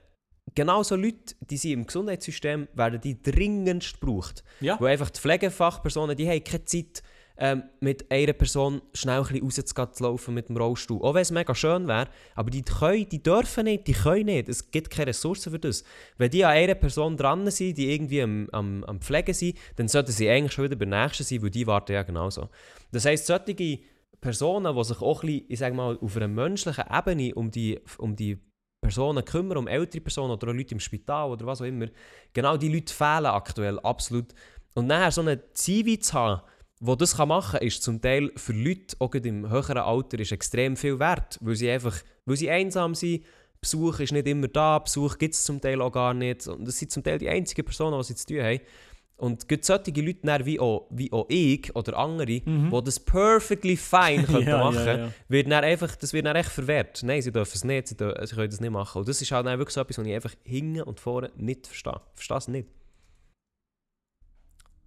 genau 0.54 0.82
so 0.82 0.96
Leute, 0.96 1.34
die 1.40 1.56
sind 1.56 1.72
im 1.72 1.86
Gesundheitssystem, 1.86 2.68
werden 2.74 3.00
die 3.00 3.20
dringendst 3.20 4.00
gebraucht. 4.00 4.42
Ja. 4.60 4.80
Weil 4.80 4.92
einfach 4.92 5.10
die 5.10 5.20
Pflegefachpersonen, 5.20 6.16
die 6.16 6.28
haben 6.28 6.42
keine 6.42 6.64
Zeit, 6.64 7.02
ähm, 7.40 7.62
mit 7.80 8.10
einer 8.10 8.34
Person 8.34 8.82
schnell 8.92 9.22
ein 9.22 9.42
rauszugehen, 9.42 9.94
zu 9.94 10.02
laufen 10.04 10.34
mit 10.34 10.50
dem 10.50 10.58
Rollstuhl. 10.58 11.02
Auch 11.02 11.14
wenn 11.14 11.22
es 11.22 11.30
mega 11.30 11.54
schön 11.54 11.88
wäre, 11.88 12.08
aber 12.34 12.50
die 12.50 12.62
können, 12.62 13.08
die 13.08 13.22
dürfen 13.22 13.64
nicht, 13.64 13.86
die 13.86 13.94
können 13.94 14.26
nicht. 14.26 14.48
Es 14.50 14.70
gibt 14.70 14.90
keine 14.90 15.08
Ressourcen 15.08 15.50
für 15.50 15.58
das. 15.58 15.82
Wenn 16.18 16.30
die 16.30 16.44
an 16.44 16.52
einer 16.52 16.74
Person 16.74 17.16
dran 17.16 17.50
sind, 17.50 17.78
die 17.78 17.92
irgendwie 17.92 18.22
am, 18.22 18.48
am, 18.52 18.84
am 18.84 19.00
Pflegen 19.00 19.32
sind, 19.32 19.56
dann 19.76 19.88
sollten 19.88 20.12
sie 20.12 20.28
eigentlich 20.28 20.52
schon 20.52 20.66
wieder 20.66 20.76
bei 20.76 20.84
der 20.84 21.02
nächsten 21.02 21.24
sein, 21.24 21.42
weil 21.42 21.50
die 21.50 21.66
warten 21.66 21.92
ja 21.92 22.02
genauso. 22.02 22.50
Das 22.92 23.06
heisst, 23.06 23.26
solche 23.26 23.80
Personen, 24.20 24.76
die 24.76 24.84
sich 24.84 25.00
auch 25.00 25.22
ein 25.22 25.26
bisschen, 25.26 25.46
ich 25.48 25.58
sag 25.58 25.74
mal, 25.74 25.98
auf 25.98 26.16
einer 26.16 26.28
menschlichen 26.28 26.84
Ebene 26.92 27.34
um 27.34 27.50
die, 27.50 27.80
um 27.96 28.14
die 28.14 28.38
Personen 28.82 29.24
kümmern, 29.24 29.56
um 29.56 29.66
ältere 29.66 30.02
Personen 30.02 30.32
oder 30.32 30.48
auch 30.48 30.54
Leute 30.54 30.74
im 30.74 30.80
Spital 30.80 31.30
oder 31.30 31.46
was 31.46 31.62
auch 31.62 31.66
immer, 31.66 31.86
genau 32.34 32.58
die 32.58 32.72
Leute 32.72 32.92
fehlen 32.92 33.26
aktuell 33.26 33.78
absolut. 33.80 34.34
Und 34.74 34.86
nachher 34.86 35.10
so 35.10 35.22
eine 35.22 35.52
Zivi 35.52 35.98
zu 35.98 36.12
haben, 36.12 36.42
wo 36.80 36.96
das 36.96 37.16
kann 37.16 37.28
machen 37.28 37.58
kann, 37.58 37.66
ist 37.66 37.82
zum 37.82 38.00
Teil 38.00 38.32
für 38.36 38.54
Leute, 38.54 38.96
auch 38.98 39.14
im 39.14 39.48
höheren 39.50 39.78
Alter, 39.78 40.18
ist 40.18 40.32
extrem 40.32 40.76
viel 40.76 40.98
wert, 40.98 41.38
weil 41.42 41.54
sie 41.54 41.70
einfach, 41.70 41.96
weil 42.24 42.36
sie 42.36 42.50
einsam 42.50 42.94
sind, 42.94 43.24
Besuch 43.60 44.00
ist 44.00 44.12
nicht 44.12 44.26
immer 44.26 44.48
da, 44.48 44.78
Besuch 44.78 45.18
gibt 45.18 45.34
es 45.34 45.44
zum 45.44 45.60
Teil 45.60 45.82
auch 45.82 45.92
gar 45.92 46.14
nicht 46.14 46.46
und 46.48 46.66
das 46.66 46.78
sind 46.78 46.90
zum 46.90 47.02
Teil 47.02 47.18
die 47.18 47.28
einzigen 47.28 47.64
Personen, 47.64 47.98
die 47.98 48.04
sie 48.04 48.14
zu 48.14 48.26
tun 48.26 48.42
haben. 48.42 48.60
Und 49.18 49.48
gibt 49.48 49.66
solche 49.66 49.90
Leute 49.90 50.20
dann 50.22 50.46
wie 50.46 50.58
auch, 50.58 50.86
wie 50.88 51.12
auch 51.12 51.26
ich 51.28 51.76
oder 51.76 51.98
andere, 51.98 52.24
die 52.24 52.42
das 52.82 52.98
perfectly 52.98 53.76
fine 53.76 54.22
Mhm. 54.28 54.48
Ja, 54.48 54.58
machen 54.64 54.86
ja, 54.86 54.96
ja. 54.96 55.12
wird 55.28 55.52
dann 55.52 55.62
einfach, 55.62 55.94
das 55.94 56.14
wird 56.14 56.24
dann 56.24 56.36
echt 56.36 56.48
verwehrt. 56.48 57.02
Nein, 57.02 57.20
sie 57.20 57.30
dürfen 57.30 57.52
es 57.54 57.62
nicht, 57.62 57.88
sie, 57.88 57.98
dür 57.98 58.18
sie 58.26 58.34
können 58.34 58.48
das 58.48 58.60
nicht 58.60 58.70
machen. 58.70 59.00
Und 59.00 59.08
das 59.08 59.20
ist 59.20 59.30
halt 59.30 59.44
dann 59.44 59.58
wirklich 59.58 59.74
so 59.74 59.82
etwas, 59.82 59.98
was 59.98 60.06
ich 60.06 60.14
einfach 60.14 60.34
hinten 60.42 60.80
und 60.80 60.98
vorne 60.98 61.30
nicht 61.36 61.66
verstehe. 61.66 62.00
Ich 62.14 62.14
verstehe 62.14 62.38
es 62.38 62.48
nicht. 62.48 62.68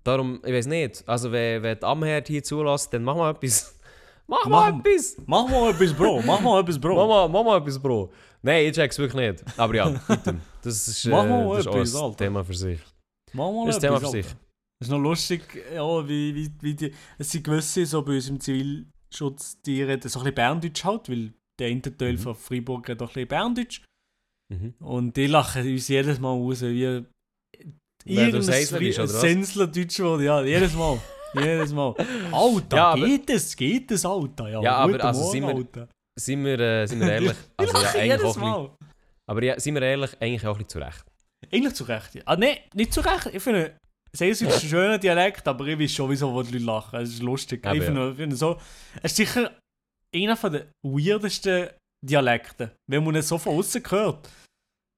Darum, 0.04 0.42
ich 0.46 0.52
weiß 0.54 0.68
nicht, 0.68 1.08
also 1.08 1.32
wenn, 1.32 1.64
wenn 1.64 1.78
die 1.80 1.84
Amherd 1.86 2.28
hier 2.28 2.44
zulässt, 2.44 2.94
dann 2.94 3.04
mach 3.04 3.16
mal 3.16 3.32
etwas. 3.32 3.80
Mach 4.28 4.46
mal 4.46 4.72
Mach- 4.72 4.80
etwas! 4.86 5.18
Mach 5.26 5.50
mal 5.50 5.70
etwas, 5.72 5.94
Bro. 5.94 6.22
Mach 6.26 6.40
mal 6.40 6.62
etwas, 6.62 6.80
Bro. 6.80 6.96
Mach 6.96 7.08
mal, 7.08 7.28
mach 7.30 7.44
mal 7.44 7.58
etwas, 7.60 7.78
Bro. 7.78 8.10
Nein, 8.42 8.68
ich 8.68 8.72
check's 8.74 8.98
wirklich 8.98 9.32
nicht. 9.34 9.60
Aber 9.60 9.76
ja, 9.76 9.90
bitte. 10.08 10.38
Das 10.62 10.88
ist, 10.88 11.06
äh, 11.06 11.10
Mach 11.10 11.26
mal 11.26 11.50
das 11.58 11.60
ist 11.60 11.68
auch 11.68 11.76
etwas, 11.76 11.96
ein 11.96 12.02
Alter. 12.04 12.18
Thema 12.18 12.44
für 12.46 12.54
sich. 12.54 12.80
Mach 13.34 13.52
mal 13.52 13.66
Das 13.68 13.76
ist 13.78 13.84
ein 13.84 13.88
Thema 13.90 13.98
etwas, 13.98 14.12
für 14.12 14.18
Alter. 14.18 14.28
sich. 14.30 14.38
Es 14.80 14.88
ist 14.88 14.92
noch 14.92 15.00
lustig, 15.00 15.42
ja, 15.76 16.08
wie, 16.08 16.36
wie, 16.36 16.52
wie 16.62 16.74
die, 16.74 16.94
es 17.18 17.32
sind 17.32 17.44
gewisse, 17.44 17.86
so 17.86 18.02
bei 18.02 18.14
uns 18.14 18.30
im 18.30 18.40
Zivilschutz, 18.40 19.62
die 19.62 19.84
reden 19.84 20.08
so 20.10 20.20
ein 20.20 20.24
bisschen 20.24 20.36
Berndeutsch 20.36 20.84
halt, 20.86 21.10
weil 21.10 21.34
der 21.60 21.68
Interteil 21.70 22.14
Mhm. 22.14 22.18
von 22.20 22.36
Freiburg 22.36 22.88
redet 22.88 23.02
auch 23.02 23.08
ein 23.10 23.14
bisschen 23.14 23.28
Berndeutsch. 23.28 23.82
Mhm. 24.54 24.74
Und 24.80 25.18
die 25.18 25.28
lachen 25.28 25.68
uns 25.70 25.88
jedes 25.90 26.20
Mal 26.20 26.30
raus, 26.30 26.62
wie 26.62 27.04
Wer 28.06 28.32
du 28.32 28.42
Seisler 28.42 28.80
bist, 28.80 29.00
oder 29.00 29.14
was? 29.14 29.22
Sensler 29.22 29.68
Deutsch 29.68 30.00
wurde, 30.00 30.26
ja, 30.26 30.42
jedes 30.44 30.74
Mal. 30.74 31.00
Jedes 31.36 31.72
Mal. 31.74 31.96
Alter, 32.32 32.78
Ja, 32.78 32.86
aber- 32.94 33.06
geht 33.06 33.30
es? 33.30 33.56
Geht 33.56 33.92
es, 33.92 34.06
Alter? 34.06 34.50
Ja, 34.50 34.62
Ja, 34.62 34.76
aber 34.78 35.04
also 35.04 35.22
Morgen, 35.22 35.32
sind 35.32 35.44
wir- 35.48 35.56
Alter. 35.56 35.88
Sind 36.20 36.46
wir, 36.46 36.60
äh, 36.60 36.86
sind 36.86 37.00
wir 37.00 37.12
ehrlich? 37.14 37.34
Also, 37.58 37.74
ja, 37.82 37.90
eigentlich 37.90 38.24
auch 38.24 38.34
bisschen, 38.36 38.70
aber 39.28 39.44
ja, 39.44 39.60
sind 39.60 39.74
wir 39.76 39.82
ehrlich, 39.82 40.12
eigentlich 40.20 40.46
auch 40.46 40.52
ein 40.60 40.66
bisschen 40.66 40.70
zu 40.70 40.80
Recht. 40.80 41.06
Eigentlich 41.52 41.74
zu 41.74 41.84
Recht. 41.86 42.16
ja. 42.16 42.22
Ah, 42.26 42.36
nein, 42.36 42.58
nicht 42.76 42.94
zu 42.94 43.02
Recht. 43.02 43.30
Ich 43.34 43.42
finde, 43.42 43.76
Sächsisch 44.16 44.48
ist 44.48 44.64
ein 44.64 44.70
schöner 44.70 45.00
Dialekt, 45.00 45.48
aber 45.48 45.66
ich 45.66 45.80
weiß 45.80 45.92
schon, 45.92 46.08
wieso 46.08 46.44
die 46.44 46.60
Leute 46.60 46.66
lachen. 46.66 47.00
Es 47.02 47.10
ist 47.10 47.24
lustig. 47.24 47.66
Eben, 47.66 47.78
ich 47.78 47.84
finde, 47.84 48.10
ich 48.12 48.16
finde 48.18 48.36
so, 48.36 48.60
es 49.02 49.12
ist 49.12 49.16
sicher 49.18 49.52
einer 50.14 50.36
der 50.36 50.68
weirdesten 50.84 51.70
Dialekte. 52.06 52.76
Wenn 52.88 53.04
man 53.04 53.16
ihn 53.16 53.24
so 53.24 53.40
von 53.40 53.58
außen 53.58 53.82
hört. 53.90 54.30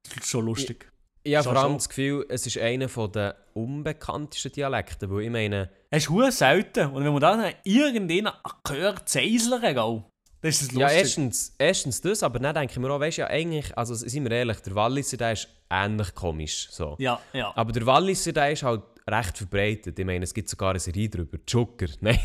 Das 0.06 0.18
ist 0.18 0.28
schon 0.28 0.44
lustig. 0.44 0.86
Ich 1.26 1.34
habe 1.34 1.48
vor 1.48 1.56
allem 1.56 1.74
das 1.74 1.88
Gefühl, 1.88 2.24
es 2.28 2.46
ist 2.46 2.56
einer 2.58 2.86
der 2.86 3.34
unbekanntesten 3.52 4.52
Dialekte, 4.52 5.10
weil 5.10 5.22
ich 5.22 5.30
meine, 5.30 5.70
Es 5.90 6.04
ist 6.04 6.10
hure 6.10 6.30
selten. 6.30 6.90
Und 6.90 7.04
wenn 7.04 7.12
man 7.12 7.20
dann 7.20 7.52
irgendeinen 7.64 8.32
hört, 8.68 9.08
Zeislern, 9.08 9.60
gell, 9.60 9.74
dann 9.74 10.48
ist 10.48 10.62
lustig. 10.62 10.78
ja, 10.78 10.88
erstens, 10.88 11.54
erstens 11.58 12.00
das, 12.00 12.22
aber 12.22 12.38
dann 12.38 12.54
denke 12.54 12.72
ich 12.72 12.78
mir 12.78 12.92
auch, 12.92 13.00
weißt 13.00 13.18
du, 13.18 13.22
ja, 13.22 13.28
eigentlich, 13.28 13.76
also 13.76 13.94
sind 13.94 14.22
wir 14.22 14.30
ehrlich, 14.30 14.60
der 14.60 14.74
Walliser, 14.76 15.16
der 15.16 15.32
ist 15.32 15.48
ähnlich 15.68 16.14
komisch, 16.14 16.68
so. 16.70 16.94
ja, 17.00 17.18
ja. 17.32 17.52
Aber 17.56 17.72
der 17.72 17.84
Walliser, 17.86 18.32
der 18.32 18.52
ist 18.52 18.62
halt 18.62 18.82
recht 19.08 19.38
verbreitet. 19.38 19.96
Ich 19.98 20.04
meine, 20.04 20.24
es 20.24 20.34
gibt 20.34 20.48
sogar 20.48 20.70
eine 20.70 20.80
Serie 20.80 21.08
darüber, 21.08 21.38
Joker. 21.46 21.86
Nein. 22.00 22.18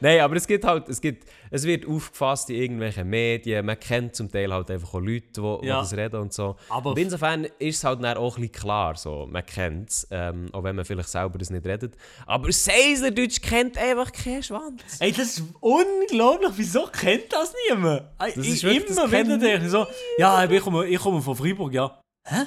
Nein, 0.00 0.20
aber 0.20 0.36
es 0.36 0.46
gibt 0.46 0.64
halt, 0.64 0.88
es 0.88 1.00
gibt, 1.00 1.24
es 1.50 1.64
wird 1.64 1.86
aufgefasst 1.86 2.48
in 2.50 2.56
irgendwelchen 2.56 3.08
Medien, 3.08 3.66
man 3.66 3.78
kennt 3.78 4.14
zum 4.14 4.30
Teil 4.30 4.52
halt 4.52 4.70
einfach 4.70 4.94
auch 4.94 5.00
Leute, 5.00 5.26
die 5.62 5.66
Ja. 5.66 5.80
das 5.80 5.96
reden 5.96 6.20
und 6.20 6.32
so. 6.32 6.56
Aber 6.68 6.90
Und 6.90 6.98
insofern 6.98 7.44
ist 7.58 7.78
es 7.78 7.84
halt 7.84 8.02
dann 8.04 8.16
auch 8.16 8.36
ein 8.36 8.42
bisschen 8.42 8.52
klar, 8.62 8.94
so, 8.96 9.26
man 9.28 9.44
kennt 9.44 9.90
es, 9.90 10.06
ähm, 10.12 10.48
auch 10.52 10.62
wenn 10.62 10.76
man 10.76 10.84
vielleicht 10.84 11.08
selber 11.08 11.38
das 11.38 11.50
nicht 11.50 11.66
redet. 11.66 11.96
Aber 12.24 12.52
Seislerdeutsch 12.52 13.40
kennt 13.42 13.76
einfach 13.76 14.12
keinen 14.12 14.42
Schwanz. 14.42 14.82
Ey, 15.00 15.10
das 15.12 15.38
ist 15.38 15.42
unglaublich. 15.60 16.52
Wieso 16.56 16.86
kennt 16.86 17.32
das 17.32 17.52
niemand? 17.68 18.02
Das 18.18 18.36
ich, 18.36 18.48
ist 18.54 18.62
wirklich- 18.62 18.84
das 18.86 18.96
immer 18.96 19.08
kennt 19.08 19.28
wieder 19.28 19.38
denke 19.38 19.64
ich 19.66 19.70
so, 19.72 19.86
ja, 20.18 20.44
ich 20.48 20.62
komme, 20.62 20.86
ich 20.86 20.98
komme 20.98 21.20
von 21.20 21.34
Freiburg, 21.34 21.72
ja. 21.74 22.00
Hä? 22.28 22.44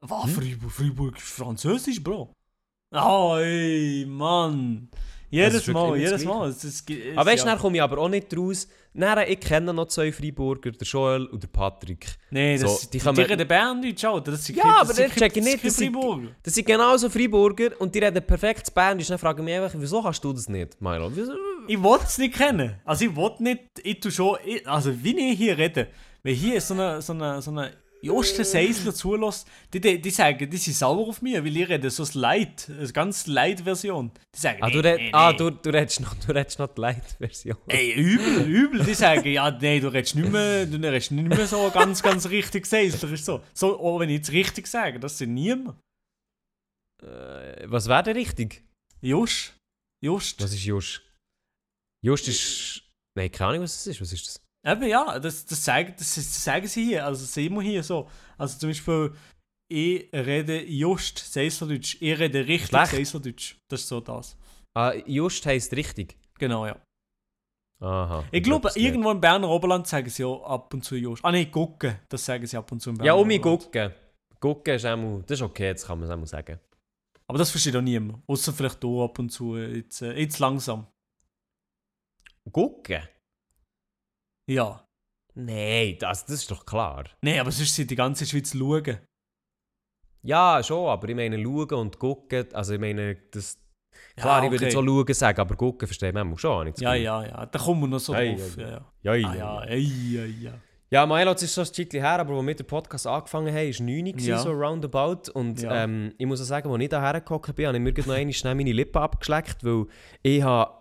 Was? 0.00 0.30
Freiburg? 0.32 0.70
Freiburg 0.70 1.16
ist 1.16 1.28
Französisch, 1.28 2.02
Bro. 2.02 2.32
Oh, 2.92 3.36
ey, 3.38 4.04
Mann. 4.06 4.88
Jedes 5.28 5.66
ist 5.66 5.68
Mal, 5.74 5.96
jedes. 5.98 6.24
Mal. 6.24 6.48
Es, 6.50 6.62
es, 6.62 6.84
es, 6.88 7.16
Aber 7.18 7.28
weißt 7.30 7.44
du, 7.44 7.48
ja. 7.48 7.56
komme 7.56 7.76
ich 7.76 7.82
aber 7.82 7.98
auch 7.98 8.08
nicht 8.08 8.34
raus. 8.36 8.68
Dann, 8.94 9.18
ich 9.28 9.40
kenne 9.40 9.74
noch 9.74 9.86
zwei 9.88 10.12
Freiburger, 10.12 10.70
der 10.70 10.86
Joel 10.86 11.26
und 11.26 11.42
der 11.42 11.48
Patrick. 11.48 12.06
Nee, 12.30 12.56
das, 12.56 12.82
So, 12.82 12.86
die 12.86 12.92
die, 12.92 12.98
die 13.00 13.04
man- 13.04 13.16
reden 13.16 13.48
Berndeutsch, 13.48 14.04
Alter. 14.04 14.30
Das 14.30 14.44
sind 14.44 14.56
Ja, 14.56 14.76
aber 14.80 14.94
das 14.94 15.12
check 15.14 15.36
ich 15.36 15.42
nicht, 15.44 15.64
das 15.64 15.76
sind-. 15.76 15.96
Das 16.42 16.54
sind 16.54 16.66
genauso 16.66 17.10
Freiburger 17.10 17.70
und 17.80 17.92
die 17.94 17.98
reden 17.98 18.24
perfekt 18.24 18.68
Spanisch. 18.68 19.08
Dann 19.08 19.18
frage 19.18 19.42
ich 19.42 19.44
mich 19.44 19.54
einfach, 19.56 19.74
wieso 19.78 20.00
kannst 20.00 20.22
du 20.24 20.32
das 20.32 20.48
nicht, 20.48 20.80
Milo? 20.80 21.10
Wieso? 21.12 21.32
Ich 21.66 21.82
will 21.82 21.98
es 22.02 22.16
nicht 22.18 22.34
kennen. 22.34 22.76
Also 22.84 23.06
ich 23.06 23.16
will 23.16 23.32
nicht, 23.40 23.62
ich 23.82 23.98
tu 24.00 24.10
schon, 24.10 24.38
ich, 24.46 24.66
also 24.66 24.92
wie 25.02 25.18
ich 25.32 25.36
hier 25.36 25.58
rede, 25.58 25.88
weil 26.22 26.34
hier 26.34 26.60
so 26.60 26.72
eine, 26.74 27.02
so 27.02 27.12
eine, 27.12 27.42
so 27.42 27.50
eine 27.50 27.72
Josten 28.02 28.44
Seisler 28.44 28.94
zulässt, 28.94 29.48
die, 29.72 29.80
die, 29.80 30.00
die 30.00 30.10
sagen, 30.10 30.48
die 30.48 30.56
sind 30.56 30.74
sauer 30.74 31.08
auf 31.08 31.22
mich, 31.22 31.34
weil 31.34 31.56
ich 31.56 31.68
rede 31.68 31.90
so 31.90 32.04
Light, 32.18 32.70
eine 32.70 32.86
ganz 32.92 33.26
Light-Version. 33.26 34.12
Die 34.34 34.38
sagen, 34.38 34.58
Ah, 34.62 34.70
du, 34.70 34.80
nee, 34.80 34.88
red, 34.88 35.00
nee, 35.00 35.10
ah 35.12 35.32
nee. 35.32 35.38
du, 35.38 35.50
du 35.50 35.70
redest 35.70 36.00
noch, 36.00 36.14
du 36.14 36.32
redest 36.32 36.58
noch 36.58 36.68
die 36.68 36.80
Light-Version. 36.80 37.56
Ey, 37.68 37.92
übel, 37.92 38.44
übel. 38.46 38.84
Die 38.84 38.94
sagen, 38.94 39.26
ja, 39.28 39.50
nee, 39.50 39.80
du 39.80 39.88
redest 39.88 40.14
nicht 40.14 40.30
mehr, 40.30 40.66
du 40.66 40.76
redest 40.76 41.10
nicht 41.10 41.28
mehr 41.28 41.46
so 41.46 41.70
ganz, 41.70 42.02
ganz 42.02 42.28
richtig 42.28 42.66
Seisler. 42.66 43.10
Ist 43.10 43.24
so. 43.24 43.42
so, 43.54 43.78
auch 43.80 43.98
wenn 43.98 44.10
ich 44.10 44.18
jetzt 44.18 44.32
richtig 44.32 44.66
sage, 44.66 45.00
das 45.00 45.18
sind 45.18 45.34
niemand. 45.34 45.78
Äh, 47.02 47.64
was 47.66 47.88
wäre 47.88 48.02
denn 48.04 48.16
richtig? 48.16 48.62
Just. 49.00 49.54
Just. 50.02 50.42
Was 50.42 50.52
ist 50.52 50.64
Just? 50.64 51.02
Just 52.04 52.28
ist... 52.28 52.82
Nein, 53.16 53.30
keine 53.32 53.50
Ahnung, 53.50 53.62
was 53.62 53.72
das 53.72 53.86
ist. 53.86 54.00
Was 54.00 54.12
ist 54.12 54.26
das? 54.28 54.45
Eben 54.66 54.88
ja, 54.88 55.18
das, 55.20 55.46
das, 55.46 55.64
sagen, 55.64 55.94
das, 55.96 56.16
das 56.16 56.44
sagen 56.44 56.66
sie 56.66 56.86
hier, 56.86 57.06
also 57.06 57.24
sehen 57.24 57.54
wir 57.54 57.62
hier 57.62 57.82
so. 57.84 58.08
Also 58.36 58.58
zum 58.58 58.70
Beispiel, 58.70 59.12
ich 59.68 60.10
rede 60.12 60.64
just 60.64 61.18
Seislerdeutsch, 61.18 61.96
ich 62.00 62.18
rede 62.18 62.46
richtig 62.46 62.68
Schlecht. 62.68 62.90
Seislerdeutsch. 62.90 63.56
Das 63.68 63.82
ist 63.82 63.88
so 63.88 64.00
das. 64.00 64.36
Ah, 64.74 64.92
Just 65.06 65.46
heisst 65.46 65.72
richtig. 65.74 66.16
Genau, 66.38 66.66
ja. 66.66 66.76
Aha. 67.80 68.24
Ich 68.32 68.42
glaube, 68.42 68.68
gelernt. 68.68 68.76
irgendwo 68.76 69.10
im 69.12 69.20
Berner 69.20 69.48
Oberland 69.48 69.86
sagen 69.86 70.08
sie 70.08 70.22
ja 70.22 70.34
ab 70.42 70.72
und 70.74 70.84
zu 70.84 70.96
just. 70.96 71.24
Ah 71.24 71.30
nein, 71.30 71.50
gucken, 71.50 71.96
das 72.08 72.24
sagen 72.24 72.46
sie 72.46 72.56
ab 72.56 72.70
und 72.72 72.80
zu 72.80 72.90
im 72.90 72.96
Berner 72.96 73.06
Ja, 73.06 73.14
um 73.14 73.28
mich 73.28 73.40
gucken. 73.40 73.92
Gucken 74.40 74.74
ist 74.74 74.84
auch... 74.84 75.22
Das 75.26 75.38
ist 75.38 75.42
okay, 75.42 75.66
jetzt 75.66 75.86
kann 75.86 76.00
man 76.00 76.10
es 76.10 76.14
auch 76.14 76.26
sagen. 76.26 76.58
Aber 77.28 77.38
das 77.38 77.50
versteht 77.50 77.76
auch 77.76 77.82
niemand. 77.82 78.22
Außer 78.26 78.52
vielleicht 78.52 78.82
du 78.82 79.02
ab 79.02 79.18
und 79.18 79.30
zu, 79.30 79.56
jetzt, 79.56 80.02
äh, 80.02 80.18
jetzt 80.18 80.38
langsam. 80.38 80.86
Gucken? 82.50 83.02
Ja. 84.48 84.82
Nein, 85.34 85.96
das, 86.00 86.24
das 86.24 86.36
ist 86.36 86.50
doch 86.50 86.64
klar. 86.64 87.04
Nein, 87.22 87.40
aber 87.40 87.50
sonst 87.50 87.74
sind 87.74 87.90
die 87.90 87.96
ganze 87.96 88.24
Schweiz 88.26 88.54
schauen. 88.54 88.98
Ja, 90.22 90.62
schon, 90.62 90.88
aber 90.88 91.08
ich 91.08 91.14
meine, 91.14 91.40
schauen 91.42 91.72
und 91.74 91.98
gucken, 91.98 92.46
also 92.52 92.74
ich 92.74 92.80
meine, 92.80 93.16
das... 93.32 93.58
Klar, 94.16 94.40
Ja, 94.40 94.44
ich 94.46 94.50
würde 94.50 94.64
jetzt 94.66 94.76
auch 94.76 94.82
okay. 94.82 95.04
schauen 95.04 95.14
sagen, 95.14 95.40
aber 95.40 95.56
gucken 95.56 95.86
versteht 95.88 96.14
man 96.14 96.32
auch 96.32 96.38
schon. 96.38 96.72
Ja, 96.78 96.94
ja, 96.94 97.24
ja. 97.24 97.46
Da 97.46 97.58
kommen 97.58 97.80
wir 97.82 97.86
noch 97.88 97.98
so 97.98 98.12
Ei, 98.12 98.34
drauf. 98.34 98.56
Ja, 98.56 98.68
ja. 98.68 98.84
Ja, 99.02 99.14
ja, 99.14 99.28
Ah, 99.28 99.34
ja, 99.34 99.64
ja. 99.64 99.64
ey, 99.64 100.12
ja, 100.14 100.24
ja. 100.24 100.52
Ja, 100.90 101.04
Milo, 101.06 101.32
ist 101.42 101.54
schon 101.54 101.64
ein 101.64 101.72
Zeitchen 101.72 102.00
her, 102.00 102.20
aber 102.20 102.36
als 102.36 102.46
wir 102.46 102.54
den 102.54 102.66
Podcast 102.66 103.06
angefangen 103.06 103.48
haben, 103.54 103.56
war 103.78 103.86
9 103.86 104.06
Uhr, 104.14 104.20
Ja. 104.20 104.38
so 104.38 104.52
roundabout. 104.52 105.30
Und 105.32 105.62
Ja. 105.62 105.84
ähm, 105.84 106.12
ich 106.18 106.26
muss 106.26 106.40
auch 106.40 106.44
sagen, 106.44 106.70
als 106.70 106.82
ich 106.82 106.88
da 106.88 107.00
hergekommen 107.00 107.54
bin, 107.54 107.66
habe 107.66 107.76
ich 107.78 107.82
mir 107.82 107.92
noch 108.06 108.14
einmal 108.14 108.32
schnell 108.32 108.54
meine 108.54 108.72
Lippen 108.72 108.98
abgeschleckt, 109.02 109.64
weil 109.64 109.86
ich 110.22 110.42
habe 110.42 110.72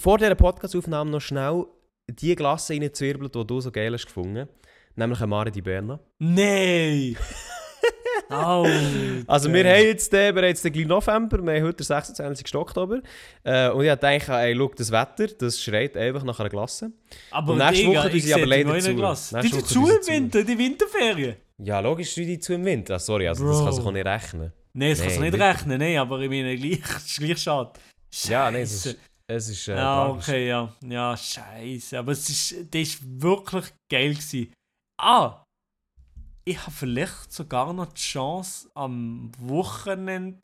vor 0.00 0.18
dieser 0.18 0.34
Podcastaufnahme 0.34 1.10
noch 1.10 1.20
schnell 1.20 1.66
die 2.10 2.34
Glasse 2.34 2.72
reingezwirbelt, 2.72 3.34
die 3.34 3.46
du 3.46 3.60
so 3.60 3.70
geil 3.70 3.92
hast 3.92 4.06
gefunden. 4.06 4.48
Nämlich 4.94 5.18
eine 5.20 5.26
Mare 5.28 5.50
di 5.50 5.62
Berna. 5.62 5.98
Nein! 6.18 7.16
Au! 8.28 8.66
Also 9.26 9.52
wir 9.52 9.64
haben 9.64 9.84
jetzt 9.84 10.12
äh, 10.14 10.32
bereits 10.32 10.62
den 10.62 10.72
gleich 10.72 10.86
November, 10.86 11.38
wir 11.42 11.54
haben 11.54 11.62
heute 11.64 11.78
den 11.78 11.84
26. 11.84 12.54
Oktober. 12.54 13.00
Äh, 13.44 13.70
und 13.70 13.84
ich 13.84 13.90
gedacht, 13.90 14.28
ey, 14.28 14.54
schau, 14.56 14.70
das 14.74 14.90
Wetter, 14.90 15.26
das 15.28 15.62
schreit 15.62 15.96
einfach 15.96 16.22
nach 16.24 16.38
einer 16.40 16.48
Glasse. 16.48 16.92
Aber 17.30 17.52
Und 17.52 17.58
nächste 17.58 17.86
Digga, 17.86 18.00
Woche 18.00 18.10
tun 18.10 18.20
sie 18.20 18.34
aber 18.34 18.46
leider 18.46 18.78
zu. 18.80 18.92
Nächste 18.92 19.40
Die 19.40 19.48
sind 19.48 19.66
zu 19.66 19.80
im. 19.86 20.06
Winter, 20.06 20.44
die 20.44 20.58
Winterferien. 20.58 21.36
Ja, 21.58 21.80
logisch, 21.80 22.16
wie 22.16 22.26
die 22.26 22.38
zu 22.38 22.54
im 22.54 22.64
Winter. 22.64 22.94
Ah, 22.94 22.98
sorry, 22.98 23.28
also 23.28 23.46
das 23.46 23.62
kann 23.62 23.72
sich 23.72 23.84
auch 23.84 23.92
nicht 23.92 24.06
rechnen. 24.06 24.52
Nein, 24.74 24.90
das 24.90 25.00
kannst 25.00 25.16
du 25.16 25.20
Nein, 25.20 25.30
nicht 25.32 25.42
rechnen, 25.42 25.78
nein, 25.78 25.98
aber 25.98 26.20
ich 26.20 26.30
meine, 26.30 26.56
gleich, 26.56 26.80
es 26.96 27.06
ist 27.06 27.18
gleich 27.18 27.38
schade. 27.38 27.72
Ja, 28.24 28.50
nein, 28.50 28.62
Scheisse. 28.62 28.90
ist, 28.90 28.98
es 29.26 29.48
ist 29.48 29.68
äh, 29.68 29.76
Ja, 29.76 30.06
tragisch. 30.06 30.24
okay, 30.28 30.48
ja. 30.48 30.72
Ja, 30.84 31.16
scheiße. 31.16 31.98
Aber 31.98 32.12
es 32.12 32.28
ist, 32.28 32.52
das 32.74 32.80
ist 32.82 33.22
wirklich 33.22 33.66
geil 33.90 34.10
gewesen. 34.14 34.52
Ah! 35.00 35.44
Ich 36.44 36.60
habe 36.60 36.72
vielleicht 36.72 37.32
sogar 37.32 37.72
noch 37.72 37.92
die 37.92 38.00
Chance, 38.00 38.68
am 38.74 39.30
Wochenende 39.38 40.40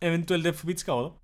eventuell 0.00 0.42
dort 0.42 0.56
vorbeizugehen, 0.56 0.96
oder? 0.98 1.20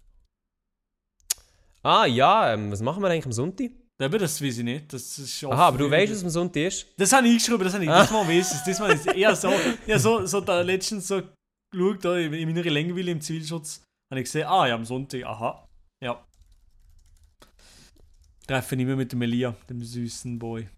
Ah 1.82 2.06
ja, 2.06 2.52
ähm, 2.54 2.72
was 2.72 2.80
machen 2.80 3.02
wir 3.02 3.10
eigentlich 3.10 3.26
am 3.26 3.32
Sonntag? 3.32 3.70
Eben, 4.00 4.18
das 4.18 4.42
weiß 4.42 4.58
ich 4.58 4.64
nicht. 4.64 4.92
Das 4.92 5.18
ist 5.18 5.44
Aha, 5.44 5.68
aber 5.68 5.78
du 5.78 5.90
weißt, 5.90 6.12
was 6.12 6.24
am 6.24 6.30
Sonntag 6.30 6.62
ist? 6.62 6.86
Das 6.96 7.12
habe 7.12 7.28
ich 7.28 7.34
geschrieben, 7.38 7.62
das 7.62 7.74
habe 7.74 7.84
ich. 7.84 7.90
Ah. 7.90 8.02
Diesmal 8.02 8.26
weiß 8.26 8.50
ich 8.52 8.58
es. 8.58 8.64
Diesmal 8.64 8.92
ist 8.92 9.06
es 9.06 9.14
eher 9.14 9.36
so. 9.36 9.52
Ja, 9.86 9.98
so, 9.98 10.26
so 10.26 10.40
da 10.40 10.60
letztens 10.62 11.06
so 11.06 11.22
geschaut, 11.70 12.04
da 12.04 12.16
in 12.16 12.32
in 12.32 12.48
meiner 12.48 12.68
Längweile 12.68 13.12
im 13.12 13.20
Zivilschutz, 13.20 13.82
habe 14.10 14.20
ich 14.20 14.24
gesehen, 14.24 14.46
ah 14.48 14.66
ja, 14.66 14.74
am 14.74 14.84
Sonntag, 14.84 15.22
aha. 15.24 15.63
Ja. 16.04 16.20
Treffe 18.46 18.76
ich 18.76 18.84
mich 18.84 18.94
mit 18.94 19.10
dem 19.10 19.22
Elia, 19.22 19.54
dem 19.70 19.82
süßen 19.82 20.38
Boy. 20.38 20.68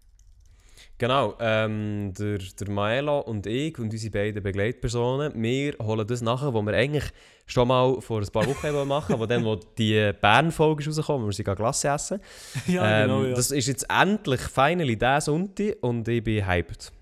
Genau, 0.97 1.35
ähm, 1.41 2.13
der, 2.17 2.37
der 2.37 2.69
Maelo 2.71 3.19
und 3.19 3.45
ich 3.45 3.77
und 3.77 3.91
unsere 3.91 4.11
beiden 4.11 4.41
Begleitpersonen, 4.41 5.33
wir 5.35 5.75
holen 5.83 6.07
das 6.07 6.21
nachher, 6.21 6.53
was 6.53 6.65
wir 6.65 6.73
eigentlich 6.73 7.03
schon 7.45 7.67
mal 7.67 7.99
vor 7.99 8.21
ein 8.21 8.27
paar 8.27 8.47
Wochen 8.47 8.87
machen 8.87 9.19
wo 9.19 9.25
dann, 9.25 9.43
wo 9.43 9.55
die 9.57 10.13
Bern-Folge 10.21 10.81
ist 10.81 10.87
rausgekommen, 10.87 11.23
wo 11.23 11.27
wir 11.27 11.33
sie 11.33 11.43
Glasse 11.43 11.89
essen. 11.89 12.21
ja, 12.67 13.01
ähm, 13.01 13.09
genau, 13.09 13.23
ja. 13.25 13.35
Das 13.35 13.51
ist 13.51 13.67
jetzt 13.67 13.85
endlich 13.89 14.39
finally 14.41 14.97
der 14.97 15.19
Sonntag 15.19 15.75
und 15.81 16.07
ich 16.07 16.23
bin 16.23 16.47
hyped. 16.47 16.93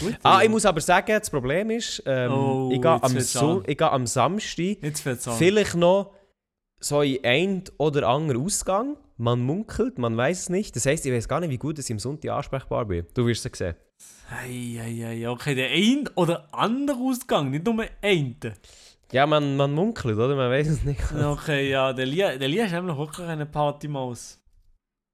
Gut, 0.00 0.16
Ah, 0.24 0.38
ja. 0.38 0.42
ich 0.42 0.50
muss 0.50 0.66
aber 0.66 0.80
sagen, 0.80 1.16
das 1.18 1.30
Problem 1.30 1.70
ist, 1.70 2.02
ähm, 2.04 2.32
Oh, 2.32 2.70
ich, 2.72 2.82
gehe 2.82 3.02
am 3.02 3.20
so 3.20 3.60
gehe 3.60 3.90
am 3.90 4.06
Samstag 4.08 4.76
vielleicht 5.38 5.76
noch 5.76 6.15
so 6.86 7.02
in 7.02 7.24
ein 7.24 7.64
oder 7.78 8.08
anderen 8.08 8.42
Ausgang. 8.42 8.96
Man 9.18 9.40
munkelt, 9.40 9.98
man 9.98 10.16
weiß 10.16 10.40
es 10.40 10.48
nicht. 10.50 10.76
Das 10.76 10.86
heisst, 10.86 11.06
ich 11.06 11.12
weiß 11.12 11.28
gar 11.28 11.40
nicht, 11.40 11.50
wie 11.50 11.58
gut 11.58 11.78
ich 11.78 11.90
am 11.90 11.98
Sonntag 11.98 12.30
ansprechbar 12.30 12.84
bin. 12.84 13.06
Du 13.14 13.26
wirst 13.26 13.46
es 13.46 13.58
sehen. 13.58 13.74
Ei, 14.30 14.78
ei, 14.80 15.06
ei, 15.06 15.28
okay, 15.28 15.54
der 15.54 15.70
ein 15.70 16.08
oder 16.16 16.52
andere 16.52 16.98
Ausgang, 16.98 17.50
nicht 17.50 17.64
nur 17.64 17.86
ein. 18.02 18.36
Ja, 19.12 19.26
man, 19.26 19.56
man 19.56 19.72
munkelt, 19.72 20.16
oder? 20.16 20.36
Man 20.36 20.50
weiß 20.50 20.68
es 20.68 20.84
nicht. 20.84 21.00
Okay, 21.12 21.70
ja, 21.70 21.92
der 21.92 22.06
Lia, 22.06 22.36
der 22.36 22.48
Lia 22.48 22.66
ist 22.66 22.72
nämlich 22.72 22.96
wirklich 22.96 23.26
eine 23.26 23.46
Partymaus. 23.46 24.40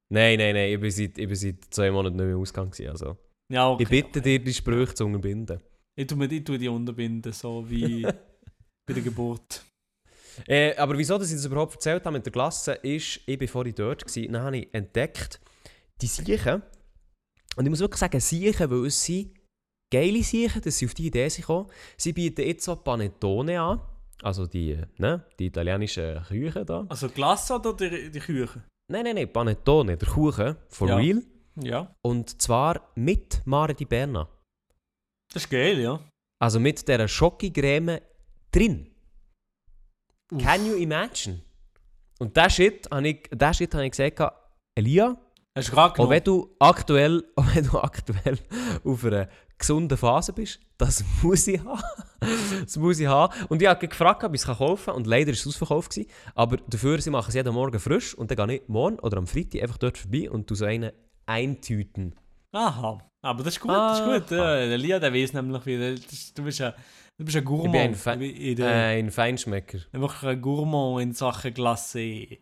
nein, 0.09 0.39
nein, 0.39 0.55
nein. 0.55 0.73
Ich 0.73 0.81
bin 0.81 0.91
seit, 0.91 1.19
ich 1.19 1.29
bin 1.29 1.37
seit 1.37 1.65
zwei 1.71 1.91
Monaten 1.91 2.17
nicht 2.17 2.25
mehr 2.25 2.35
im 2.35 2.41
Ausgang. 2.41 2.71
Gewesen, 2.71 2.91
also. 2.91 3.17
Ja, 3.51 3.69
okay. 3.69 3.83
ich 3.83 3.89
bitte 3.89 4.21
dir, 4.21 4.43
die 4.43 4.55
Sprüche 4.55 4.95
zu 4.95 5.05
unterbinden. 5.05 5.61
Ich 5.95 6.07
tue, 6.07 6.25
ich 6.27 6.45
tue 6.45 6.59
die 6.59 6.69
unterbinden, 6.69 7.33
so 7.33 7.69
wie 7.69 8.03
bei 8.87 8.95
der 8.95 9.03
Geburt. 9.03 9.63
Äh, 10.47 10.75
aber 10.77 10.97
wieso 10.97 11.19
dass 11.19 11.29
ich 11.31 11.37
das 11.37 11.45
überhaupt 11.45 11.75
erzählt 11.75 12.05
habe 12.05 12.17
mit 12.17 12.27
der 12.27 12.33
Klasse, 12.33 12.73
ist, 12.75 13.21
ich 13.27 13.39
bin 13.39 13.49
vorhin 13.49 13.75
dort 13.75 14.05
gewesen, 14.07 14.33
dann 14.33 14.43
habe 14.43 14.59
ich 14.59 14.69
entdeckt, 14.73 15.41
die 16.01 16.07
Siechen, 16.07 16.63
und 17.57 17.65
ich 17.67 17.71
muss 17.71 17.81
wirklich 17.81 18.01
sagen, 18.01 18.21
Siechen, 18.21 18.71
weil 18.71 18.87
es 18.87 19.03
sind 19.05 19.35
geile 19.93 20.23
Siechen, 20.23 20.63
dass 20.63 20.79
sie 20.79 20.87
auf 20.87 20.95
die 20.95 21.07
Idee 21.07 21.29
sind 21.29 21.43
gekommen. 21.43 21.69
Sie 21.97 22.13
bieten 22.13 22.47
jetzt 22.47 22.65
so 22.65 22.77
Panettone 22.77 23.61
an, 23.61 23.81
also 24.23 24.47
die, 24.47 24.79
ne, 24.99 25.25
die 25.39 25.47
italienischen 25.47 26.23
Küchen 26.25 26.65
da. 26.65 26.87
Also 26.89 27.09
Glasse 27.09 27.55
oder 27.55 27.75
die, 27.75 28.11
die 28.11 28.21
Küche? 28.21 28.63
Nein, 28.91 29.05
nein, 29.05 29.15
nein, 29.17 29.33
Panettone, 29.33 29.97
der 29.97 30.09
Kuchen, 30.09 30.57
for 30.69 30.89
Ja. 30.89 30.97
real. 30.97 31.23
Ja. 31.57 31.95
Und 32.03 32.41
zwar 32.41 32.93
mit 32.95 33.43
Mare 33.45 33.75
di 33.75 33.85
Berna. 33.85 34.27
Das 35.33 35.45
ist 35.45 35.51
geil, 35.51 35.79
ja. 35.81 36.01
Also 36.41 36.59
mit 36.59 36.87
dieser 36.89 37.07
Schokocreme 37.07 38.01
drin. 38.51 38.89
Uff. 40.33 40.43
Can 40.43 40.67
you 40.67 40.75
imagine? 40.77 41.43
Und 42.19 42.37
der 42.37 42.49
Shit 42.49 42.89
habe 42.91 43.09
ich, 43.09 43.29
den 43.31 43.55
Shit 43.55 43.75
habe 43.75 43.85
ich 43.85 43.91
gesagt, 43.91 44.35
Elia, 44.75 45.17
Hast 45.55 45.69
du 45.69 45.73
gerade 45.73 46.01
auch 46.01 46.09
wenn 46.09 46.25
du 46.25 46.55
aktuell, 46.59 47.25
auch 47.37 47.45
wenn 47.55 47.65
du 47.65 47.79
aktuell 47.79 48.39
auf 48.85 49.05
einer 49.05 49.29
gesunden 49.59 49.99
Phase 49.99 50.33
bist, 50.33 50.61
das 50.79 51.05
muss 51.23 51.47
ich 51.47 51.63
haben. 51.63 51.83
das 52.63 52.77
muss 52.79 52.99
ich 52.99 53.07
haben. 53.07 53.35
Und 53.49 53.61
ich 53.61 53.69
habe 53.69 53.87
gefragt, 53.87 54.25
ob 54.25 54.35
ich 54.35 54.41
es 54.41 54.47
kaufen 54.47 54.87
kann 54.87 54.95
und 54.95 55.07
leider 55.07 55.27
war 55.27 55.35
es 55.35 55.47
ausverkauft. 55.47 55.91
Gewesen. 55.91 56.11
Aber 56.35 56.57
dafür, 56.57 56.99
sie 57.03 57.11
machen 57.11 57.29
es 57.29 57.35
jeden 57.35 57.53
Morgen 57.53 57.79
frisch 57.79 58.15
und 58.15 58.31
dann 58.31 58.49
gehe 58.49 58.57
ich 58.57 58.69
morgen 58.69 58.99
oder 59.01 59.19
am 59.19 59.27
Freitag 59.27 59.63
einfach 59.63 59.77
dort 59.77 59.99
vorbei 59.99 60.31
und 60.31 60.47
tu 60.47 60.55
so 60.55 60.65
einen 60.65 60.93
eintüten. 61.27 62.15
Aha. 62.55 62.99
Aber 63.25 63.43
das 63.45 63.55
ist 63.55 63.61
gut, 63.61 63.71
das 63.71 64.01
ist 64.01 64.05
gut. 64.05 64.31
Ja, 64.37 64.67
der 64.67 64.79
Lia, 64.79 64.99
der 64.99 65.13
weiß 65.13 65.33
nämlich, 65.35 65.65
wie 65.67 65.79
das 65.79 66.01
ist, 66.13 66.37
du 66.37 66.43
bist 66.45 66.61
ein, 66.61 66.73
du 67.19 67.25
bist 67.25 67.37
ein 67.37 67.45
Gourmand. 67.45 67.77
ein 67.77 67.95
Fe- 67.95 68.25
in 68.25 68.57
der, 68.57 68.87
Ein 68.89 69.11
Feinschmecker. 69.11 69.79
Einfach 69.93 70.23
ein 70.25 70.41
Gourmand 70.41 71.03
in 71.03 71.13
Sachen 71.13 71.55
Glace. 71.55 71.95
Elia, 71.97 72.41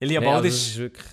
Nee, 0.00 0.18
bald 0.20 0.28
also 0.44 0.48
ist... 0.48 0.68
ist 0.68 0.78
wirklich... 0.78 1.04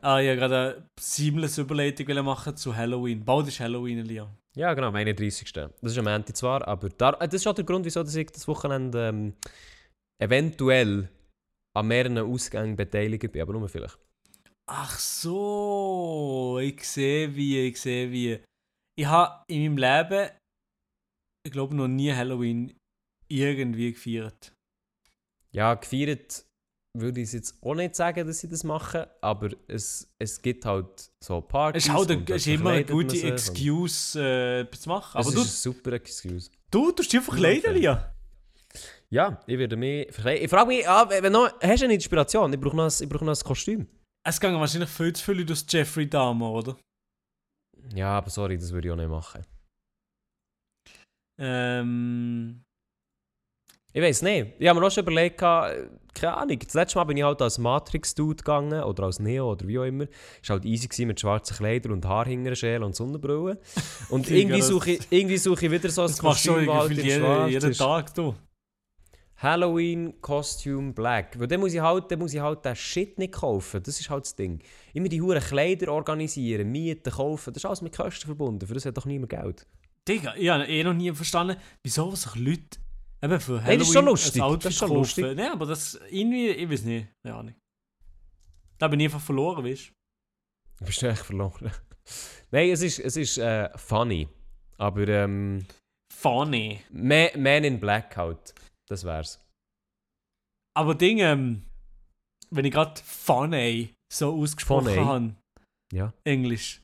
Ah, 0.00 0.18
ich 0.20 0.26
wollte 0.26 0.36
gerade 0.40 0.74
eine 0.76 0.88
seamless 0.98 1.58
Überleitung 1.58 2.24
machen 2.24 2.56
zu 2.56 2.74
Halloween. 2.74 3.24
Bald 3.24 3.46
ist 3.46 3.60
Halloween, 3.60 3.98
Elia. 3.98 4.28
Ja, 4.56 4.72
genau, 4.74 4.88
am 4.88 4.96
31. 4.96 5.52
Das 5.52 5.70
ist 5.82 5.98
am 5.98 6.06
Ende 6.08 6.32
zwar, 6.32 6.66
aber 6.66 6.88
da, 6.88 7.10
äh, 7.10 7.28
das 7.28 7.42
ist 7.42 7.46
auch 7.46 7.54
der 7.54 7.64
Grund, 7.64 7.84
wieso 7.84 8.02
ich 8.02 8.26
das 8.32 8.48
Wochenende 8.48 9.08
ähm, 9.08 9.34
eventuell 10.20 11.08
an 11.76 11.86
mehreren 11.86 12.18
Ausgängen 12.18 12.74
beteiligt 12.74 13.30
bin, 13.30 13.42
aber 13.42 13.52
nur 13.52 13.68
vielleicht. 13.68 13.98
Ach 14.68 14.98
so, 14.98 16.58
ich 16.60 16.82
sehe 16.84 17.34
wie, 17.34 17.68
ich 17.68 17.80
sehe 17.80 18.10
wie. 18.10 18.40
Ich 18.98 19.06
habe 19.06 19.44
in 19.48 19.62
meinem 19.74 19.76
Leben, 19.78 20.30
ich 21.46 21.52
glaube, 21.52 21.74
noch 21.74 21.86
nie 21.88 22.12
Halloween 22.12 22.76
irgendwie 23.28 23.92
gefeiert. 23.92 24.52
Ja, 25.52 25.74
gefeiert 25.74 26.44
würde 26.98 27.20
ich 27.20 27.28
es 27.28 27.32
jetzt 27.34 27.62
auch 27.62 27.74
nicht 27.74 27.94
sagen, 27.94 28.26
dass 28.26 28.40
sie 28.40 28.48
das 28.48 28.64
machen, 28.64 29.04
aber 29.20 29.50
es, 29.68 30.10
es 30.18 30.40
gibt 30.40 30.64
halt 30.64 31.10
so 31.22 31.40
Partys. 31.42 31.84
Es 31.84 31.88
ist 31.90 31.94
halt 31.94 32.30
es 32.30 32.46
ist 32.46 32.46
immer 32.48 32.70
eine 32.70 32.84
gute 32.84 33.20
Excuse, 33.22 34.18
äh, 34.20 34.70
zu 34.70 34.88
machen. 34.88 35.20
Es 35.20 35.26
Aber 35.26 35.28
ist 35.28 35.34
du, 35.36 35.40
eine 35.42 35.48
super 35.50 35.92
Excuse. 35.92 36.50
du 36.70 36.90
tust 36.92 37.12
dich 37.12 37.20
verkleiden, 37.20 37.70
Okay. 37.70 37.78
Lia. 37.78 38.14
Ja, 39.10 39.40
ich 39.46 39.58
werde 39.58 39.76
mich 39.76 40.10
verkleiden. 40.12 40.44
Ich 40.44 40.50
frage 40.50 40.66
mich, 40.68 40.88
ah, 40.88 41.08
wenn 41.08 41.32
noch, 41.32 41.52
hast 41.60 41.80
du 41.80 41.84
eine 41.84 41.94
Inspiration? 41.94 42.52
Ich 42.52 42.58
brauche 42.60 42.74
noch, 42.76 42.84
ein- 42.84 43.02
ich 43.04 43.08
brauche 43.08 43.24
noch 43.24 43.36
ein 43.36 43.44
Kostüm. 43.44 43.86
Es 44.28 44.40
ging 44.40 44.54
wahrscheinlich 44.54 44.90
viel 44.90 45.12
zu 45.12 45.24
viel 45.24 45.44
durch 45.44 45.64
Jeffrey 45.68 46.08
Dahmer, 46.10 46.50
oder? 46.50 46.76
Ja, 47.94 48.18
aber 48.18 48.28
sorry, 48.30 48.58
das 48.58 48.72
würde 48.72 48.88
ich 48.88 48.92
auch 48.92 48.96
nicht 48.96 49.08
machen. 49.08 49.44
Ähm, 51.38 52.62
Ich 53.92 54.02
weiß 54.02 54.22
nicht. 54.22 54.54
Ich 54.58 54.68
habe 54.68 54.80
mir 54.80 54.86
auch 54.86 54.90
schon 54.90 55.04
überlegt, 55.04 55.38
gehabt, 55.38 55.76
keine 56.12 56.36
Ahnung. 56.36 56.58
Das 56.58 56.74
letzte 56.74 56.98
Mal 56.98 57.04
bin 57.04 57.16
ich 57.18 57.22
halt 57.22 57.40
als 57.40 57.58
Matrix-Dude 57.58 58.36
gegangen 58.36 58.82
oder 58.82 59.04
als 59.04 59.20
Neo 59.20 59.52
oder 59.52 59.66
wie 59.68 59.78
auch 59.78 59.84
immer. 59.84 60.06
Es 60.42 60.48
war 60.48 60.56
halt 60.56 60.64
easy 60.64 60.88
gewesen 60.88 61.06
mit 61.06 61.20
schwarzen 61.20 61.56
Kleidern 61.56 61.92
und 61.92 62.04
Haarhingerschälen 62.04 62.82
und 62.82 62.96
Sonnenbrillen. 62.96 63.58
Und 64.10 64.30
irgendwie 64.30 64.60
suche 64.62 64.92
ich, 64.92 65.06
irgendwie 65.10 65.38
suche 65.38 65.66
ich 65.66 65.72
wieder 65.72 65.88
so 65.88 66.02
ein 66.02 66.08
das 66.08 66.18
Kostüm, 66.18 66.72
halt 66.72 66.90
in 66.98 67.04
jeden. 67.48 67.72
Tag, 67.72 68.12
du. 68.14 68.34
Halloween 69.38 70.20
Costume 70.20 70.92
Black. 70.92 71.38
Weil 71.38 71.46
dann 71.46 71.60
muss 71.60 71.74
ich 71.74 71.80
halt, 71.80 72.10
dann 72.10 72.18
muss 72.18 72.32
ich 72.34 72.40
halt 72.40 72.64
den 72.64 72.74
Shit 72.74 73.18
nicht 73.18 73.34
kaufen. 73.34 73.82
Das 73.82 74.00
ist 74.00 74.08
halt 74.08 74.24
das 74.24 74.34
Ding. 74.34 74.62
Immer 74.94 75.08
die 75.08 75.20
huren 75.20 75.42
Kleider 75.42 75.92
organisieren, 75.92 76.70
mieten, 76.70 77.10
kaufen. 77.10 77.52
Das 77.52 77.62
ist 77.62 77.66
alles 77.66 77.82
mit 77.82 77.94
Kosten 77.94 78.26
verbunden. 78.26 78.66
Für 78.66 78.74
das 78.74 78.86
hat 78.86 78.96
doch 78.96 79.04
niemand 79.04 79.30
Geld. 79.30 79.66
Digga, 80.08 80.34
ich 80.36 80.48
habe 80.48 80.66
eh 80.66 80.82
noch 80.84 80.94
nie 80.94 81.12
verstanden, 81.12 81.56
wieso 81.82 82.14
sich 82.14 82.34
Leute 82.36 82.78
eben 83.22 83.40
für 83.40 83.62
Halloween 83.62 83.66
Nein, 83.66 83.78
das 83.78 83.88
ist 83.88 83.94
schon 83.94 84.04
lustig. 84.04 84.42
Outfit 84.42 84.64
Das 84.64 84.72
ist 84.72 84.78
schon 84.78 84.88
kaufen. 84.88 84.98
lustig. 84.98 85.24
Nein, 85.36 85.52
aber 85.52 85.66
das 85.66 86.00
irgendwie, 86.10 86.48
ich 86.50 86.70
weiß 86.70 86.82
nicht, 86.82 87.08
keine 87.24 87.36
Ahnung. 87.36 87.54
Da 88.78 88.88
bin 88.88 89.00
ich 89.00 89.06
einfach 89.06 89.20
verloren, 89.20 89.64
weißt 89.64 89.88
du? 89.88 89.92
Du 90.78 90.84
bist 90.86 91.02
echt 91.02 91.22
verloren. 91.22 91.70
Nein, 92.50 92.70
es 92.70 92.82
ist, 92.82 92.98
es 93.00 93.16
ist 93.16 93.38
äh, 93.38 93.68
funny. 93.76 94.28
Aber 94.78 95.08
ähm, 95.08 95.66
Funny. 96.12 96.80
Man, 96.90 97.28
Man 97.36 97.64
in 97.64 97.80
Black 97.80 98.16
halt. 98.16 98.54
Das 98.88 99.04
wär's. 99.04 99.40
Aber 100.76 100.94
Ding, 100.94 101.18
ähm, 101.18 101.62
wenn 102.50 102.64
ich 102.64 102.72
gerade 102.72 103.00
funny 103.02 103.94
so 104.12 104.34
ausgesprochen 104.40 104.86
Funny? 104.86 105.04
habe, 105.04 105.34
Ja. 105.92 106.12
Englisch. 106.24 106.82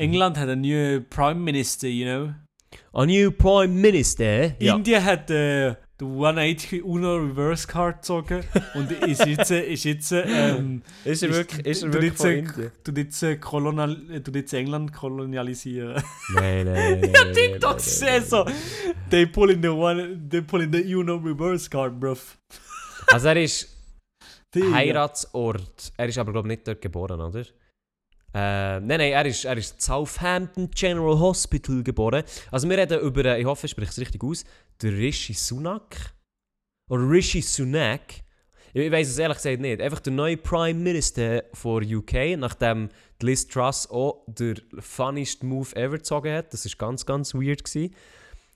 England 0.00 0.36
hat 0.38 0.48
einen 0.48 0.62
neuen 0.62 1.08
Prime 1.08 1.40
Minister, 1.40 1.88
you 1.88 2.04
know. 2.06 2.34
A 2.92 3.04
new 3.04 3.32
Prime 3.32 3.74
Minister. 3.74 4.58
Indien 4.60 5.04
hat 5.04 5.30
äh, 5.30 5.74
die 6.00 6.04
180 6.04 6.84
Uno 6.84 7.16
Reverse 7.16 7.66
Card 7.66 8.02
gezogen 8.02 8.44
und 8.74 8.92
ist 8.92 9.26
jetzt, 9.26 9.50
ist 9.50 9.84
jetzt 9.84 10.12
ähm, 10.12 10.82
Ist 11.04 11.24
er 11.24 11.30
wirklich, 11.30 11.66
ist 11.66 11.82
er 11.82 11.88
du 11.88 11.94
wirklich 11.94 12.12
jetzt, 12.12 12.22
von 12.22 12.30
Indien? 12.30 12.72
du 12.84 12.92
jetzt, 12.92 13.40
kolonial, 13.40 13.96
du 13.96 14.30
jetzt 14.32 14.52
England 14.52 14.92
kolonialisieren. 14.92 16.02
Nein, 16.34 16.66
nein, 16.66 17.00
nein. 17.12 17.12
ja, 17.60 17.78
sehr 17.78 18.20
nein, 18.20 18.28
so. 18.28 18.46
They 19.10 19.26
pull 19.26 19.50
in 19.50 19.60
the 19.60 19.68
one, 19.68 20.20
they 20.30 20.40
pull 20.40 20.62
in 20.62 20.72
the 20.72 20.94
Uno 20.94 21.16
Reverse 21.16 21.68
Card, 21.68 21.98
bruv. 21.98 22.38
Also 23.08 23.28
er 23.28 23.42
ist. 23.42 23.74
Heiratsort. 24.54 25.92
Er 25.96 26.08
ist 26.08 26.18
aber 26.18 26.32
glaube 26.32 26.48
ich 26.48 26.56
nicht 26.56 26.66
dort 26.68 26.80
geboren, 26.80 27.20
oder? 27.20 27.44
Äh, 28.38 28.78
nein, 28.80 28.98
nein, 28.98 29.12
er 29.12 29.26
ist, 29.26 29.44
er 29.44 29.56
ist 29.56 29.74
in 29.74 29.80
Southampton 29.80 30.70
General 30.70 31.18
Hospital 31.18 31.82
geboren. 31.82 32.22
Also 32.52 32.68
wir 32.68 32.78
reden 32.78 33.00
über, 33.00 33.24
äh, 33.24 33.40
ich 33.40 33.46
hoffe, 33.46 33.66
ich 33.66 33.72
spreche 33.72 33.90
es 33.90 33.98
richtig 33.98 34.22
aus, 34.22 34.44
der 34.80 34.92
Rishi 34.92 35.34
Sunak. 35.34 36.14
Oder 36.88 37.10
Rishi 37.10 37.42
Sunak. 37.42 38.22
Ich, 38.72 38.82
ich 38.82 38.92
weiß 38.92 39.08
es 39.08 39.18
ehrlich 39.18 39.38
gesagt 39.38 39.60
nicht. 39.60 39.80
Einfach 39.80 39.98
der 39.98 40.12
neue 40.12 40.36
Prime 40.36 40.78
Minister 40.78 41.42
von 41.52 41.82
UK, 41.82 42.38
nachdem 42.38 42.90
Liz 43.20 43.48
Truss 43.48 43.90
auch 43.90 44.22
der 44.28 44.54
funniest 44.78 45.42
Move 45.42 45.74
ever 45.74 45.96
gezogen 45.96 46.32
hat. 46.32 46.52
Das 46.52 46.64
war 46.64 46.88
ganz, 46.88 47.04
ganz 47.04 47.34
weird. 47.34 47.64
Gewesen. 47.64 47.92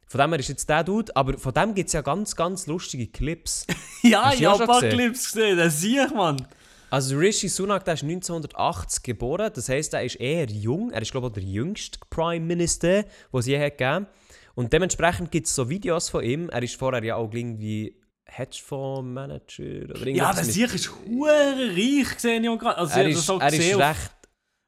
Von 0.06 0.20
dem 0.20 0.30
her 0.30 0.38
ist 0.38 0.48
jetzt 0.48 0.68
der 0.68 0.84
Dude, 0.84 1.16
aber 1.16 1.36
von 1.38 1.54
dem 1.54 1.74
gibt 1.74 1.88
es 1.88 1.94
ja 1.94 2.02
ganz, 2.02 2.36
ganz 2.36 2.68
lustige 2.68 3.08
Clips. 3.08 3.66
Ja, 4.04 4.32
ich 4.32 4.46
auch 4.46 4.52
hab 4.52 4.58
schon 4.58 4.62
ein 4.62 4.66
paar 4.66 4.80
gesehen? 4.80 4.98
Clips 4.98 5.32
gesehen, 5.32 5.56
das 5.56 5.80
sehe 5.80 6.04
ich, 6.04 6.12
Mann. 6.12 6.44
Also 6.92 7.16
Rishi 7.16 7.48
Sunak, 7.48 7.86
der 7.86 7.94
ist 7.94 8.02
1980 8.02 9.02
geboren, 9.02 9.50
das 9.54 9.68
heisst, 9.70 9.94
er 9.94 10.04
ist 10.04 10.16
eher 10.16 10.44
jung. 10.50 10.90
Er 10.90 11.00
ist 11.00 11.10
glaube 11.10 11.28
ich 11.28 11.32
der 11.32 11.42
jüngste 11.42 11.98
Prime 12.10 12.44
Minister, 12.44 13.02
den 13.04 13.08
es 13.32 13.46
je 13.46 13.58
hat 13.58 13.78
gegeben 13.78 14.06
Und 14.54 14.74
dementsprechend 14.74 15.30
gibt 15.30 15.46
es 15.46 15.54
so 15.54 15.70
Videos 15.70 16.10
von 16.10 16.22
ihm. 16.22 16.50
Er 16.50 16.62
ist 16.62 16.76
vorher 16.76 17.02
ja 17.02 17.16
auch 17.16 17.32
irgendwie 17.32 17.96
Hedgefondsmanager 18.26 19.84
oder 19.84 19.98
Ja, 20.00 20.06
irgendwas 20.06 20.36
das 20.36 20.46
mit- 20.48 20.54
sehe 20.54 20.66
ich, 20.66 20.74
ist 20.74 20.90
hure 21.06 21.70
reich, 21.76 22.14
gesehen 22.14 22.44
ich 22.44 22.50
auch 22.50 22.58
gerade. 22.58 22.78
Also, 22.78 23.00
er 23.00 23.08
ist, 23.08 23.28
er 23.28 23.48
ist 23.48 23.56
gesehen 23.58 23.74
auf- 23.76 23.88
recht... 23.90 24.12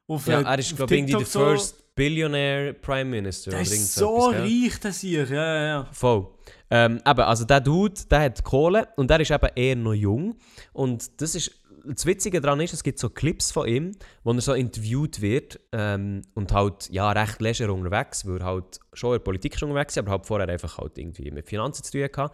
auf, 0.07 0.27
Ja, 0.27 0.41
äh, 0.41 0.43
er 0.45 0.59
ist 0.59 0.75
glaube 0.75 0.93
ich 0.95 0.99
irgendwie 1.01 1.17
der 1.17 1.25
so. 1.27 1.39
first 1.39 1.95
Billionaire 1.95 2.73
Prime 2.73 3.05
Minister. 3.05 3.51
Der 3.51 3.59
oder 3.61 3.69
ist 3.71 3.93
so 3.95 4.31
etwas, 4.31 4.41
reich, 4.85 4.93
sehe 4.95 5.23
ich. 5.23 5.29
Ja, 5.29 5.35
ja, 5.55 5.65
ja. 5.65 5.87
Voll. 5.93 6.27
Ähm, 6.69 6.99
eben, 7.07 7.19
also 7.21 7.45
der 7.45 7.61
Dude, 7.61 7.93
der 8.09 8.19
hat 8.21 8.43
Kohle 8.43 8.87
und 8.97 9.09
der 9.09 9.19
ist 9.19 9.31
eben 9.31 9.47
eher 9.55 9.75
noch 9.75 9.93
jung. 9.93 10.35
Und 10.73 11.21
das 11.21 11.35
ist, 11.35 11.51
das 11.87 12.05
Witzige 12.05 12.41
daran 12.41 12.59
ist, 12.61 12.73
es 12.73 12.83
gibt 12.83 12.99
so 12.99 13.09
Clips 13.09 13.51
von 13.51 13.67
ihm, 13.67 13.91
wo 14.23 14.31
er 14.31 14.41
so 14.41 14.53
interviewt 14.53 15.21
wird 15.21 15.59
ähm, 15.71 16.21
und 16.33 16.51
halt, 16.51 16.89
ja, 16.89 17.11
recht 17.11 17.41
leger 17.41 17.73
unterwegs, 17.73 18.25
weil 18.27 18.39
er 18.39 18.45
halt 18.45 18.79
schon 18.93 19.11
in 19.11 19.19
der 19.19 19.23
Politik 19.23 19.55
ist 19.55 19.63
unterwegs 19.63 19.95
war, 19.95 20.03
aber 20.03 20.11
halt 20.11 20.25
vorher 20.25 20.49
einfach 20.49 20.77
halt 20.77 20.97
irgendwie 20.97 21.31
mit 21.31 21.47
Finanzen 21.47 21.83
zu 21.83 21.91
tun 21.91 22.03
hatte. 22.03 22.33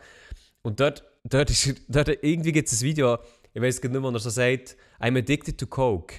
Und 0.62 0.80
dort, 0.80 1.04
dort 1.24 1.50
ist 1.50 1.76
dort, 1.88 2.10
irgendwie 2.22 2.52
gibt 2.52 2.68
es 2.68 2.82
ein 2.82 2.86
Video, 2.86 3.18
ich 3.54 3.62
weiß 3.62 3.82
nicht 3.82 3.92
mehr, 3.92 4.02
wo 4.02 4.10
er 4.10 4.20
so 4.20 4.30
sagt, 4.30 4.78
I'm 5.00 5.18
addicted 5.18 5.58
to 5.58 5.66
Coke. 5.66 6.16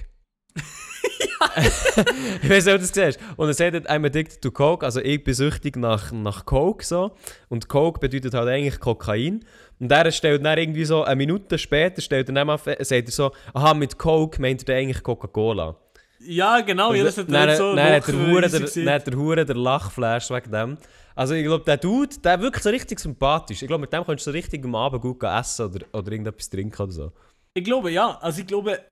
ich 1.55 2.49
weiß 2.49 2.65
nicht, 2.65 2.73
ob 2.73 2.81
du 2.81 2.87
das 2.87 2.93
siehst. 2.93 3.19
Und 3.37 3.47
er 3.47 3.53
sagt, 3.53 3.89
I'm 3.89 4.05
addicted 4.05 4.41
to 4.41 4.51
Coke, 4.51 4.85
also 4.85 4.99
ich 4.99 5.23
bin 5.23 5.33
süchtig 5.33 5.77
nach, 5.77 6.11
nach 6.11 6.45
Coke 6.45 6.85
so. 6.85 7.15
Und 7.49 7.69
Coke 7.69 7.99
bedeutet 7.99 8.33
halt 8.33 8.49
eigentlich 8.49 8.79
Kokain. 8.79 9.45
Und 9.79 9.91
er 9.91 10.11
stellt 10.11 10.45
dann 10.45 10.57
irgendwie 10.57 10.85
so, 10.85 11.03
eine 11.03 11.15
Minute 11.15 11.57
später 11.57 12.01
stellt 12.01 12.29
er 12.29 12.35
dann 12.35 12.47
mal, 12.47 12.57
sagt 12.57 12.91
er 12.91 13.11
so, 13.11 13.31
aha, 13.53 13.73
mit 13.73 13.97
Coke 13.97 14.41
meint 14.41 14.67
er 14.67 14.77
eigentlich 14.77 15.03
Coca-Cola. 15.03 15.75
Ja, 16.19 16.61
genau, 16.61 16.93
ja, 16.93 17.03
das 17.03 17.17
hat 17.17 17.29
dann, 17.31 17.55
so 17.57 17.75
dann, 17.75 17.93
hat 17.93 18.07
der 18.07 18.13
Woche 18.13 18.31
Hure 18.31 18.45
easy 18.45 18.51
der, 18.51 18.61
gesehen. 18.61 18.85
dann 18.85 18.95
hat 18.95 19.07
der 19.07 19.15
Hure 19.17 19.45
der 19.45 19.55
Lachflash 19.55 20.29
wegen 20.29 20.51
dem. 20.51 20.77
Also 21.15 21.33
ich 21.33 21.43
glaube, 21.43 21.65
der 21.65 21.77
Dude, 21.77 22.17
der 22.19 22.39
wirkt 22.39 22.63
so 22.63 22.69
richtig 22.69 22.99
sympathisch. 22.99 23.61
Ich 23.61 23.67
glaube, 23.67 23.81
mit 23.81 23.93
dem 23.93 24.03
könntest 24.05 24.27
du 24.27 24.31
so 24.31 24.35
richtig 24.35 24.63
am 24.63 24.75
Abend 24.75 25.01
gut 25.01 25.21
essen 25.21 25.65
oder, 25.65 25.85
oder 25.91 26.11
irgendetwas 26.11 26.49
trinken 26.49 26.81
oder 26.81 26.91
so. 26.91 27.11
Ich 27.53 27.63
glaube, 27.63 27.91
ja. 27.91 28.17
Also 28.19 28.41
ich 28.41 28.47
glaube, 28.47 28.87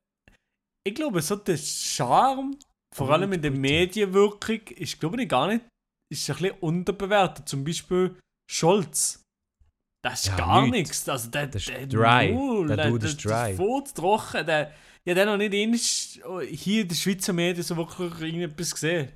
ich 0.83 0.93
glaube, 0.93 1.21
so 1.21 1.35
der 1.37 1.57
Charme, 1.57 2.57
vor 2.93 3.07
Gut, 3.07 3.13
allem 3.13 3.33
in 3.33 3.41
der 3.41 3.51
gut. 3.51 3.59
Medienwirkung, 3.61 4.59
ist, 4.75 4.99
glaube 4.99 5.21
ich, 5.21 5.29
gar 5.29 5.47
nicht, 5.47 5.65
ist 6.11 6.29
ein 6.29 6.35
bisschen 6.35 6.57
unterbewertet. 6.59 7.47
Zum 7.47 7.63
Beispiel 7.63 8.15
Scholz. 8.51 9.20
Das 10.03 10.21
ist 10.21 10.27
Ja, 10.29 10.35
gar 10.37 10.61
nichts. 10.63 10.77
nichts. 10.77 11.09
Also 11.09 11.29
der, 11.29 11.47
Das 11.47 11.61
ist 11.61 11.69
der 11.69 11.85
dry. 11.87 12.31
Null, 12.33 12.67
Der 12.67 12.89
Dude 12.89 13.05
ist 13.05 13.23
dry. 13.23 13.53
voll 13.55 13.83
trocken. 13.93 14.45
Der, 14.45 14.71
ja, 15.05 15.13
der 15.13 15.25
noch 15.25 15.37
nicht 15.37 15.53
einmal 15.53 16.45
hier 16.47 16.81
in 16.81 16.87
der 16.87 16.95
Schweizer 16.95 17.33
Medien 17.33 17.63
so 17.63 17.77
wirklich 17.77 18.19
irgendetwas 18.21 18.71
gesehen. 18.73 19.11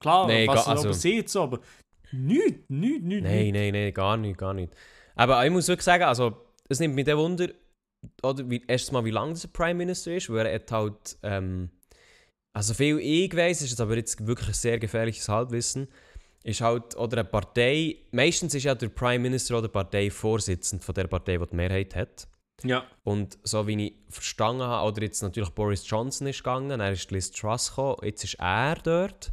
Klar, 0.00 0.26
Nee, 0.26 0.46
was 0.46 0.66
er 0.66 0.72
also- 0.72 0.92
sieht, 0.92 1.28
so, 1.30 1.42
aber 1.44 1.60
nichts, 2.12 2.64
nichts, 2.68 3.02
nichts. 3.04 3.24
Nein, 3.28 3.50
nein, 3.52 3.72
nein, 3.72 3.94
gar 3.94 4.16
nicht, 4.16 4.38
gar 4.38 4.54
nicht. 4.54 4.74
Aber 5.14 5.44
ich 5.44 5.50
muss 5.50 5.68
wirklich 5.68 5.84
sagen, 5.84 6.04
also, 6.04 6.36
es 6.68 6.78
nimmt 6.80 6.94
mich 6.94 7.04
der 7.06 7.16
Wunder, 7.16 7.48
oder 8.22 8.48
wie, 8.50 8.62
erstens 8.68 8.92
mal, 8.92 9.04
wie 9.04 9.10
lange 9.10 9.32
dieser 9.34 9.48
Prime 9.48 9.74
Minister 9.74 10.14
ist, 10.14 10.28
weil 10.30 10.46
er 10.46 10.54
hat 10.56 10.70
halt, 10.70 11.16
ähm, 11.22 11.70
also 12.54 12.74
viel 12.74 12.98
ich 12.98 13.34
weiss, 13.34 13.62
ist 13.62 13.70
jetzt 13.70 13.80
aber 13.80 13.96
jetzt 13.96 14.24
wirklich 14.26 14.48
ein 14.48 14.54
sehr 14.54 14.78
gefährliches 14.78 15.28
Halbwissen, 15.28 15.88
ist 16.46 16.60
halt, 16.60 16.96
oder 16.96 17.18
eine 17.18 17.28
Partei, 17.28 17.96
meistens 18.12 18.54
ist 18.54 18.62
ja 18.62 18.74
der 18.74 18.88
Prime 18.88 19.18
Minister 19.18 19.58
oder 19.58 19.68
Parteivorsitzende 19.68 20.84
von 20.84 20.94
der 20.94 21.08
Partei, 21.08 21.38
die 21.38 21.46
die 21.46 21.56
Mehrheit 21.56 21.96
hat. 21.96 22.28
Ja, 22.62 22.86
Und 23.04 23.36
so 23.42 23.66
wie 23.66 23.86
ich 23.86 23.94
verstanden 24.08 24.62
habe, 24.62 24.88
oder 24.88 25.02
jetzt 25.02 25.22
natürlich 25.22 25.50
Boris 25.50 25.88
Johnson 25.88 26.28
ist 26.28 26.38
gegangen, 26.38 26.80
er 26.80 26.92
ist 26.92 27.10
Liz 27.10 27.32
Truss 27.32 27.70
gekommen, 27.70 27.96
jetzt 28.02 28.24
ist 28.24 28.38
er 28.38 28.76
dort. 28.76 29.32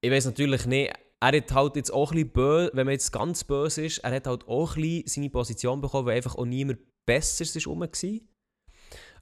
Ich 0.00 0.10
weiß 0.10 0.26
natürlich 0.26 0.66
nicht, 0.66 0.92
er 1.20 1.36
hat 1.36 1.52
halt 1.52 1.76
jetzt 1.76 1.92
auch 1.92 2.10
ein 2.10 2.16
bisschen 2.16 2.32
böse, 2.32 2.70
wenn 2.74 2.86
man 2.86 2.92
jetzt 2.92 3.12
ganz 3.12 3.44
böse 3.44 3.86
ist, 3.86 3.98
er 3.98 4.10
hat 4.10 4.26
halt 4.26 4.46
auch 4.48 4.76
ein 4.76 4.82
bisschen 4.82 5.06
seine 5.06 5.30
Position 5.30 5.80
bekommen, 5.80 6.06
weil 6.06 6.16
einfach 6.16 6.34
auch 6.34 6.44
niemand 6.44 6.80
Besseres 7.06 7.54
ist 7.54 7.66
rum 7.66 7.80
war. 7.80 7.88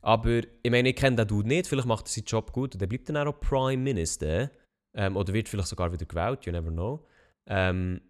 Aber 0.01 0.41
ich 0.63 0.71
meine, 0.71 0.89
ich 0.89 0.97
kenne 0.97 1.17
den 1.17 1.29
Dude 1.29 1.49
nicht, 1.49 1.67
vielleicht 1.69 1.87
macht 1.87 2.07
er 2.07 2.11
seinen 2.11 2.25
Job 2.25 2.53
gut 2.53 2.75
und 2.75 2.81
dann 2.81 2.89
bleibt 2.89 3.09
dann 3.09 3.29
auch 3.29 3.39
Prime 3.39 3.83
Minister. 3.83 4.51
Ähm, 4.97 5.17
oder 5.17 5.33
wird 5.33 5.49
vielleicht 5.49 5.69
sogar 5.69 5.93
wieder 5.93 6.07
gewählt, 6.07 6.47
you 6.47 6.53
never 6.53 6.71
know. 6.71 7.07
Ähm, 7.49 8.01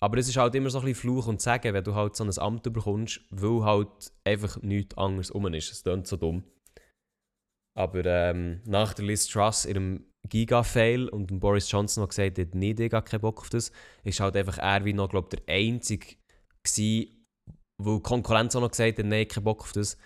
aber 0.00 0.18
es 0.18 0.28
ist 0.28 0.36
halt 0.36 0.54
immer 0.54 0.68
so 0.68 0.78
ein 0.80 0.84
bisschen 0.84 1.00
Fluch 1.00 1.28
und 1.28 1.40
Sagen, 1.40 1.72
wenn 1.72 1.84
du 1.84 1.94
halt 1.94 2.16
so 2.16 2.24
ein 2.24 2.38
Amt 2.38 2.64
bekommst, 2.64 3.20
weil 3.30 3.64
halt 3.64 4.12
einfach 4.24 4.60
nichts 4.60 4.98
anderes 4.98 5.32
rum 5.32 5.46
ist. 5.54 5.72
Es 5.72 5.82
klingt 5.82 6.06
so 6.06 6.16
dumm. 6.16 6.44
Aber 7.76 8.04
ähm, 8.04 8.60
nach 8.66 8.94
der 8.94 9.06
Liz 9.06 9.26
Truss, 9.26 9.64
ihrem 9.64 10.04
Giga-Fail 10.28 11.08
und 11.08 11.38
Boris 11.40 11.70
Johnson, 11.70 12.02
der 12.02 12.08
gesagt 12.08 12.38
hat, 12.38 12.54
nee, 12.54 12.74
ich 12.78 12.92
habe 12.92 13.08
keinen 13.08 13.20
Bock 13.20 13.40
auf 13.40 13.50
das, 13.50 13.72
ist 14.04 14.20
halt 14.20 14.36
einfach 14.36 14.58
er 14.58 14.84
wie 14.84 14.92
noch, 14.92 15.08
glaube 15.08 15.36
der 15.36 15.42
Einzige 15.52 16.16
gewesen, 16.62 17.26
wo 17.82 17.96
die 17.96 18.02
Konkurrenz 18.02 18.54
auch 18.56 18.60
noch 18.60 18.70
gesagt 18.70 18.98
hat, 18.98 19.06
nein, 19.06 19.26
keinen 19.26 19.44
Bock 19.44 19.62
auf 19.62 19.72
das, 19.72 19.96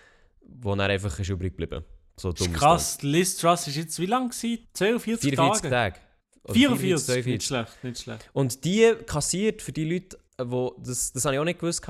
wo 0.40 0.74
er 0.74 0.88
einfach 0.88 1.18
ist 1.18 1.28
übrig 1.28 1.56
geblieben. 1.56 1.84
So 2.18 2.32
dumm 2.32 2.52
ist 2.52 2.54
krass. 2.54 3.02
Liz 3.02 3.36
Truss 3.36 3.66
ist 3.68 3.76
jetzt 3.76 3.98
wie 3.98 4.06
lang 4.06 4.30
gewesen? 4.30 4.66
42 4.72 5.20
klingt. 5.20 5.36
44 5.36 5.70
Tage? 5.70 5.94
Tage. 5.94 6.07
Oder 6.48 6.54
44, 6.54 7.04
42. 7.06 7.26
nicht 7.26 7.42
schlecht, 7.44 7.84
nicht 7.84 8.02
schlecht. 8.02 8.30
Und 8.32 8.64
die 8.64 8.94
kassiert 9.06 9.62
für 9.62 9.72
die 9.72 9.84
Leute, 9.84 10.18
wo, 10.42 10.74
das, 10.78 11.12
das 11.12 11.24
habe 11.24 11.34
ich 11.34 11.40
auch 11.40 11.44
nicht 11.44 11.60
gewusst, 11.60 11.82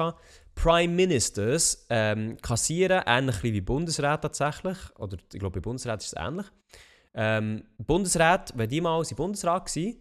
Prime 0.54 0.92
Ministers 0.92 1.86
ähm, 1.88 2.36
kassieren, 2.42 3.02
ähnlich 3.06 3.42
wie 3.44 3.60
Bundesrat 3.60 4.22
tatsächlich, 4.22 4.76
oder 4.96 5.16
ich 5.32 5.38
glaube 5.38 5.60
bei 5.60 5.60
Bundesrat 5.60 6.02
ist 6.02 6.08
es 6.08 6.14
ähnlich. 6.16 6.46
Ähm, 7.14 7.62
Bundesrat, 7.78 8.52
wenn 8.56 8.68
die 8.68 8.80
mal 8.80 9.04
sind 9.04 9.16
Bundesrat 9.16 9.74
waren, 9.74 9.96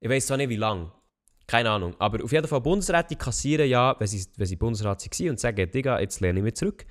ich 0.00 0.08
weiß 0.08 0.26
zwar 0.26 0.36
nicht 0.36 0.50
wie 0.50 0.56
lange, 0.56 0.92
keine 1.46 1.70
Ahnung, 1.70 1.94
aber 1.98 2.22
auf 2.22 2.30
jeden 2.30 2.46
Fall 2.46 2.60
Bundesräte 2.60 3.16
kassieren 3.16 3.66
ja, 3.66 3.96
wenn 3.98 4.06
sie, 4.06 4.26
wenn 4.36 4.46
sie 4.46 4.56
Bundesrat 4.56 5.02
waren 5.02 5.30
und 5.30 5.40
sagen, 5.40 5.70
Digga, 5.70 5.98
jetzt 6.00 6.20
lehne 6.20 6.40
ich 6.40 6.44
mich 6.44 6.54
zurück, 6.54 6.84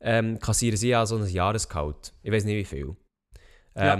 ähm, 0.00 0.38
kassieren 0.40 0.76
sie 0.76 0.88
ja 0.88 1.06
so 1.06 1.16
ein 1.16 1.26
Jahresgehalt. 1.26 2.12
Ich 2.22 2.32
weiß 2.32 2.44
nicht 2.44 2.56
wie 2.56 2.64
viel. 2.64 2.96
Ja. 3.76 3.94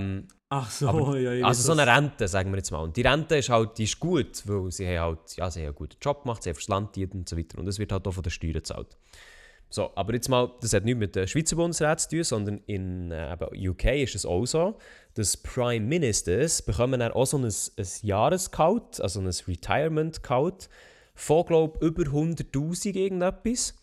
Ach 0.53 0.69
so, 0.69 0.89
Aber- 0.89 1.19
ja, 1.19 1.33
ich 1.33 1.45
also 1.45 1.63
so 1.63 1.81
eine. 1.81 1.87
Rente, 1.87 2.27
sagen 2.27 2.51
wir 2.51 2.57
jetzt 2.57 2.73
mal. 2.73 2.81
Und 2.81 2.97
die 2.97 3.03
Rente 3.03 3.37
ist 3.37 3.49
halt, 3.51 3.79
die 3.79 3.85
ist 3.85 4.01
gut, 4.01 4.43
weil 4.47 4.71
sie 4.73 4.87
haben 4.89 5.17
halt, 5.17 5.37
ja, 5.37 5.49
sie 5.49 5.61
haben 5.61 5.67
einen 5.67 5.75
guten 5.77 5.97
Job 6.03 6.25
gemacht, 6.25 6.43
sie 6.43 6.51
haben 6.51 6.57
fürs 6.57 6.69
Land 6.69 6.93
gedient 6.93 7.15
und 7.15 7.29
so 7.29 7.39
weiter. 7.39 7.59
Und 7.59 7.67
das 7.67 7.79
wird 7.79 7.93
halt 7.93 8.07
auch 8.07 8.13
von 8.13 8.23
den 8.25 8.31
Steuern 8.31 8.55
gezahlt. 8.55 8.97
So, 9.73 9.93
aber 9.95 10.15
jetzt 10.15 10.29
mal, 10.29 10.51
das 10.61 10.73
hat 10.73 10.85
nichts 10.85 10.99
mit 10.99 11.15
der 11.15 11.29
Schweizer 11.29 11.55
Bundesrat 11.55 12.01
zu 12.01 12.09
tun, 12.09 12.25
sondern 12.25 12.61
in 12.67 13.13
äh, 13.13 13.37
UK 13.69 13.85
ist 14.03 14.17
es 14.17 14.27
auch 14.27 14.45
so, 14.45 14.77
dass 15.15 15.37
Prime 15.37 15.87
Ministers 15.87 16.63
bekommen 16.63 16.99
dann 16.99 17.13
auch 17.13 17.27
so 17.27 17.39
ein, 17.39 17.45
ein 17.45 17.87
Jahresgehalt, 18.03 19.01
also 19.01 19.21
ein 19.21 19.29
Retirement-Gehalt 19.29 20.69
von, 21.15 21.47
glaube 21.47 21.79
ich, 21.81 21.87
über 21.87 22.03
100'000 22.03 22.97
irgendetwas. 22.97 23.75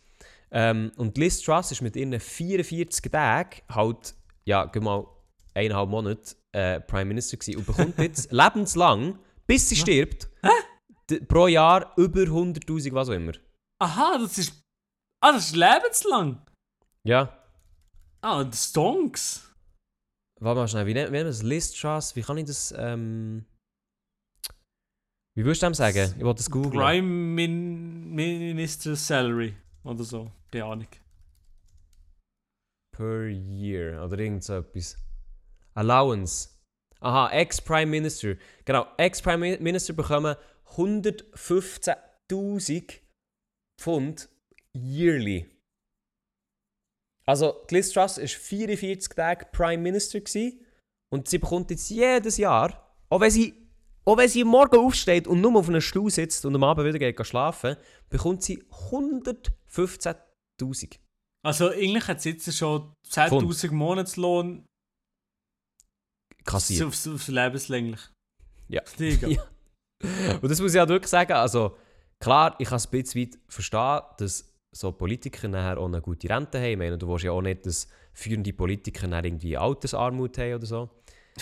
Ähm, 0.52 0.92
und 0.98 1.18
Liz 1.18 1.42
Truss 1.42 1.72
ist 1.72 1.82
mit 1.82 1.96
ihren 1.96 2.20
44 2.20 3.10
Tagen 3.10 3.62
halt, 3.70 4.16
ja, 4.44 4.66
geh 4.66 4.82
mal 4.82 5.06
eineinhalb 5.54 5.90
Monate 5.90 6.36
äh, 6.58 6.82
Prime 6.82 7.06
Minister 7.06 7.38
gewesen 7.38 7.60
und 7.60 7.68
bekommt 7.68 7.98
jetzt 8.00 8.32
lebenslang, 8.32 9.20
bis 9.46 9.70
sie 9.70 9.76
stirbt, 9.76 10.28
pro 11.28 11.48
Jahr 11.48 11.94
über 11.98 12.22
100'000, 12.22 12.94
was 12.94 13.10
auch 13.10 13.14
immer. 13.14 13.34
Aha, 13.80 14.18
das 14.18 14.38
ist. 14.40 14.54
Ah, 15.22 15.32
das 15.34 15.48
ist 15.48 15.56
lebenslang. 15.56 16.42
Ja. 17.04 17.32
Ah, 18.22 18.44
die 18.44 18.58
Stonks. 18.58 19.44
Warte 20.40 20.60
mal 20.60 20.68
schnell, 20.68 20.86
wie 20.86 20.94
nennt 20.94 21.12
nennt 21.12 21.26
man 21.26 21.32
das? 21.32 21.44
Liz 21.44 21.72
Truss? 21.74 22.16
Wie 22.16 22.22
kann 22.22 22.38
ich 22.38 22.46
das, 22.46 22.74
ähm... 22.78 23.46
Wie 25.36 25.44
würdest 25.44 25.62
du 25.62 25.68
dem 25.68 25.74
sagen? 25.74 26.14
Ich 26.18 26.24
wollte 26.24 26.40
das 26.40 26.50
googeln. 26.50 26.74
Prime 26.74 27.08
Min 27.08 28.14
Minister 28.14 28.96
Salary. 28.96 29.56
Oder 29.84 30.04
so. 30.04 30.32
Keine 30.52 30.66
Ahnung. 30.66 30.88
Per 32.96 33.28
year 33.28 34.04
oder 34.04 34.18
irgend 34.18 34.44
so 34.44 34.58
etwas. 34.58 34.98
Allowance. 35.78 36.50
Aha, 37.00 37.30
Ex-Prime 37.32 37.86
Minister. 37.92 38.36
Genau, 38.66 38.88
Ex-Prime 38.98 39.38
Mi- 39.38 39.60
Minister 39.62 39.94
bekommen 39.94 40.36
115.000 40.76 43.00
Pfund 43.80 44.28
yearly. 44.74 45.46
Also, 47.26 47.64
Liz 47.70 47.92
Truss 47.92 48.18
war 48.18 48.28
44 48.28 49.14
Tage 49.16 49.46
Prime 49.52 49.82
Minister 49.84 50.20
gewesen, 50.20 50.66
und 51.14 51.28
sie 51.30 51.38
bekommt 51.38 51.70
jetzt 51.72 51.90
jedes 51.90 52.38
Jahr, 52.38 52.94
auch 53.10 53.20
wenn 53.22 53.32
sie, 53.32 53.54
auch 54.06 54.18
wenn 54.18 54.28
sie 54.30 54.44
morgen 54.44 54.78
aufsteht 54.78 55.28
und 55.28 55.42
nur 55.42 55.56
auf 55.58 55.70
einem 55.70 55.82
Stuhl 55.82 56.10
sitzt 56.10 56.46
und 56.46 56.56
am 56.56 56.64
Abend 56.64 56.88
wieder 56.88 56.98
geht 57.00 57.24
schlafen, 57.26 57.76
bekommt 58.10 58.44
sie 58.44 58.64
115.000. 58.90 60.98
Also, 61.46 61.70
eigentlich 61.70 62.08
hat 62.08 62.22
sie 62.22 62.32
jetzt 62.32 62.52
schon 62.58 62.94
10.000 63.08 63.72
Monatslohn 63.72 64.66
Kassiert. 66.48 66.88
aufs, 66.88 67.08
aufs 67.08 67.28
lebenslänglich. 67.28 68.00
Ja. 68.70 68.82
Ja. 70.00 70.36
Und 70.40 70.52
das 70.52 70.62
muss 70.62 70.76
ich 70.76 70.80
auch 70.80 70.88
wirklich 70.88 71.10
sagen, 71.10 71.34
also 71.34 71.76
klar, 72.20 72.56
ich 72.60 72.68
kann 72.68 72.76
es 72.78 72.86
ein 72.86 72.92
bisschen 72.92 73.22
weit 73.22 73.40
verstehen, 73.48 74.00
dass 74.20 74.54
so 74.72 74.92
Politiker 74.92 75.48
nachher 75.48 75.80
auch 75.80 75.88
eine 75.88 76.02
gute 76.02 76.30
Rente 76.30 76.60
haben. 76.60 76.70
Ich 76.70 76.78
meine, 76.78 77.00
du 77.00 77.08
willst 77.08 77.24
ja 77.24 77.32
auch 77.32 77.42
nicht, 77.42 77.66
dass 77.66 77.88
führende 78.14 78.54
Politiker 78.54 79.08
nachher 79.08 79.26
irgendwie 79.26 79.58
Altersarmut 79.58 80.38
haben 80.38 80.54
oder 80.54 80.66
so. 80.68 80.90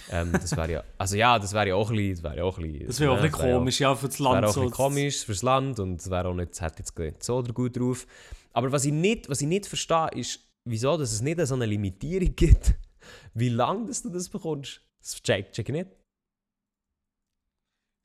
Ähm, 0.09 0.31
das 0.31 0.55
wäre 0.55 0.71
ja, 0.71 0.83
also 0.97 1.17
ja, 1.17 1.37
das 1.37 1.53
wäre 1.53 1.67
ja 1.69 1.75
auch 1.75 1.89
ein 1.89 1.97
bisschen, 1.97 2.15
das 2.15 2.23
wäre 2.23 2.37
ja 2.37 2.43
auch 2.43 2.57
ein 2.57 2.63
bisschen, 2.71 2.87
Das 2.87 2.99
wäre 2.99 3.11
auch 3.11 3.15
ne, 3.15 3.21
ein 3.23 3.31
bisschen 3.31 3.45
wäre 3.45 3.57
komisch, 3.57 3.79
ja, 3.81 3.95
für 3.95 4.07
das 4.07 4.19
Ja, 4.19 4.25
wäre 4.25 4.33
Land 4.33 4.45
auch 4.45 4.49
ein 4.49 4.53
so. 4.53 4.59
bisschen 4.61 4.71
komisch 4.73 5.25
fürs 5.25 5.41
Land 5.43 5.79
und 5.79 6.01
es 6.01 6.09
wäre 6.09 6.27
auch 6.29 6.33
nicht, 6.33 6.61
hat 6.61 6.79
jetzt 6.79 6.97
nicht 6.97 7.23
so 7.23 7.37
oder 7.37 7.53
gut 7.53 7.77
drauf. 7.77 8.07
Aber 8.53 8.71
was 8.71 8.85
ich 8.85 8.93
nicht, 8.93 9.29
was 9.29 9.41
ich 9.41 9.47
nicht 9.47 9.67
verstehe, 9.67 10.09
ist, 10.15 10.39
wieso 10.65 10.97
dass 10.97 11.11
es 11.11 11.21
nicht 11.21 11.39
so 11.45 11.55
eine 11.55 11.65
Limitierung 11.65 12.33
gibt, 12.35 12.73
wie 13.33 13.49
lange 13.49 13.87
dass 13.87 14.01
du 14.01 14.09
das 14.09 14.29
bekommst. 14.29 14.81
Check, 15.05 15.51
check 15.51 15.69
ich 15.69 15.73
nicht. 15.73 15.89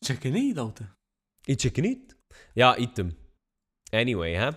Check 0.05 0.25
ich 0.25 0.33
nicht, 0.33 0.59
Alter. 0.59 0.95
Ich 1.47 1.59
checke 1.59 1.83
nicht. 1.83 2.17
Ja, 2.55 2.77
Item. 2.77 3.17
Anyway, 3.93 4.37
hä? 4.37 4.53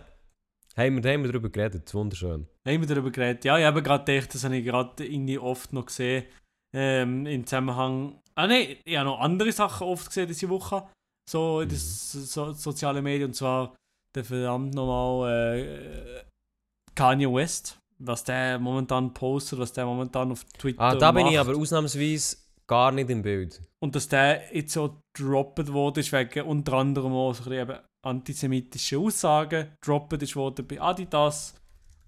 Haben 0.75 1.03
wir, 1.03 1.13
haben 1.13 1.23
wir 1.23 1.31
darüber 1.31 1.49
geredet, 1.49 1.93
wunderschön. 1.93 2.47
Haben 2.67 2.81
wir 2.81 2.87
darüber 2.87 3.11
geredet? 3.11 3.45
Ja, 3.45 3.57
ich 3.57 3.65
habe 3.65 3.83
gerade 3.83 4.05
gedacht, 4.05 4.33
das 4.33 4.43
habe 4.43 4.57
ich 4.57 4.65
gerade 4.65 5.05
irgendwie 5.05 5.37
oft 5.37 5.71
noch 5.73 5.85
gesehen. 5.85 6.25
Ähm, 6.75 7.25
Im 7.25 7.45
Zusammenhang. 7.45 8.19
Ah, 8.35 8.47
nein, 8.47 8.77
ich 8.83 8.97
habe 8.97 9.09
noch 9.09 9.19
andere 9.19 9.51
Sachen 9.51 9.87
oft 9.87 10.07
gesehen 10.07 10.27
diese 10.27 10.49
Woche. 10.49 10.87
So 11.29 11.61
in 11.61 11.69
den 11.69 11.77
so, 11.77 12.51
sozialen 12.53 13.03
Medien. 13.03 13.29
Und 13.29 13.33
zwar 13.35 13.75
der 14.15 14.25
verdammt 14.25 14.73
nochmal 14.73 15.57
äh, 15.57 16.23
Kanye 16.95 17.31
West. 17.31 17.77
Was 17.99 18.23
der 18.23 18.59
momentan 18.59 19.13
postet, 19.13 19.59
was 19.59 19.73
der 19.73 19.85
momentan 19.85 20.31
auf 20.31 20.43
Twitter 20.45 20.81
Ah, 20.81 20.95
da 20.95 21.11
bin 21.11 21.27
ich 21.27 21.35
macht. 21.37 21.47
aber 21.49 21.57
ausnahmsweise 21.57 22.37
gar 22.67 22.91
nicht 22.91 23.09
im 23.09 23.21
Bild. 23.21 23.61
Und 23.79 23.95
dass 23.95 24.07
der 24.07 24.55
jetzt 24.55 24.73
so 24.73 25.01
gedroppt 25.13 25.71
worden 25.71 25.99
ist, 25.99 26.11
wegen 26.11 26.43
unter 26.43 26.73
anderem 26.73 27.11
auch 27.13 27.33
so 27.33 27.49
ein 27.49 27.79
antisemitische 28.05 28.97
Aussagen 28.99 29.69
gedroppt 29.81 30.21
ist 30.23 30.35
worden 30.35 30.65
bei 30.67 30.79
Adidas. 30.81 31.55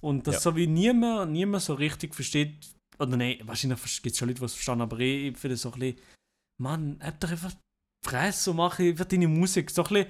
Und 0.02 0.28
dass 0.28 0.36
Ja. 0.36 0.42
so 0.42 0.56
wie 0.56 0.68
niemand, 0.68 1.32
niemand 1.32 1.64
so 1.64 1.74
richtig 1.74 2.14
versteht, 2.14 2.68
oder 3.00 3.18
nein, 3.18 3.40
wahrscheinlich 3.44 3.80
gibt 4.02 4.14
es 4.14 4.18
schon 4.20 4.28
Leute, 4.30 4.40
die 4.40 4.46
es 4.46 4.54
verstehen, 4.54 4.82
aber 4.82 5.00
ich, 5.00 5.38
finde 5.38 5.58
so 5.58 5.72
ein 5.72 5.80
bisschen, 5.80 6.00
Mann, 6.62 7.00
hab 7.02 7.20
doch 7.20 7.32
einfach 7.32 7.52
Fresse 8.06 8.52
und 8.52 8.58
mach 8.58 8.80
einfach 8.80 9.06
deine 9.06 9.28
Musik. 9.28 9.70
So 9.72 9.84
ein 9.84 9.90
bisschen, 9.90 10.08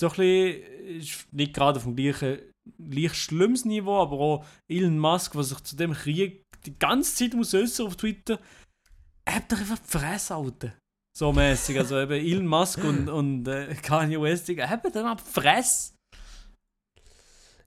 so 0.00 0.08
ein 0.08 0.16
bisschen 0.16 0.98
ist 0.98 1.32
nicht 1.32 1.54
gerade 1.54 1.78
auf 1.78 1.84
dem 1.84 1.94
gleichen, 1.96 2.38
gleich 2.78 3.14
schlimmes 3.14 3.64
Niveau, 3.64 4.00
aber 4.00 4.18
auch 4.18 4.46
Elon 4.68 4.98
Musk, 4.98 5.34
was 5.34 5.50
sich 5.50 5.60
zu 5.60 5.76
dem 5.76 5.92
Krieg 5.92 6.42
die 6.64 6.78
ganze 6.78 7.14
Zeit 7.14 7.34
muss 7.34 7.54
äußern 7.54 7.86
auf 7.86 7.96
Twitter, 7.96 8.40
hab 9.28 9.48
doch 9.48 9.58
einfach 9.58 9.78
die 9.78 9.98
Fresse, 9.98 10.34
Alter. 10.34 10.72
So 11.16 11.32
mäßig, 11.32 11.78
also 11.78 11.98
eben 12.00 12.12
Elon 12.12 12.46
Musk 12.46 12.82
und, 12.84 13.08
und 13.08 13.48
äh, 13.48 13.74
Kanye 13.74 14.20
West, 14.20 14.48
Digga, 14.48 14.68
haben 14.68 14.92
dann 14.92 15.06
ab 15.06 15.20
Fresse. 15.20 15.94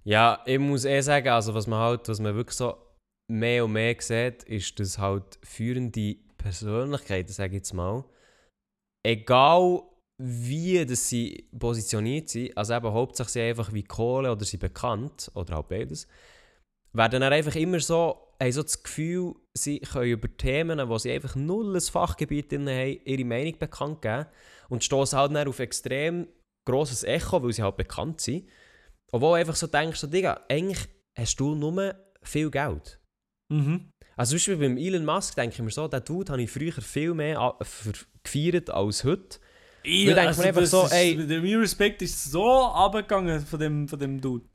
Ja, 0.04 0.42
ich 0.46 0.60
muss 0.60 0.86
eh 0.86 1.02
sagen, 1.02 1.30
also 1.30 1.54
was 1.54 1.68
man 1.68 1.80
halt, 1.80 2.08
was 2.08 2.20
man 2.20 2.36
wirklich 2.36 2.58
so 2.58 2.78
mehr 3.30 3.66
und 3.66 3.74
mehr 3.74 3.96
sieht, 4.00 4.44
ist, 4.44 4.80
dass 4.80 4.98
halt 4.98 5.40
führende 5.44 6.16
Persönlichkeiten, 6.38 7.32
sage 7.32 7.56
ich 7.56 7.62
jetzt 7.62 7.74
mal, 7.74 8.06
egal 9.06 9.82
wie 10.22 10.86
dass 10.86 11.08
sie 11.08 11.48
positioniert 11.58 12.30
sind, 12.30 12.56
also 12.58 12.74
eben 12.74 12.92
hauptsächlich 12.92 13.34
sie 13.34 13.42
einfach 13.42 13.74
wie 13.74 13.84
Kohle 13.84 14.32
oder 14.32 14.44
sie 14.44 14.58
bekannt, 14.58 15.32
oder 15.34 15.58
auch 15.58 15.66
beides, 15.66 16.08
werden 16.92 17.22
dann 17.22 17.34
einfach 17.34 17.56
immer 17.56 17.80
so, 17.80 18.34
haben 18.42 18.52
so 18.52 18.64
das 18.64 18.84
Gefühl, 18.84 19.36
sie 19.54 19.80
können 19.80 20.12
über 20.12 20.36
Themen, 20.36 20.90
wo 20.90 20.98
sie 20.98 21.12
einfach 21.12 21.36
null 21.36 21.76
ein 21.76 21.82
Fachgebiet 21.82 22.52
drin 22.52 22.68
haben, 22.68 23.00
ihre 23.06 23.24
Meinung 23.24 23.58
bekannt 23.60 24.02
geben 24.02 24.26
und 24.68 24.84
stoßen 24.84 25.18
halt 25.18 25.34
dann 25.34 25.48
auf 25.48 25.60
extrem 25.60 26.28
grosses 26.68 27.04
Echo, 27.04 27.42
weil 27.42 27.54
sie 27.54 27.64
halt 27.64 27.78
bekannt 27.78 28.20
sind. 28.20 28.48
Obwohl 29.12 29.32
du 29.32 29.42
einfach 29.42 29.56
so 29.56 29.68
denkst, 29.68 30.00
so, 30.00 30.08
Digga, 30.08 30.46
eigentlich 30.50 30.88
hast 31.18 31.40
du 31.40 31.56
nur 31.56 31.96
viel 32.22 32.52
Geld. 32.52 33.00
Mhm. 33.52 33.90
Also 34.18 34.32
zum 34.32 34.36
Beispiel 34.36 34.58
beim 34.58 34.78
Elon 34.78 35.06
Musk 35.06 35.36
denke 35.36 35.56
ich 35.56 35.62
mir 35.62 35.72
so, 35.72 35.88
den 35.88 36.04
Dude 36.04 36.32
habe 36.32 36.42
ich 36.42 36.52
früher 36.52 36.74
viel 36.74 37.14
mehr 37.14 37.56
gefeiert 38.24 38.70
als 38.70 39.06
heute. 39.06 39.40
Ich, 39.84 40.06
denkt 40.06 40.18
man 40.18 40.28
also 40.28 40.42
einfach 40.44 40.62
das 40.62 40.72
so, 40.72 40.84
ist, 40.84 40.94
ey- 40.94 41.28
Der 41.28 41.42
mein 41.42 41.56
Respekt 41.56 42.02
ist 42.02 42.32
so 42.32 42.46
abgegangen 42.66 43.40
von 43.42 43.60
dem, 43.60 43.88
von 43.88 44.00
dem 44.00 44.20
Dude. 44.20 44.46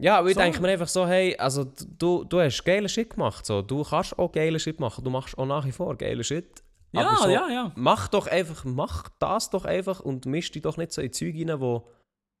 Ja, 0.00 0.24
ich 0.24 0.34
So. 0.34 0.40
denke 0.40 0.60
mir 0.60 0.68
einfach 0.68 0.86
so, 0.88 1.06
hey, 1.06 1.36
also 1.36 1.64
du, 1.98 2.22
du 2.24 2.40
hast 2.40 2.64
geile 2.64 2.88
Shit 2.88 3.10
gemacht, 3.10 3.44
so. 3.44 3.62
du 3.62 3.82
kannst 3.82 4.16
auch 4.18 4.30
geile 4.30 4.60
Shit 4.60 4.78
machen, 4.78 5.02
du 5.02 5.10
machst 5.10 5.36
auch 5.36 5.46
nach 5.46 5.64
wie 5.66 5.72
vor 5.72 5.96
geile 5.96 6.22
Shit. 6.22 6.62
Ja, 6.92 7.16
so, 7.16 7.28
ja, 7.28 7.48
ja. 7.50 7.72
Mach 7.76 8.08
doch 8.08 8.26
einfach, 8.28 8.64
mach 8.64 9.08
das 9.18 9.50
doch 9.50 9.64
einfach 9.64 10.00
und 10.00 10.24
misch 10.24 10.50
dich 10.52 10.62
doch 10.62 10.76
nicht 10.76 10.92
so 10.92 11.02
in 11.02 11.12
Zeug 11.12 11.34
rein, 11.34 11.60
wo, 11.60 11.88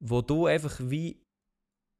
wo 0.00 0.22
du 0.22 0.46
einfach 0.46 0.76
wie, 0.80 1.20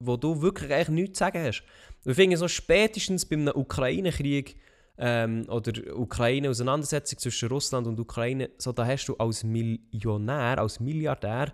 wo 0.02 0.16
du 0.16 0.40
wirklich 0.40 0.72
eigentlich 0.72 0.88
nichts 0.88 1.18
zu 1.18 1.24
sagen 1.24 1.42
hast. 1.44 1.62
Und 2.04 2.12
Ich 2.12 2.16
finde 2.16 2.36
so 2.36 2.48
spätestens 2.48 3.26
beim 3.26 3.48
Ukraine-Krieg 3.48 4.56
ähm, 4.98 5.46
oder 5.48 5.72
Ukraine-Auseinandersetzung 5.96 7.18
zwischen 7.18 7.48
Russland 7.48 7.86
und 7.86 7.98
Ukraine, 7.98 8.50
so 8.58 8.72
da 8.72 8.86
hast 8.86 9.06
du 9.06 9.16
als 9.16 9.44
Millionär, 9.44 10.58
als 10.58 10.80
Milliardär 10.80 11.52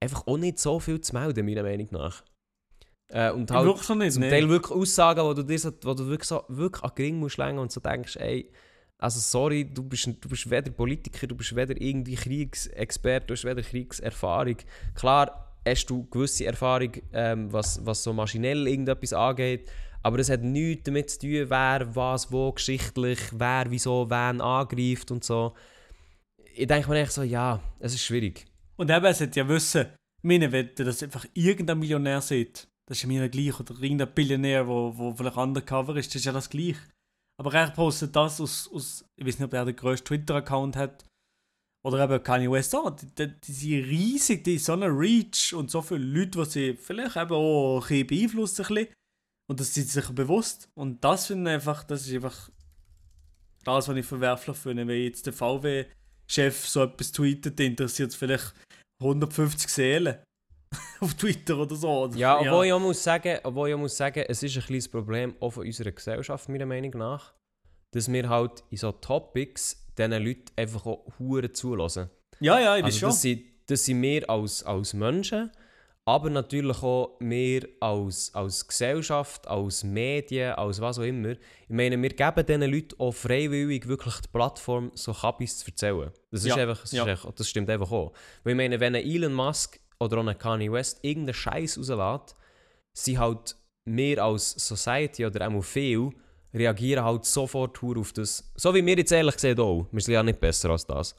einfach 0.00 0.26
auch 0.26 0.38
nicht 0.38 0.58
so 0.58 0.78
viel 0.78 1.00
zu 1.00 1.14
melden, 1.14 1.44
meiner 1.44 1.64
Meinung 1.64 1.88
nach. 1.90 2.22
Äh, 3.10 3.30
und 3.32 3.50
halt, 3.50 3.66
Wirklich 3.66 3.88
nicht, 3.88 4.12
zum 4.12 4.22
nee. 4.22 4.30
Teil 4.30 4.48
wirklich 4.48 4.76
Aussagen, 4.76 5.22
wo 5.22 5.34
du, 5.34 5.42
dir 5.42 5.58
so, 5.58 5.72
wo 5.82 5.94
du 5.94 6.06
wirklich, 6.06 6.28
so, 6.28 6.44
wirklich 6.48 6.84
an 6.84 6.92
den 6.96 7.04
Ring 7.04 7.18
musst 7.18 7.38
legen 7.38 7.58
und 7.58 7.72
so 7.72 7.80
denkst, 7.80 8.16
ey, 8.16 8.50
also 8.98 9.20
sorry, 9.20 9.64
du 9.64 9.82
bist, 9.82 10.06
du 10.06 10.28
bist 10.28 10.50
weder 10.50 10.70
Politiker, 10.70 11.26
du 11.26 11.34
bist 11.34 11.54
weder 11.54 11.80
irgendwie 11.80 12.16
Kriegsexperte, 12.16 13.28
du 13.28 13.34
hast 13.34 13.44
weder 13.44 13.62
Kriegserfahrung. 13.62 14.56
Klar 14.94 15.56
hast 15.66 15.86
du 15.86 16.06
gewisse 16.10 16.46
Erfahrung, 16.46 16.92
ähm, 17.12 17.52
was, 17.52 17.84
was 17.84 18.02
so 18.02 18.12
maschinell 18.12 18.66
irgendetwas 18.66 19.12
angeht, 19.12 19.70
aber 20.02 20.18
es 20.18 20.30
hat 20.30 20.42
nichts 20.42 20.84
damit 20.84 21.10
zu 21.10 21.20
tun, 21.20 21.50
wer 21.50 21.94
was 21.94 22.30
wo 22.30 22.52
geschichtlich, 22.52 23.18
wer 23.32 23.66
wieso 23.68 24.08
wen 24.08 24.40
angreift 24.40 25.10
und 25.10 25.24
so. 25.24 25.54
Ich 26.54 26.66
denke 26.66 26.88
mir 26.88 27.00
echt 27.00 27.12
so, 27.12 27.22
ja, 27.22 27.60
es 27.78 27.94
ist 27.94 28.04
schwierig. 28.04 28.46
Und 28.76 28.90
eben, 28.90 29.04
es 29.06 29.20
hätte 29.20 29.40
ja 29.40 29.48
wissen, 29.48 29.86
meine 30.22 30.50
Wette, 30.52 30.84
dass 30.84 31.02
einfach 31.02 31.26
irgendein 31.34 31.78
Millionär 31.78 32.20
sieht. 32.20 32.68
Das 32.86 32.98
ist 32.98 33.02
ja 33.02 33.08
mir 33.08 33.28
gleich. 33.28 33.58
Oder 33.60 33.74
irgendein 33.80 34.14
Billionär, 34.14 34.66
wo, 34.66 34.96
wo 34.96 35.14
vielleicht 35.14 35.36
undercover 35.36 35.96
ist, 35.96 36.08
das 36.08 36.16
ist 36.16 36.24
ja 36.24 36.32
das 36.32 36.48
gleich. 36.48 36.76
Aber 37.38 37.52
er 37.54 37.70
postet 37.70 38.16
das 38.16 38.40
aus, 38.40 38.68
aus 38.72 39.04
ich 39.16 39.26
weiß 39.26 39.38
nicht, 39.38 39.46
ob 39.46 39.52
er 39.52 39.64
den 39.64 39.76
grössten 39.76 40.06
Twitter-Account 40.06 40.76
hat. 40.76 41.04
Oder 41.84 42.04
eben 42.04 42.22
Kanye 42.22 42.50
West 42.50 42.74
auch. 42.74 42.90
Die, 42.90 43.06
die, 43.14 43.40
die 43.40 43.52
sind 43.52 43.84
riesig, 43.84 44.42
die 44.42 44.56
haben 44.56 44.64
so 44.64 44.72
eine 44.72 44.86
Reach 44.86 45.54
und 45.54 45.70
so 45.70 45.82
viele 45.82 46.00
Leute, 46.00 46.42
die 46.42 46.44
sie 46.44 46.74
vielleicht 46.74 47.16
eben 47.16 47.32
auch 47.32 47.80
ein 47.80 47.88
bisschen 47.88 48.06
beeinflussen. 48.06 48.64
Ein 48.64 48.74
bisschen. 48.74 48.94
Und 49.48 49.60
das 49.60 49.72
sind 49.74 49.88
sich 49.88 50.08
bewusst. 50.10 50.68
Und 50.74 51.02
das 51.02 51.26
finde 51.26 51.50
ich 51.50 51.54
einfach, 51.54 51.82
das 51.84 52.06
ist 52.06 52.14
einfach 52.14 52.50
das, 53.64 53.88
was 53.88 53.96
ich 53.96 54.06
verwerflich 54.06 54.56
finde. 54.56 54.86
Wenn 54.86 55.02
jetzt 55.02 55.26
der 55.26 55.32
VW-Chef 55.32 56.66
so 56.68 56.82
etwas 56.82 57.12
tweetet, 57.12 57.58
interessiert 57.60 58.10
es 58.10 58.16
vielleicht 58.16 58.52
150 59.00 59.68
Seelen 59.70 60.18
auf 61.00 61.14
Twitter 61.14 61.56
oder 61.58 61.74
so. 61.76 61.88
Oder- 62.04 62.16
Ja, 62.16 62.38
obwohl 62.40 62.66
ich 62.66 62.72
auch 62.72 62.80
muss 62.80 63.02
sagen, 63.02 63.38
obwohl 63.42 63.68
ich 63.70 63.74
auch 63.74 63.78
muss 63.78 63.96
sagen, 63.96 64.24
es 64.28 64.42
ist 64.42 64.56
ein 64.56 64.62
kleines 64.62 64.88
Problem 64.88 65.34
auch 65.40 65.50
von 65.50 65.64
unserer 65.66 65.92
Gesellschaft, 65.92 66.48
meiner 66.48 66.66
Meinung 66.66 66.90
nach, 66.98 67.32
dass 67.92 68.10
wir 68.12 68.28
halt 68.28 68.62
in 68.70 68.76
so 68.76 68.92
Topics 68.92 69.86
diesen 69.96 70.12
Leuten 70.12 70.44
einfach 70.56 70.84
auch 70.84 71.06
Huren 71.18 71.54
zulassen. 71.54 72.10
ja, 72.40 72.60
ja, 72.60 72.76
ich 72.76 72.82
weiß 72.84 72.92
Also 72.94 72.98
schon. 72.98 73.08
das 73.08 73.22
sind, 73.22 73.42
das 73.66 73.84
sind 73.84 74.02
wir 74.02 74.28
als, 74.28 74.62
als 74.62 74.92
Menschen, 74.94 75.50
aber 76.08 76.30
natürlich 76.30 76.82
auch 76.82 77.18
wir 77.20 77.68
als, 77.80 78.34
als 78.34 78.66
Gesellschaft, 78.66 79.46
als 79.46 79.84
Medien, 79.84 80.52
als 80.52 80.80
was 80.80 80.98
auch 80.98 81.02
immer. 81.02 81.32
Ich 81.32 81.38
meine, 81.68 82.00
wir 82.00 82.08
geben 82.08 82.46
diesen 82.46 82.62
Leuten 82.62 82.98
auch 82.98 83.12
freiwillig 83.12 83.86
wirklich 83.86 84.14
die 84.20 84.28
Plattform, 84.28 84.90
so 84.94 85.12
Kabis 85.12 85.58
zu 85.58 85.66
erzählen. 85.66 86.10
Das, 86.30 86.40
ist 86.40 86.46
Ja, 86.46 86.56
einfach, 86.56 86.80
das, 86.80 86.92
ja. 86.92 87.02
ist 87.02 87.08
einfach, 87.10 87.32
das 87.32 87.46
stimmt 87.46 87.68
einfach 87.68 87.92
auch. 87.92 88.14
Weil 88.42 88.52
ich 88.52 88.56
meine, 88.56 88.80
wenn 88.80 88.94
ein 88.94 89.04
Elon 89.04 89.34
Musk 89.34 89.78
oder 90.00 90.16
auch 90.16 90.26
ein 90.26 90.38
Kanye 90.38 90.72
West 90.72 91.00
irgendeinen 91.02 91.34
Scheiß 91.34 91.76
rauslässt, 91.76 92.36
sind 92.94 93.18
halt 93.18 93.56
wir 93.84 94.24
als 94.24 94.52
Society 94.52 95.26
oder 95.26 95.46
auch 95.46 95.60
viel 95.60 96.08
reagieren 96.54 97.04
halt 97.04 97.26
sofort 97.26 97.78
auf 97.82 98.14
das. 98.14 98.50
So 98.56 98.74
wie 98.74 98.84
wir 98.84 98.96
jetzt 98.96 99.12
ehrlich 99.12 99.34
gesagt 99.34 99.60
auch. 99.60 99.86
Wir 99.92 100.00
sind 100.00 100.14
ja 100.14 100.22
nicht 100.22 100.40
besser 100.40 100.70
als 100.70 100.86
das. 100.86 101.14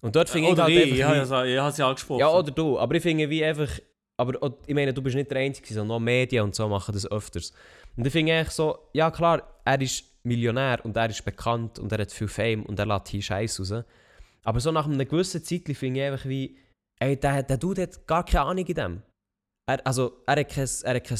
Und 0.00 0.16
dort 0.16 0.30
finde 0.30 0.52
ich 0.52 0.58
halt 0.58 0.70
ich, 0.70 0.78
einfach... 0.78 0.92
ich, 0.94 0.98
ja, 1.30 1.44
ich 1.44 1.58
habe 1.58 1.70
es 1.70 1.76
ja 1.76 1.88
angesprochen. 1.88 2.20
ja, 2.20 2.30
oder 2.30 2.50
du. 2.50 2.78
Aber 2.78 2.94
ich 2.94 3.02
finde 3.02 3.28
wie 3.28 3.44
einfach. 3.44 3.68
Aber 4.20 4.54
ich 4.66 4.74
meine, 4.74 4.92
du 4.92 5.02
bist 5.02 5.16
nicht 5.16 5.30
der 5.30 5.38
Einzige, 5.38 5.72
sondern 5.74 5.96
auch 5.96 6.00
Medien 6.00 6.44
und 6.44 6.54
so 6.54 6.68
machen 6.68 6.92
das 6.92 7.10
öfters. 7.10 7.52
Und 7.96 8.06
ich 8.06 8.12
finde 8.12 8.34
eigentlich 8.34 8.50
so, 8.50 8.88
ja 8.92 9.10
klar, 9.10 9.60
er 9.64 9.80
ist 9.80 10.04
Millionär 10.24 10.84
und 10.84 10.96
er 10.96 11.10
ist 11.10 11.24
bekannt 11.24 11.78
und 11.78 11.90
er 11.92 11.98
hat 11.98 12.12
viel 12.12 12.28
Fame 12.28 12.64
und 12.64 12.78
er 12.78 12.86
lässt 12.86 13.08
hier 13.08 13.22
Scheiß 13.22 13.60
raus. 13.60 13.84
Aber 14.44 14.60
so 14.60 14.70
nach 14.72 14.86
einer 14.86 15.04
gewissen 15.04 15.42
Zeit 15.42 15.76
finde 15.76 16.00
ich 16.00 16.06
einfach 16.06 16.26
wie, 16.26 16.56
ey, 17.00 17.18
der, 17.18 17.42
der 17.42 17.56
Dude 17.56 17.82
hat 17.82 18.06
gar 18.06 18.24
keine 18.24 18.44
Ahnung 18.44 18.66
in 18.66 18.74
dem. 18.74 19.02
Er, 19.68 19.84
also, 19.86 20.22
er 20.26 20.40
hat 20.40 20.48
kein, 20.48 20.68
er 20.82 20.94
hat 20.94 21.04
kein, 21.04 21.18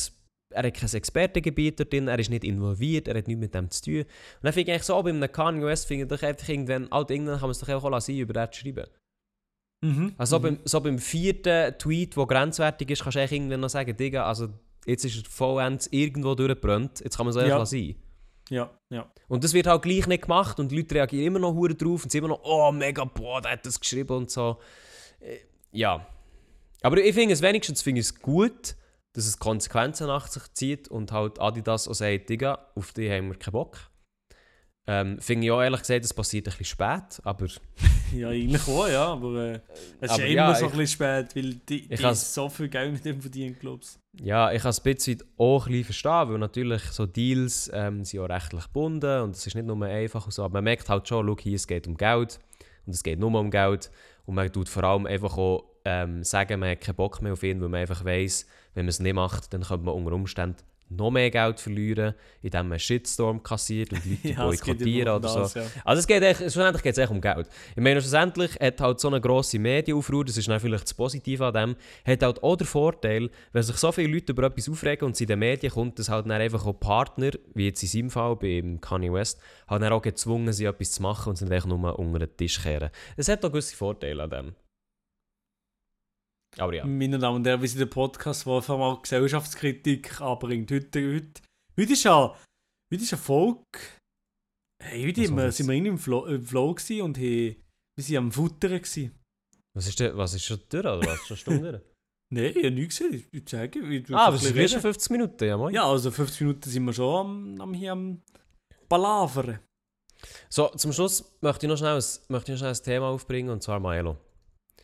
er 0.55 0.63
hat 0.65 0.75
kein 0.75 0.93
Expertengebiet 0.93 1.81
dort 1.81 1.93
drin, 1.93 2.09
er 2.09 2.19
ist 2.19 2.31
nicht 2.31 2.45
involviert, 2.45 3.09
er 3.09 3.19
hat 3.19 3.29
nichts 3.29 3.41
mit 3.41 3.55
dem 3.55 3.71
zu 3.71 3.83
tun. 3.83 3.99
Und 4.01 4.07
dann 4.43 4.53
finde 4.53 4.71
ich 4.71 4.75
eigentlich 4.75 4.83
so, 4.83 5.03
bei 5.03 5.11
einem 5.11 5.33
Kanye 5.33 5.65
West, 5.65 5.87
finde 5.87 6.05
ich 6.05 6.09
doch 6.09 6.27
einfach 6.27 6.49
irgendwann, 6.49 6.89
halt, 6.91 7.11
irgendwann 7.11 7.35
kann 7.35 7.43
man 7.43 7.51
es 7.51 7.61
doch 7.61 7.69
auch 7.69 7.91
lassen, 7.91 8.17
über 8.17 8.33
den 8.33 8.53
zu 8.53 8.61
schreiben. 8.61 8.87
Mhm. 9.83 10.15
Also 10.17 10.39
mhm. 10.39 10.43
beim, 10.43 10.59
so 10.65 10.81
beim 10.81 10.99
vierten 10.99 11.77
Tweet, 11.79 12.17
der 12.17 12.27
grenzwertig 12.27 12.91
ist, 12.91 13.03
kannst 13.03 13.17
du 13.17 13.21
eigentlich 13.21 13.33
irgendwann 13.33 13.61
noch 13.61 13.69
sagen, 13.69 13.97
Digga, 13.97 14.25
also 14.25 14.49
jetzt 14.87 15.05
ist 15.05 15.17
er 15.17 15.31
vollends 15.31 15.89
irgendwo 15.91 16.35
durchgebrannt, 16.35 17.01
jetzt 17.01 17.17
kann 17.17 17.27
man 17.27 17.33
so 17.33 17.41
Ja. 17.41 17.55
einfach 17.57 17.67
sein. 17.67 17.97
Ja, 18.49 18.71
ja. 18.91 19.11
Und 19.29 19.45
das 19.45 19.55
wird 19.55 19.67
halt 19.67 19.83
gleich 19.83 20.07
nicht 20.07 20.23
gemacht 20.23 20.61
und 20.61 20.71
die 20.71 20.77
Leute 20.77 20.95
reagieren 20.95 21.27
immer 21.27 21.39
noch 21.39 21.55
hure 21.55 21.75
drauf 21.75 22.05
und 22.05 22.11
sind 22.13 22.19
immer 22.19 22.29
noch, 22.29 22.41
oh 22.45 22.71
mega, 22.71 23.05
boah, 23.05 23.41
der 23.41 23.53
hat 23.53 23.67
das 23.67 23.81
geschrieben 23.81 24.17
und 24.17 24.31
so. 24.31 24.59
Äh, 25.21 25.39
Ja. 25.73 26.07
Aber 26.83 26.99
ich 26.99 27.15
finde 27.15 27.33
es 27.33 27.43
wenigstens 27.43 27.87
es 27.87 28.21
gut, 28.21 28.75
dass 29.13 29.27
es 29.27 29.39
Konsequenzen 29.39 30.07
nach 30.09 30.27
sich 30.27 30.43
zieht 30.53 30.89
und 30.89 31.13
halt 31.13 31.41
Adidas 31.41 31.87
auch 31.87 31.95
sagt, 31.95 32.29
Digga, 32.29 32.67
auf 32.75 32.93
die 32.93 33.11
haben 33.11 33.29
wir 33.29 33.39
keinen 33.39 33.53
Bock. 33.53 33.79
Ähm, 34.85 35.21
finde 35.21 35.47
ich 35.47 35.53
auch 35.53 35.63
ehrlich 35.63 35.81
gesagt, 35.81 36.03
das 36.03 36.13
passiert 36.13 36.49
ein 36.49 36.51
bisschen 36.51 36.65
spät, 36.65 37.21
aber 37.23 37.47
Ja, 38.13 38.31
eigentlich 38.31 38.67
auch, 38.67 38.89
ja, 38.89 39.13
aber 39.13 39.37
äh, 39.37 39.61
es 40.01 40.11
ist 40.11 40.11
Aber 40.11 40.23
ja 40.25 40.29
ja, 40.29 40.45
immer 40.47 40.55
so 40.57 40.65
ein 40.65 40.71
bisschen 40.73 40.87
spät, 40.89 41.37
weil 41.37 41.55
die, 41.55 41.89
die 41.89 41.95
Ich 41.95 42.01
so 42.01 42.49
viel 42.49 42.69
Geld 42.69 42.93
mit 42.93 43.05
dem 43.05 43.21
verdienen, 43.21 43.57
glaubst 43.61 44.01
Ja, 44.21 44.51
ich 44.51 44.61
kann 44.61 44.71
es 44.71 44.85
ein 44.85 44.95
bisschen 44.95 45.23
auch 45.39 45.67
ein 45.67 45.73
bisschen 45.73 45.85
verstehen, 45.85 46.31
weil 46.31 46.39
natürlich 46.39 46.83
so 46.83 47.07
Deals 47.07 47.71
ähm, 47.73 48.05
sind 48.05 48.21
auch 48.21 48.29
rechtlich 48.29 48.65
gebunden 48.65 49.23
und 49.23 49.37
es 49.37 49.47
ist 49.47 49.55
nicht 49.55 49.67
nur 49.67 49.81
einfach 49.87 50.25
und 50.25 50.33
so, 50.33 50.43
aber 50.43 50.55
man 50.55 50.65
merkt 50.65 50.89
halt 50.89 51.07
schon, 51.07 51.29
schau, 51.29 51.37
hier, 51.41 51.55
es 51.55 51.69
geht 51.69 51.87
um 51.87 51.97
Geld 51.97 52.41
und 52.85 52.93
es 52.93 53.05
geht 53.05 53.21
nur 53.21 53.33
um 53.39 53.51
Geld 53.53 53.89
und 54.27 54.35
man 54.35 54.53
tut 54.53 54.69
vor 54.69 54.83
allem 54.83 55.07
einfach 55.07 55.39
auch 55.39 55.65
ähm, 55.85 56.25
sagen, 56.25 56.59
man 56.59 56.71
hat 56.71 56.81
keinen 56.81 56.97
Bock 56.97 57.23
mehr 57.23 57.35
auf 57.35 57.43
ihn, 57.45 57.61
weil 57.61 57.69
man 57.69 57.81
einfach 57.83 58.05
weiss, 58.05 58.47
wenn 58.75 58.87
man 58.87 58.91
es 58.91 58.99
nicht 58.99 59.15
macht, 59.15 59.53
dann 59.53 59.63
könnte 59.63 59.85
man 59.85 59.95
unter 59.95 60.13
Umständen 60.13 60.57
noch 60.97 61.11
mehr 61.11 61.31
Geld 61.31 61.61
verlieren, 61.61 62.15
indem 62.43 62.69
man 62.69 62.79
Shitstorm 62.79 63.43
kassiert 63.43 63.93
und 63.93 64.05
Leute 64.05 64.29
Ja, 64.29 64.49
es 64.49 64.63
geht 64.63 64.79
boykottieren 64.79 65.09
um 65.09 65.17
oder 65.17 65.29
so. 65.29 65.39
das, 65.41 65.55
ja. 65.55 65.63
Also 65.85 66.01
es 66.01 66.07
geht 66.07 66.23
echt, 66.23 66.39
schlussendlich 66.39 66.83
geht 66.83 66.93
es 66.93 66.99
echt 66.99 67.11
um 67.11 67.21
Geld. 67.21 67.49
Ich 67.77 67.83
meine, 67.83 68.01
schlussendlich 68.01 68.53
hat 68.61 68.81
halt 68.81 69.01
so 69.01 69.09
eine 69.09 69.21
grosse 69.21 69.59
Medienaufruhr, 69.59 70.25
das 70.25 70.37
ist 70.37 70.49
dann 70.49 70.61
vielleicht 70.61 70.85
das 70.85 70.95
Positive 70.95 71.47
an 71.47 71.55
dem, 71.55 71.77
hat 72.07 72.23
halt 72.23 72.43
auch 72.43 72.57
den 72.57 72.67
Vorteil, 72.67 73.31
wenn 73.53 73.63
sich 73.63 73.77
so 73.77 73.93
viele 73.93 74.13
Leute 74.13 74.33
über 74.33 74.45
etwas 74.45 74.69
aufregen 74.69 75.07
und 75.07 75.13
es 75.13 75.21
in 75.21 75.27
den 75.27 75.39
Medien 75.39 75.73
kommt, 75.73 75.99
dass 75.99 76.09
halt 76.09 76.27
dann 76.27 76.41
einfach 76.41 76.65
auch 76.67 76.79
Partner, 76.79 77.31
wie 77.55 77.67
jetzt 77.67 77.83
in 77.83 77.89
seinem 77.89 78.11
Fall 78.11 78.37
beim 78.37 78.81
Kanye 78.81 79.13
West, 79.13 79.41
halt 79.69 79.83
dann 79.83 79.93
auch 79.93 80.03
gezwungen 80.03 80.53
sind, 80.53 80.67
etwas 80.67 80.93
zu 80.93 81.03
machen 81.03 81.31
und 81.31 81.37
sind 81.37 81.53
einfach 81.53 81.69
nur 81.69 81.99
unter 81.99 82.19
den 82.19 82.37
Tisch 82.37 82.63
kehren. 82.63 82.91
Es 83.17 83.29
hat 83.29 83.45
auch 83.45 83.51
gewisse 83.51 83.77
Vorteile 83.77 84.23
an 84.23 84.31
dem. 84.31 84.55
Aber 86.59 86.75
ja. 86.75 86.85
Meine 86.85 87.19
Damen 87.19 87.37
und 87.37 87.47
Herren, 87.47 87.63
wie 87.63 87.67
sie 87.67 87.79
den 87.79 87.89
Podcast, 87.89 88.47
der 88.47 88.55
einfach 88.55 88.77
mal 88.77 89.01
Gesellschaftskritik 89.01 90.21
anbringt. 90.21 90.71
Heute, 90.71 91.15
heute, 91.15 91.43
heute 91.79 91.93
ist 91.93 92.05
ja, 92.05 92.37
heute 92.93 93.03
ist 93.03 93.13
eine 93.13 93.23
Folge. 93.23 93.79
Hey, 94.83 95.07
heute 95.07 95.25
sind 95.25 95.37
wir, 95.37 95.53
sind 95.53 95.69
wir 95.69 95.75
im 95.77 95.99
Flow, 95.99 96.27
im 96.27 96.45
Flow 96.45 96.77
und 97.03 97.19
hey, 97.19 97.63
wir 97.97 98.05
sind 98.05 98.17
am 98.17 98.33
Futtern. 98.33 98.73
Gewesen. 98.73 99.19
Was 99.75 99.87
ist, 99.89 99.99
denn, 100.01 100.17
was 100.17 100.35
ist 100.35 100.45
schon 100.45 100.61
durch, 100.69 100.85
oder 100.85 101.01
was? 101.03 101.27
Schon 101.27 101.37
Stunde? 101.37 101.83
Nein, 102.35 102.45
ich 102.45 102.57
habe 102.57 102.71
nichts 102.71 102.99
gesehen. 102.99 103.15
Ich, 103.15 103.33
ich 103.33 103.47
zeige, 103.47 103.89
wie 103.89 104.03
du 104.03 104.15
ah, 104.15 104.27
aber 104.27 104.37
es 104.37 104.43
sind 104.43 104.53
schon 104.53 104.61
reden. 104.61 104.81
50 104.81 105.11
Minuten, 105.11 105.45
ja 105.45 105.57
moin. 105.57 105.75
Ja, 105.75 105.87
also 105.87 106.11
50 106.11 106.41
Minuten 106.43 106.71
sind 106.71 106.85
wir 106.85 106.93
schon 106.93 107.15
am, 107.15 107.61
am, 107.61 107.75
hier 107.75 107.93
am 107.93 108.23
Palavern. 108.89 109.59
So, 110.49 110.69
zum 110.69 110.93
Schluss 110.93 111.37
möchte 111.41 111.67
ich 111.67 111.71
noch 111.71 111.77
schnell 111.77 111.97
ein, 111.97 112.05
möchte 112.29 112.53
ich 112.53 112.61
noch 112.61 112.67
schnell 112.67 112.75
ein 112.75 112.83
Thema 112.83 113.09
aufbringen, 113.09 113.51
und 113.51 113.63
zwar 113.63 113.81
Maelo. 113.81 114.17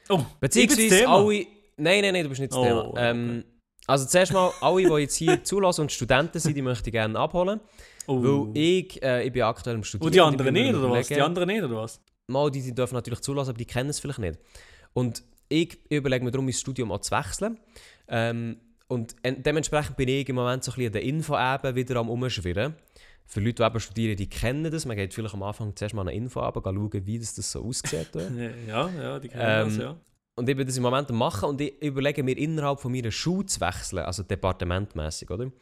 Oh, 0.09 0.25
Beziehungsweise 0.41 1.01
ich 1.01 1.09
alle... 1.09 1.58
Nein, 1.79 2.03
nein, 2.03 2.13
nein, 2.13 2.23
du 2.25 2.29
bist 2.29 2.41
nicht 2.41 2.53
das 2.53 2.59
Oh, 2.59 2.65
Thema. 2.65 2.89
okay. 2.89 3.11
Ähm, 3.11 3.45
also 3.87 4.05
zuerst 4.07 4.33
mal, 4.33 4.53
alle, 4.61 4.83
die 4.83 4.95
jetzt 5.03 5.15
hier 5.17 5.43
zulassen 5.45 5.83
und 5.83 5.93
Studenten 5.93 6.39
sind, 6.39 6.57
die 6.57 6.63
möchte 6.63 6.89
ich 6.91 6.93
gerne 6.93 7.19
abholen. 7.19 7.61
Oh. 8.07 8.23
Weil 8.23 8.57
ich, 8.57 9.03
äh, 9.03 9.25
ich 9.27 9.33
bin 9.33 9.43
aktuell 9.43 9.77
im 9.77 9.85
Studieren. 9.85 10.07
und 10.07 10.15
die 10.15 10.21
anderen 10.21 10.53
nicht, 10.55 10.75
oder 10.75 10.91
was? 10.91 11.09
Die 11.09 11.21
anderen 11.21 11.49
nicht, 11.49 11.63
oder 11.63 11.77
was? 11.77 12.01
Mal, 12.27 12.51
die, 12.51 12.63
die 12.63 12.75
dürfen 12.75 12.95
natürlich 12.95 13.21
zulassen, 13.21 13.51
aber 13.51 13.59
die 13.59 13.65
kennen 13.67 13.89
es 13.91 14.01
vielleicht 14.01 14.19
nicht. 14.19 14.39
Und 14.93 15.23
ich 15.49 15.79
überlege 15.91 16.25
mir 16.25 16.31
darum, 16.31 16.45
mein 16.45 16.53
Studium 16.53 16.93
auch 16.93 17.01
zu 17.01 17.11
wechseln. 17.13 17.59
Ähm, 18.09 18.59
und 18.89 19.15
en- 19.23 19.43
dementsprechend 19.43 19.97
bin 19.97 20.09
ich 20.09 20.29
im 20.29 20.37
Moment 20.37 20.65
so 20.65 20.73
ein 20.73 20.75
bisschen 20.77 20.87
an 20.89 20.93
der 20.95 21.03
Info-Ebene 21.03 21.75
wieder 21.75 21.97
am 22.01 22.11
Umschwirren. 22.11 22.75
Für 23.27 23.41
Leute, 23.41 23.57
die 23.63 23.67
eben 23.67 23.81
studieren, 23.81 24.17
die 24.17 24.29
kennen 24.29 24.71
das. 24.71 24.87
Man 24.87 24.97
geht 24.97 25.13
vielleicht 25.13 25.35
am 25.35 25.43
Anfang 25.43 25.77
zuerst 25.77 25.95
mal 25.95 26.03
eine 26.03 26.15
Info 26.15 26.41
ab, 26.41 26.59
schauen, 26.63 26.91
wie 27.07 27.19
das, 27.19 27.35
das 27.35 27.51
so 27.53 27.63
aussieht. 27.65 28.09
Ja, 28.67 28.89
ja, 28.91 29.19
die 29.19 29.29
kennen 29.29 29.43
Ähm, 29.47 29.69
das, 29.69 29.77
ja. 29.77 29.97
Und 30.39 30.49
ich 30.49 30.57
bin 30.57 30.67
das 30.67 30.77
im 30.77 30.85
Moment 30.85 31.11
machen 31.11 31.49
und 31.49 31.61
ich 31.61 31.83
überlege 31.83 32.23
mir 32.23 32.39
innerhalb 32.39 32.79
von 32.79 32.93
meiner 32.93 33.11
Schule 33.11 33.47
zu 33.47 33.61
wechseln, 33.61 34.05
also 34.05 34.23
departementmäßig, 34.23 35.29
oder? 35.31 35.47
Zu 35.47 35.53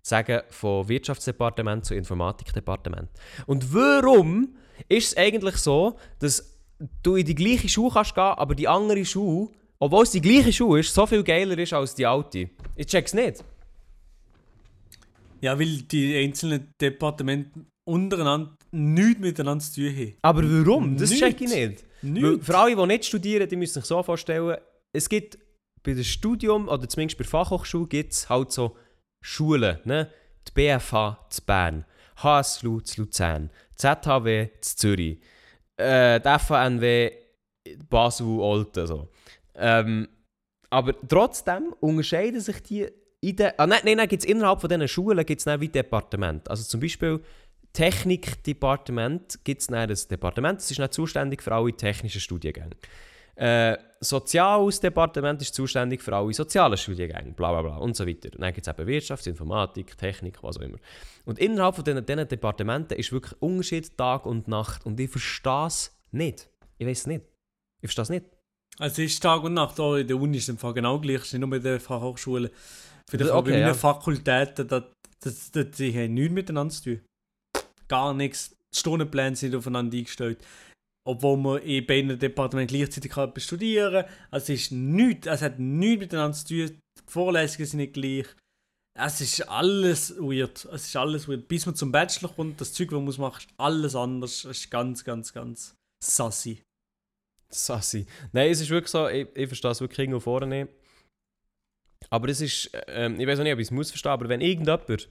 sagen, 0.00 0.40
von 0.48 0.88
Wirtschaftsdepartement 0.88 1.84
zu 1.84 1.94
Informatikdepartement. 1.94 3.10
Und 3.46 3.74
warum 3.74 4.56
ist 4.88 5.08
es 5.08 5.16
eigentlich 5.18 5.56
so, 5.58 5.98
dass 6.18 6.58
du 7.02 7.16
in 7.16 7.26
die 7.26 7.34
gleiche 7.34 7.68
Schule 7.68 7.92
kannst 7.92 8.14
gehen, 8.14 8.24
aber 8.24 8.54
die 8.54 8.66
andere 8.66 9.04
Schule, 9.04 9.50
obwohl 9.78 10.04
es 10.04 10.12
die 10.12 10.22
gleiche 10.22 10.52
Schule 10.52 10.80
ist, 10.80 10.94
so 10.94 11.06
viel 11.06 11.22
geiler 11.22 11.58
ist 11.58 11.74
als 11.74 11.94
die 11.94 12.06
alte? 12.06 12.48
Ich 12.74 12.86
check's 12.86 13.12
nicht. 13.12 13.44
Ja, 15.42 15.58
weil 15.58 15.82
die 15.82 16.16
einzelnen 16.16 16.72
Departemente 16.80 17.66
untereinander 17.84 18.56
nichts 18.72 19.20
miteinander 19.20 19.64
zu 19.64 19.74
tun 19.74 19.96
haben. 19.96 20.14
Aber 20.22 20.42
warum? 20.42 20.96
Das 20.96 21.10
check 21.10 21.40
ich 21.40 21.48
nicht. 21.50 21.84
Für 22.44 22.58
alle, 22.58 22.74
die 22.74 22.86
nicht 22.86 23.04
studieren, 23.04 23.48
die 23.48 23.56
müssen 23.56 23.74
sich 23.74 23.84
so 23.84 24.02
vorstellen, 24.02 24.56
es 24.92 25.08
gibt 25.08 25.38
bei 25.82 25.94
dem 25.94 26.04
Studium, 26.04 26.68
oder 26.68 26.88
zumindest 26.88 27.18
bei 27.18 27.24
der 27.24 27.30
Fachhochschule, 27.30 27.86
gibt 27.86 28.12
es 28.12 28.28
halt 28.28 28.52
so 28.52 28.76
Schulen. 29.20 29.78
Ne? 29.84 30.10
Die 30.48 30.52
BFH 30.52 31.26
zu 31.30 31.42
Bern, 31.42 31.84
HSLU 32.16 32.80
zu 32.80 33.02
Luzern, 33.02 33.50
ZHW 33.76 34.48
zu 34.60 34.76
Zürich, 34.76 35.20
äh, 35.76 36.20
die 36.20 36.38
FANW 36.38 37.12
Basel-Olten. 37.88 38.86
So. 38.86 39.08
Ähm, 39.54 40.08
aber 40.70 40.94
trotzdem 41.06 41.74
unterscheiden 41.80 42.40
sich 42.40 42.62
die 42.62 42.88
in 43.20 43.36
den... 43.36 43.52
Ah, 43.56 43.66
nein, 43.66 43.80
nein, 43.84 43.96
nein 43.98 44.08
gibt 44.08 44.24
es 44.24 44.28
innerhalb 44.28 44.60
von 44.60 44.68
diesen 44.68 44.88
Schulen 44.88 45.24
gibt's 45.24 45.44
dann 45.44 45.60
wie 45.60 45.68
Departement. 45.68 46.48
Also 46.50 46.64
zum 46.64 46.80
Beispiel 46.80 47.20
Technikdepartement 47.72 49.40
gibt 49.44 49.62
es 49.62 49.66
dann 49.68 49.78
ein 49.78 49.96
Departement, 50.10 50.58
das 50.58 50.70
ist 50.70 50.78
dann 50.78 50.90
zuständig 50.90 51.42
für 51.42 51.52
alle 51.52 51.72
technischen 51.72 52.20
Studiengänge. 52.20 52.76
Äh, 53.34 53.76
Soziales 54.00 54.80
Departement 54.80 55.40
ist 55.40 55.54
zuständig 55.54 56.02
für 56.02 56.14
alle 56.14 56.34
sozialen 56.34 56.76
Studiengänge, 56.76 57.32
bla 57.32 57.52
bla 57.52 57.62
bla 57.62 57.76
und 57.76 57.96
so 57.96 58.06
weiter. 58.06 58.30
Dann 58.30 58.52
gibt 58.52 58.66
es 58.66 58.72
eben 58.72 58.86
Wirtschaft, 58.86 59.26
Informatik, 59.28 59.96
Technik, 59.96 60.42
was 60.42 60.58
auch 60.58 60.62
immer. 60.62 60.78
Und 61.24 61.38
innerhalb 61.38 61.76
von 61.76 61.84
diesen, 61.84 62.04
diesen 62.04 62.28
Departementen 62.28 62.98
ist 62.98 63.12
wirklich 63.12 63.40
Unterschied 63.40 63.96
Tag 63.96 64.26
und 64.26 64.48
Nacht 64.48 64.84
und 64.84 64.98
ich 64.98 65.08
verstehe 65.08 65.66
es 65.66 65.96
nicht. 66.10 66.50
Ich 66.78 66.86
weiß 66.86 66.98
es 66.98 67.06
nicht. 67.06 67.24
Ich 67.80 67.92
verstehe 67.92 68.02
es 68.02 68.10
nicht. 68.10 68.26
Also 68.78 69.02
es 69.02 69.12
ist 69.12 69.22
Tag 69.22 69.44
und 69.44 69.54
Nacht 69.54 69.78
auch 69.78 69.94
in 69.94 70.08
der 70.08 70.16
Uni 70.16 70.38
ist 70.38 70.48
im 70.48 70.58
Fall 70.58 70.74
genau 70.74 70.98
gleich, 70.98 71.22
ist 71.22 71.32
nicht 71.32 71.40
nur 71.40 71.50
bei 71.50 71.60
den 71.60 71.78
Fachhochschulen. 71.78 72.50
Für 73.08 73.18
die 73.18 73.24
Okay, 73.24 73.50
bei 73.50 73.50
meinen 73.50 73.66
ja. 73.68 73.74
Fakultäten, 73.74 74.66
das, 74.66 74.82
das, 75.20 75.50
das, 75.52 75.70
die 75.76 75.96
haben 75.96 76.14
nichts 76.14 76.32
miteinander 76.32 76.74
zu 76.74 76.82
tun. 76.82 77.00
Gar 77.92 78.14
nichts. 78.14 78.56
Die 78.72 78.78
Stundenpläne 78.78 79.36
sind 79.36 79.54
aufeinander 79.54 79.98
eingestellt. 79.98 80.42
Obwohl 81.06 81.36
man 81.36 81.62
in 81.62 81.84
beiden 81.84 82.18
Departementen 82.18 82.74
gleichzeitig 82.74 83.10
kann 83.10 83.30
studieren 83.36 84.06
kann. 84.06 84.14
Also 84.30 84.54
es 84.54 84.62
ist 84.62 84.72
nichts, 84.72 85.26
es 85.26 85.42
hat 85.42 85.58
nichts 85.58 86.00
miteinander 86.00 86.34
zu 86.34 86.46
tun. 86.46 86.80
Die 86.98 87.02
Vorlesungen 87.06 87.66
sind 87.66 87.80
nicht 87.80 87.92
gleich. 87.92 88.26
Es 88.98 89.20
ist 89.20 89.42
alles 89.42 90.16
weird. 90.16 90.64
Es 90.72 90.86
ist 90.86 90.96
alles 90.96 91.28
weird. 91.28 91.46
Bis 91.48 91.66
man 91.66 91.74
zum 91.74 91.92
Bachelor 91.92 92.30
kommt, 92.30 92.62
das 92.62 92.72
Zeug, 92.72 92.88
was 92.88 92.94
man 92.94 93.04
muss 93.04 93.18
machen, 93.18 93.40
ist 93.40 93.54
alles 93.58 93.94
anders. 93.94 94.44
Es 94.46 94.60
ist 94.60 94.70
ganz, 94.70 95.04
ganz, 95.04 95.34
ganz 95.34 95.74
sassy. 96.02 96.62
Sassi. 97.50 98.06
Nein, 98.32 98.50
es 98.50 98.62
ist 98.62 98.70
wirklich 98.70 98.90
so, 98.90 99.06
ich, 99.06 99.28
ich 99.34 99.48
verstehe 99.48 99.70
es 99.70 99.82
wirklich 99.82 99.98
irgendwo 99.98 100.20
vorne. 100.20 100.66
Aber 102.08 102.30
es 102.30 102.40
ist, 102.40 102.70
ähm, 102.86 103.20
ich 103.20 103.26
weiß 103.26 103.38
auch 103.38 103.42
nicht, 103.42 103.52
ob 103.52 103.58
ich 103.58 103.66
es 103.66 103.70
muss 103.70 103.90
verstehen, 103.90 104.12
aber 104.12 104.30
wenn 104.30 104.40
irgendjemand, 104.40 105.10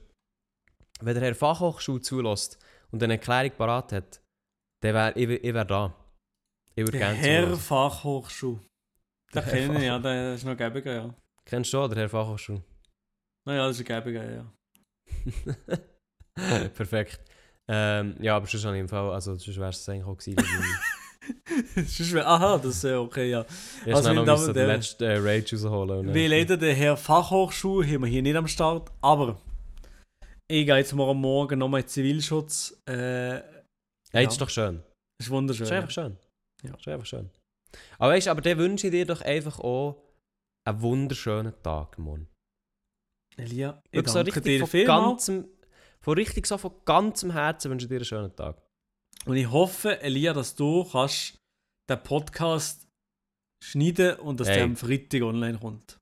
wenn 1.00 1.14
der 1.14 1.22
Herr 1.22 1.34
Fachhochschule 1.36 2.00
zulässt 2.00 2.58
und 2.92 3.02
eine 3.02 3.14
Erklärung 3.14 3.52
parat 3.56 3.92
hat, 3.92 4.20
dann 4.82 4.94
wäre 4.94 5.12
ich, 5.18 5.28
ich 5.44 5.54
wär 5.54 5.64
da. 5.64 5.94
Ich 6.74 6.84
würde 6.84 6.98
gerne 6.98 7.16
Herr. 7.16 7.46
Der 7.46 7.56
Den 9.42 9.50
kenne 9.50 9.78
ich, 9.78 9.84
ja, 9.84 9.98
der 9.98 10.34
ist 10.34 10.44
noch 10.44 10.56
gäbiger, 10.56 10.92
ja. 10.94 11.14
Kennst 11.44 11.72
du 11.72 11.78
schon, 11.78 11.90
der 11.90 11.98
Herr 12.00 12.08
Fachhochschule? 12.08 12.62
Naja, 13.46 13.66
das 13.66 13.80
ist 13.80 13.90
ein 13.90 14.02
gäbiger, 14.02 14.30
ja. 14.30 14.52
Perfekt. 16.74 17.20
Ähm, 17.68 18.16
ja, 18.20 18.36
aber 18.36 18.46
sonst 18.46 18.64
habe 18.64 18.76
ich 18.76 18.80
im 18.80 18.88
Fall, 18.88 19.10
also 19.12 19.36
sonst 19.36 19.58
wäre 19.58 19.70
es 19.70 19.88
eigentlich 19.88 20.06
auch 20.06 20.16
gewesen. 20.16 22.18
Aha, 22.24 22.58
das 22.58 22.76
ist 22.76 22.84
ja 22.84 22.98
okay, 22.98 23.30
ja. 23.30 23.44
Ich 23.86 23.94
Also, 23.94 24.12
noch 24.12 24.24
müssen 24.26 24.54
den 24.54 24.66
letzten 24.66 25.04
äh, 25.04 25.16
Rage 25.18 25.54
rausholen. 25.56 26.06
dann- 26.06 26.14
Wie 26.14 26.26
leider 26.26 26.56
der 26.56 26.74
Herr 26.74 26.96
Fachhochschule 26.96 27.86
haben 27.86 28.02
wir 28.02 28.08
hier 28.08 28.22
nicht 28.22 28.36
am 28.36 28.48
Start, 28.48 28.90
aber 29.00 29.38
ich 30.60 30.66
gehe 30.66 30.76
jetzt 30.76 30.92
morgen 30.92 31.20
Morgen 31.20 31.58
nochmal 31.58 31.80
in 31.82 31.88
Zivilschutz. 31.88 32.76
Äh, 32.88 33.36
Ja. 33.36 33.42
das 34.12 34.32
ist 34.34 34.40
doch 34.40 34.50
schön. 34.50 34.82
ist 35.20 35.30
wunderschön. 35.30 35.64
Ist 35.64 35.72
einfach 35.72 35.90
schön. 35.90 36.18
Ja. 36.62 36.74
Ist 36.76 36.88
einfach 36.88 37.06
schön. 37.06 37.30
Aber 37.98 38.12
weißt 38.12 38.26
du, 38.26 38.30
aber 38.30 38.40
dann 38.42 38.58
wünsche 38.58 38.86
ich 38.88 38.90
dir 38.90 39.06
doch 39.06 39.22
einfach 39.22 39.58
auch 39.60 40.02
einen 40.68 40.82
wunderschönen 40.82 41.54
Tag, 41.62 41.98
Mann. 41.98 42.28
Elia, 43.36 43.80
ich 43.86 43.92
Wirklich 43.98 44.12
so 44.12 44.18
danke 44.22 44.36
richtig 44.44 44.58
dir 44.60 44.66
von 44.66 44.84
ganzem, 44.84 45.48
von 46.02 46.14
richtig 46.14 46.46
so 46.46 46.58
von 46.58 46.72
ganzem 46.84 47.30
Herzen 47.32 47.70
wünsche 47.70 47.86
ich 47.86 47.88
dir 47.88 47.96
einen 47.96 48.04
schönen 48.04 48.36
Tag. 48.36 48.60
Und 49.24 49.36
ich 49.36 49.50
hoffe, 49.50 50.00
Elia, 50.02 50.34
dass 50.34 50.54
du 50.54 50.84
kannst 50.84 51.36
den 51.88 52.02
Podcast 52.02 52.86
schneiden 53.64 54.16
und 54.18 54.38
dass 54.40 54.48
Hey. 54.48 54.56
der 54.56 54.64
am 54.64 54.76
Freitag 54.76 55.22
online 55.22 55.58
kommt. 55.58 55.96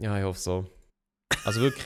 Ja, 0.00 0.16
ich 0.18 0.24
hoffe 0.24 0.40
so. 0.40 0.70
Also 1.48 1.60
wirklich, 1.62 1.84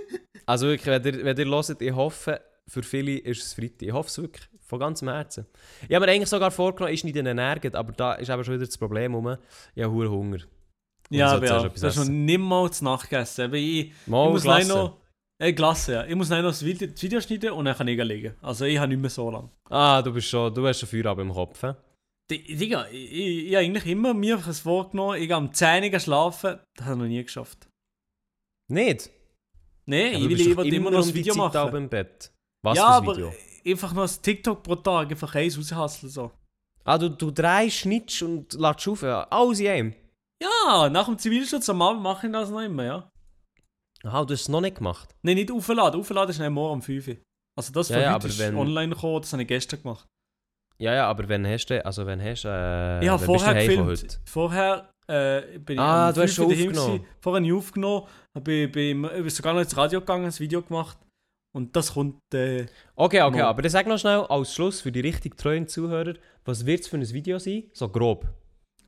also 0.46 0.66
wirklich, 0.66 0.86
wenn 0.86 1.04
ihr, 1.14 1.24
wenn 1.24 1.36
ihr 1.36 1.46
hört, 1.46 1.80
ich 1.82 1.92
hoffe, 1.94 2.40
für 2.66 2.82
viele 2.82 3.18
ist 3.18 3.42
es 3.42 3.54
Freitag. 3.54 3.82
Ich 3.82 3.92
hoffe 3.92 4.08
es 4.08 4.18
wirklich, 4.18 4.48
von 4.60 4.78
ganzem 4.80 5.08
Herzen. 5.08 5.46
Ich 5.88 5.94
habe 5.94 6.06
mir 6.06 6.12
eigentlich 6.12 6.28
sogar 6.28 6.50
vorgenommen, 6.50 6.94
ist 6.94 7.04
nicht 7.04 7.16
in 7.16 7.24
Nerven, 7.24 7.74
aber 7.74 7.92
da 7.92 8.14
ist 8.14 8.30
eben 8.30 8.44
schon 8.44 8.54
wieder 8.54 8.66
das 8.66 8.78
Problem 8.78 9.14
rum. 9.14 9.36
Ich 9.74 9.82
habe 9.82 9.92
hohen 9.94 10.10
Hunger. 10.10 10.38
Und 11.10 11.16
Ja, 11.16 11.32
aber 11.32 11.46
ja, 11.46 11.68
das 11.68 11.82
ist 11.82 11.96
noch 11.96 12.04
niemals 12.08 12.80
Nacht 12.80 13.10
gegessen. 13.10 13.42
Aber 13.44 13.56
ich, 13.56 13.90
ich 13.90 13.92
muss 14.06 14.42
Glasse. 14.42 14.68
noch. 14.68 14.98
Äh, 15.38 15.52
Glasse, 15.52 15.92
ja. 15.92 16.04
Ich 16.06 16.14
muss 16.14 16.30
noch 16.30 16.40
das 16.42 16.64
Video, 16.64 16.88
das 16.88 17.02
Video 17.02 17.20
schneiden 17.20 17.50
und 17.50 17.66
dann 17.66 17.76
kann 17.76 17.88
ich 17.88 18.02
legen. 18.02 18.34
Also 18.40 18.64
ich 18.64 18.78
habe 18.78 18.88
nicht 18.88 19.00
mehr 19.00 19.10
so 19.10 19.30
lange. 19.30 19.50
Ah, 19.68 20.00
du 20.00 20.12
bist 20.12 20.28
schon, 20.28 20.54
du 20.54 20.66
hast 20.66 20.80
schon 20.80 20.88
Feierabend 20.88 21.28
im 21.28 21.34
Kopf? 21.34 21.62
Di- 22.30 22.56
Digga, 22.56 22.86
ich, 22.90 23.12
ich, 23.12 23.46
ich 23.48 23.54
habe 23.54 23.64
eigentlich 23.66 23.86
immer 23.86 24.14
mir 24.14 24.38
vorgenommen, 24.38 25.20
ich 25.20 25.26
gehe 25.28 25.36
am 25.36 25.52
10 25.52 25.92
Uhr 25.92 26.00
schlafen. 26.00 26.58
Das 26.74 26.86
habe 26.86 26.94
ich 26.96 27.00
noch 27.02 27.06
nie 27.08 27.22
geschafft. 27.22 27.68
Nicht? 28.74 29.10
Nein, 29.86 30.12
Ja, 30.12 30.18
ich 30.18 30.28
will 30.46 30.56
will 30.56 30.74
immer 30.74 30.90
noch 30.90 31.06
ein 31.06 31.14
Video 31.14 31.34
machen. 31.34 31.74
im 31.76 31.88
Bett. 31.88 32.32
Was 32.62 32.76
ja, 32.78 32.84
für 32.84 32.90
ein 32.90 32.96
aber 32.96 33.16
Video? 33.16 33.32
einfach 33.66 33.92
noch 33.94 34.02
ein 34.02 34.22
TikTok 34.22 34.62
pro 34.62 34.74
Tag, 34.76 35.10
einfach 35.10 35.34
eins 35.34 35.56
raushasseln 35.58 36.10
so. 36.10 36.30
Ah, 36.84 36.98
du, 36.98 37.08
du 37.10 37.30
drehst, 37.30 37.76
schnittst 37.78 38.22
und 38.22 38.52
lädst 38.54 38.88
auf. 38.88 39.02
ja. 39.02 39.26
Alles 39.30 39.60
in 39.60 39.68
einem. 39.68 39.94
Ja, 40.42 40.88
nach 40.90 41.06
dem 41.06 41.18
Zivilschutz 41.18 41.68
am 41.70 41.80
Abend 41.82 42.02
mache 42.02 42.26
ich 42.26 42.32
das 42.32 42.50
noch 42.50 42.60
immer, 42.60 42.84
ja. 42.84 43.10
Aha, 44.02 44.24
du 44.24 44.34
hast 44.34 44.42
es 44.42 44.48
noch 44.48 44.60
nicht 44.60 44.76
gemacht. 44.76 45.14
Nein, 45.22 45.36
nicht 45.36 45.50
aufladen. 45.50 45.98
Aufladen 46.00 46.30
ist 46.30 46.40
dann 46.40 46.52
morgen 46.52 46.74
um 46.74 46.82
5 46.82 47.08
Uhr. 47.08 47.16
Also 47.56 47.72
das 47.72 47.88
Ja, 47.88 47.94
von 47.96 48.02
ja, 48.02 48.14
heute 48.14 48.26
ist 48.28 48.38
wenn- 48.38 48.56
online 48.56 48.94
gekommen, 48.94 49.20
das 49.22 49.32
habe 49.32 49.42
ich 49.42 49.48
gestern 49.48 49.80
gemacht. 49.82 50.06
Ja, 50.78 50.92
ja, 50.92 51.06
aber 51.08 51.28
wenn 51.28 51.46
hast 51.46 51.66
du, 51.66 51.84
also 51.86 52.04
wenn 52.04 52.20
hast 52.20 52.42
du, 52.44 52.48
äh, 52.48 53.06
du 53.06 53.18
vorher 53.18 53.54
gefilmt. 53.54 54.20
Vorher 54.26 54.90
äh, 55.08 55.58
bin 55.58 55.76
ich 55.76 55.80
Ah, 55.80 56.08
um 56.08 56.14
du 56.14 56.22
hast 56.22 56.34
5 56.34 56.48
Uhr 56.48 56.54
schon 56.54 56.68
aufgenommen. 56.68 57.06
Vorher 57.20 57.36
habe 57.40 57.46
ich 57.46 57.52
aufgenommen, 57.52 58.06
bin, 58.42 58.72
bin, 58.72 59.02
bin 59.02 59.28
sogar 59.30 59.52
noch 59.54 59.60
ins 59.60 59.76
Radio 59.76 60.00
gegangen, 60.00 60.26
ein 60.26 60.38
Video 60.38 60.62
gemacht. 60.62 60.98
Und 61.56 61.74
das 61.76 61.92
kommt... 61.94 62.18
Äh, 62.34 62.66
Okay, 62.96 63.22
okay, 63.22 63.38
Mo. 63.38 63.44
aber 63.44 63.62
dann 63.62 63.70
sag 63.70 63.86
noch 63.86 63.98
schnell 63.98 64.20
als 64.28 64.54
Schluss 64.54 64.80
für 64.80 64.90
die 64.90 65.00
richtig 65.00 65.36
treuen 65.36 65.68
Zuhörer, 65.68 66.14
was 66.44 66.66
wird 66.66 66.80
es 66.80 66.88
für 66.88 66.96
ein 66.96 67.08
Video 67.12 67.38
sein? 67.38 67.64
So 67.72 67.88
grob. 67.88 68.26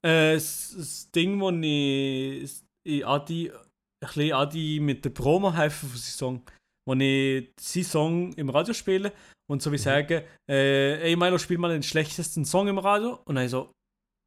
äh, 0.03 0.35
das, 0.35 0.75
das 0.77 1.11
Ding, 1.13 1.41
wo 1.41 1.51
ich, 1.51 2.51
ich 2.85 3.07
Adi, 3.07 3.51
ein 3.53 3.59
bisschen 4.01 4.33
Adi 4.33 4.81
mit 4.81 5.05
der 5.05 5.11
Promo 5.11 5.53
helfe 5.53 5.87
von 5.87 5.97
seinem 5.97 6.03
Song. 6.19 6.43
Wo 6.89 6.95
ich 6.95 7.53
seinen 7.61 7.85
Song 7.85 8.33
im 8.35 8.49
Radio 8.51 8.75
spiele 8.75 9.13
und 9.51 9.63
so 9.63 9.71
wie 9.71 9.77
Mhm. 9.77 9.81
sagen, 9.81 10.23
äh, 10.51 11.01
ey 11.09 11.17
Milo, 11.17 11.39
spiel 11.39 11.59
mal 11.59 11.71
den 11.73 11.83
schlechtesten 11.83 12.45
Song 12.45 12.67
im 12.69 12.79
Radio. 12.79 13.21
Und 13.27 13.37
dann 13.37 13.49
so, 13.49 13.71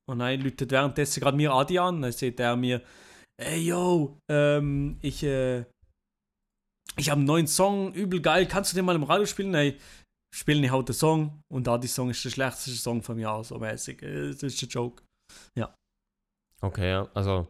und 0.10 0.20
dann 0.20 0.40
läutet 0.42 0.72
währenddessen 0.72 1.22
gerade 1.22 1.38
mir 1.38 1.52
Adi 1.52 1.80
an. 1.80 2.02
Dann 2.02 2.12
sagt 2.12 2.40
er 2.40 2.56
mir, 2.56 2.82
ey 3.38 3.60
yo, 3.62 4.18
ähm, 4.30 4.98
ich, 5.02 5.24
äh, 5.24 5.64
ich 6.98 7.10
habe 7.10 7.20
einen 7.20 7.26
neuen 7.26 7.48
Song, 7.48 7.94
übel 7.94 8.22
geil, 8.22 8.48
kannst 8.48 8.72
du 8.72 8.76
den 8.76 8.86
mal 8.86 8.96
im 8.96 9.04
Radio 9.04 9.26
spielen? 9.26 9.52
Nein, 9.52 9.76
spiele 10.36 10.66
ich 10.66 10.72
halt 10.72 10.90
den 10.90 10.96
Song 10.96 11.42
und 11.52 11.68
Adi-Song 11.68 12.10
ist 12.10 12.24
der 12.26 12.30
schlechteste 12.32 12.72
Song 12.72 13.02
von 13.02 13.16
mir, 13.16 13.42
so 13.44 13.58
mäßig. 13.58 14.02
Äh, 14.02 14.32
Das 14.32 14.44
ist 14.44 14.64
ein 14.64 14.70
Joke. 14.70 15.04
Okay, 16.62 16.90
ja, 16.90 17.10
also, 17.14 17.48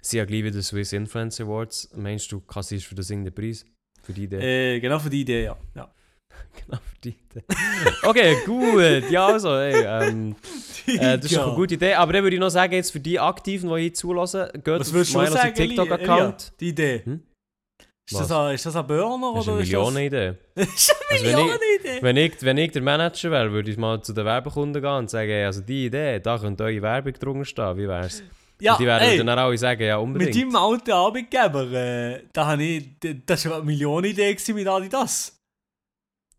sie 0.00 0.20
haben 0.20 0.28
gleich 0.28 0.44
wieder 0.44 0.62
Swiss 0.62 0.92
Influence 0.92 1.40
Awards. 1.40 1.90
Meinst 1.96 2.30
du, 2.30 2.40
kassierst 2.40 2.86
für 2.86 2.94
das 2.94 3.10
irgendeinen 3.10 3.34
Preis? 3.34 3.66
Für 4.02 4.12
die 4.12 4.24
Idee? 4.24 4.76
Äh, 4.76 4.80
genau 4.80 4.98
für 5.00 5.10
die 5.10 5.22
Idee, 5.22 5.44
ja. 5.44 5.56
ja. 5.74 5.92
Genau, 6.64 6.78
für 6.78 7.00
die 7.02 7.08
Idee. 7.08 7.44
okay, 8.04 8.36
gut. 8.46 9.10
Ja, 9.10 9.26
also, 9.26 9.56
ey, 9.56 9.84
ähm, 9.84 10.36
äh, 10.86 11.16
das 11.18 11.26
ist 11.26 11.36
doch 11.36 11.46
eine 11.48 11.54
gute 11.56 11.74
Idee. 11.74 11.94
Aber 11.94 12.12
dann 12.12 12.22
würde 12.22 12.36
ich 12.36 12.40
noch 12.40 12.50
sagen, 12.50 12.72
jetzt 12.74 12.90
für 12.92 13.00
die 13.00 13.18
Aktiven, 13.18 13.68
die 13.74 13.80
hier 13.82 13.94
zulassen, 13.94 14.48
geht 14.64 14.66
Was 14.80 15.10
sagen, 15.10 15.54
Eli? 15.56 15.68
TikTok-Account. 15.76 16.52
Die 16.60 16.68
Idee. 16.68 17.02
Hm? 17.04 17.22
Ist, 18.10 18.20
das 18.20 18.30
ein, 18.30 18.54
ist 18.54 18.66
das 18.66 18.76
ein 18.76 18.86
Burner 18.86 19.32
Das 19.34 19.42
ist 19.44 19.48
oder 19.48 19.52
eine. 19.56 19.62
Millionenidee. 19.62 20.34
Das 20.54 20.66
ist 20.68 20.90
eine 20.90 21.10
Also 21.10 21.24
wenn 21.24 21.30
ich- 21.30 21.36
Millionenidee. 21.36 22.02
Wenn 22.02 22.16
ich, 22.18 22.42
wenn 22.42 22.58
ich 22.58 22.72
der 22.72 22.82
Manager 22.82 23.30
wäre, 23.30 23.50
würde 23.52 23.70
ich 23.70 23.78
mal 23.78 24.02
zu 24.02 24.12
den 24.12 24.24
Werbekunden 24.26 24.82
gehen 24.82 24.92
und 24.92 25.08
sagen, 25.10 25.30
ey, 25.30 25.44
also 25.46 25.62
die 25.62 25.86
Idee, 25.86 26.20
da 26.20 26.38
könnte 26.38 26.64
eure 26.64 26.82
Werbung 26.82 27.14
drunter 27.14 27.44
stehen, 27.46 27.76
wie 27.78 27.88
wär's? 27.88 28.22
Ja, 28.60 28.74
und 28.74 28.80
die 28.80 28.86
werden 28.86 29.08
ey, 29.08 29.16
dann 29.18 29.30
auch 29.30 29.44
alle 29.44 29.58
sagen, 29.58 29.82
ja, 29.82 29.96
unbedingt. 29.96 30.34
mit 30.34 30.44
deinem 30.44 30.56
alten 30.56 30.92
Arbeitgeber, 30.92 31.72
äh, 31.72 32.24
da 32.32 32.46
habe 32.46 32.62
ich... 32.62 32.88
Das 33.26 33.46
war 33.48 33.56
eine 33.56 33.64
Millionenidee 33.64 34.36
mit 34.52 34.68
Adidas. 34.68 35.40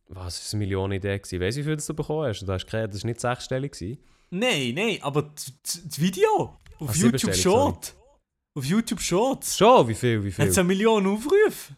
Was, 0.07 0.53
war 0.53 0.53
eine 0.53 0.59
Millionenidee? 0.65 1.17
gewesen? 1.17 1.41
Weißt 1.41 1.57
du, 1.57 1.61
wie 1.61 1.65
viel 1.65 1.75
das 1.75 1.87
du 1.87 1.93
bekommen 1.95 2.27
hast? 2.27 2.41
Du 2.41 2.51
hast 2.53 2.67
keine, 2.67 2.87
das 2.87 3.03
war 3.03 3.07
nicht 3.09 3.19
sechsstellig. 3.19 3.71
gewesen. 3.71 3.97
Nein, 4.29 4.73
nein, 4.75 4.97
aber 5.01 5.23
das- 5.23 5.99
Video 5.99 6.57
auf 6.79 6.89
Ah, 6.89 6.93
YouTube 6.93 7.35
Short. 7.35 7.95
Auf 8.57 8.65
YouTube 8.65 9.01
Shorts. 9.01 9.57
Schon, 9.57 9.87
wie 9.87 9.93
viel, 9.93 10.23
wie 10.23 10.31
viel? 10.31 10.45
Es 10.45 10.57
eine 10.57 10.67
Million 10.67 11.05
Aufrufe. 11.07 11.73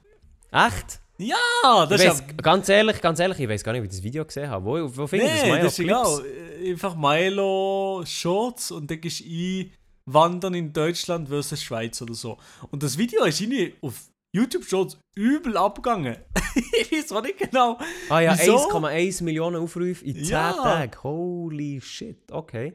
Echt? 0.51 0.99
Ja, 1.19 1.85
das 1.87 2.01
ich 2.01 2.07
ist 2.07 2.13
weiss, 2.21 2.27
ja... 2.27 2.33
ganz 2.43 2.69
ehrlich, 2.69 3.01
ganz 3.01 3.19
ehrlich, 3.19 3.39
ich 3.39 3.49
weiß 3.49 3.63
gar 3.63 3.71
nicht, 3.73 3.81
wie 3.81 3.85
ich 3.87 3.91
das 3.91 4.03
Video 4.03 4.23
gesehen 4.23 4.49
habe. 4.49 4.63
Wo, 4.65 4.95
wo 4.97 5.07
finde 5.07 5.25
ich 5.25 5.31
das? 5.31 5.41
Nee, 5.43 5.51
Milo 5.51 5.63
das 5.63 5.73
ist 5.73 5.79
egal. 5.79 6.25
Äh, 6.61 6.71
Einfach 6.71 6.95
Milo 6.95 8.03
Shorts 8.05 8.71
und 8.71 8.89
dann 8.91 9.01
gehst 9.01 9.21
du 9.21 9.25
ein 9.25 9.71
Wandern 10.05 10.53
in 10.53 10.71
Deutschland 10.71 11.27
versus 11.27 11.61
Schweiz 11.61 11.99
oder 12.01 12.13
so. 12.13 12.37
Und 12.69 12.83
das 12.83 12.97
Video 12.97 13.23
ist 13.25 13.41
irgendwie 13.41 13.73
auf 13.81 13.95
YouTube 14.37 14.63
Shorts 14.65 14.97
übel 15.15 15.57
abgegangen. 15.57 16.17
ich 16.81 16.91
weiß 16.91 17.11
auch 17.11 17.21
nicht 17.23 17.37
genau. 17.37 17.77
Ah 18.09 18.19
ja, 18.21 18.35
Wieso? 18.37 18.57
1,1 18.71 19.23
Millionen 19.23 19.57
Aufrufe 19.57 20.03
in 20.05 20.15
10 20.15 20.25
Ja. 20.25 20.53
Tagen. 20.53 20.91
Holy 21.03 21.81
shit, 21.81 22.31
okay. 22.31 22.73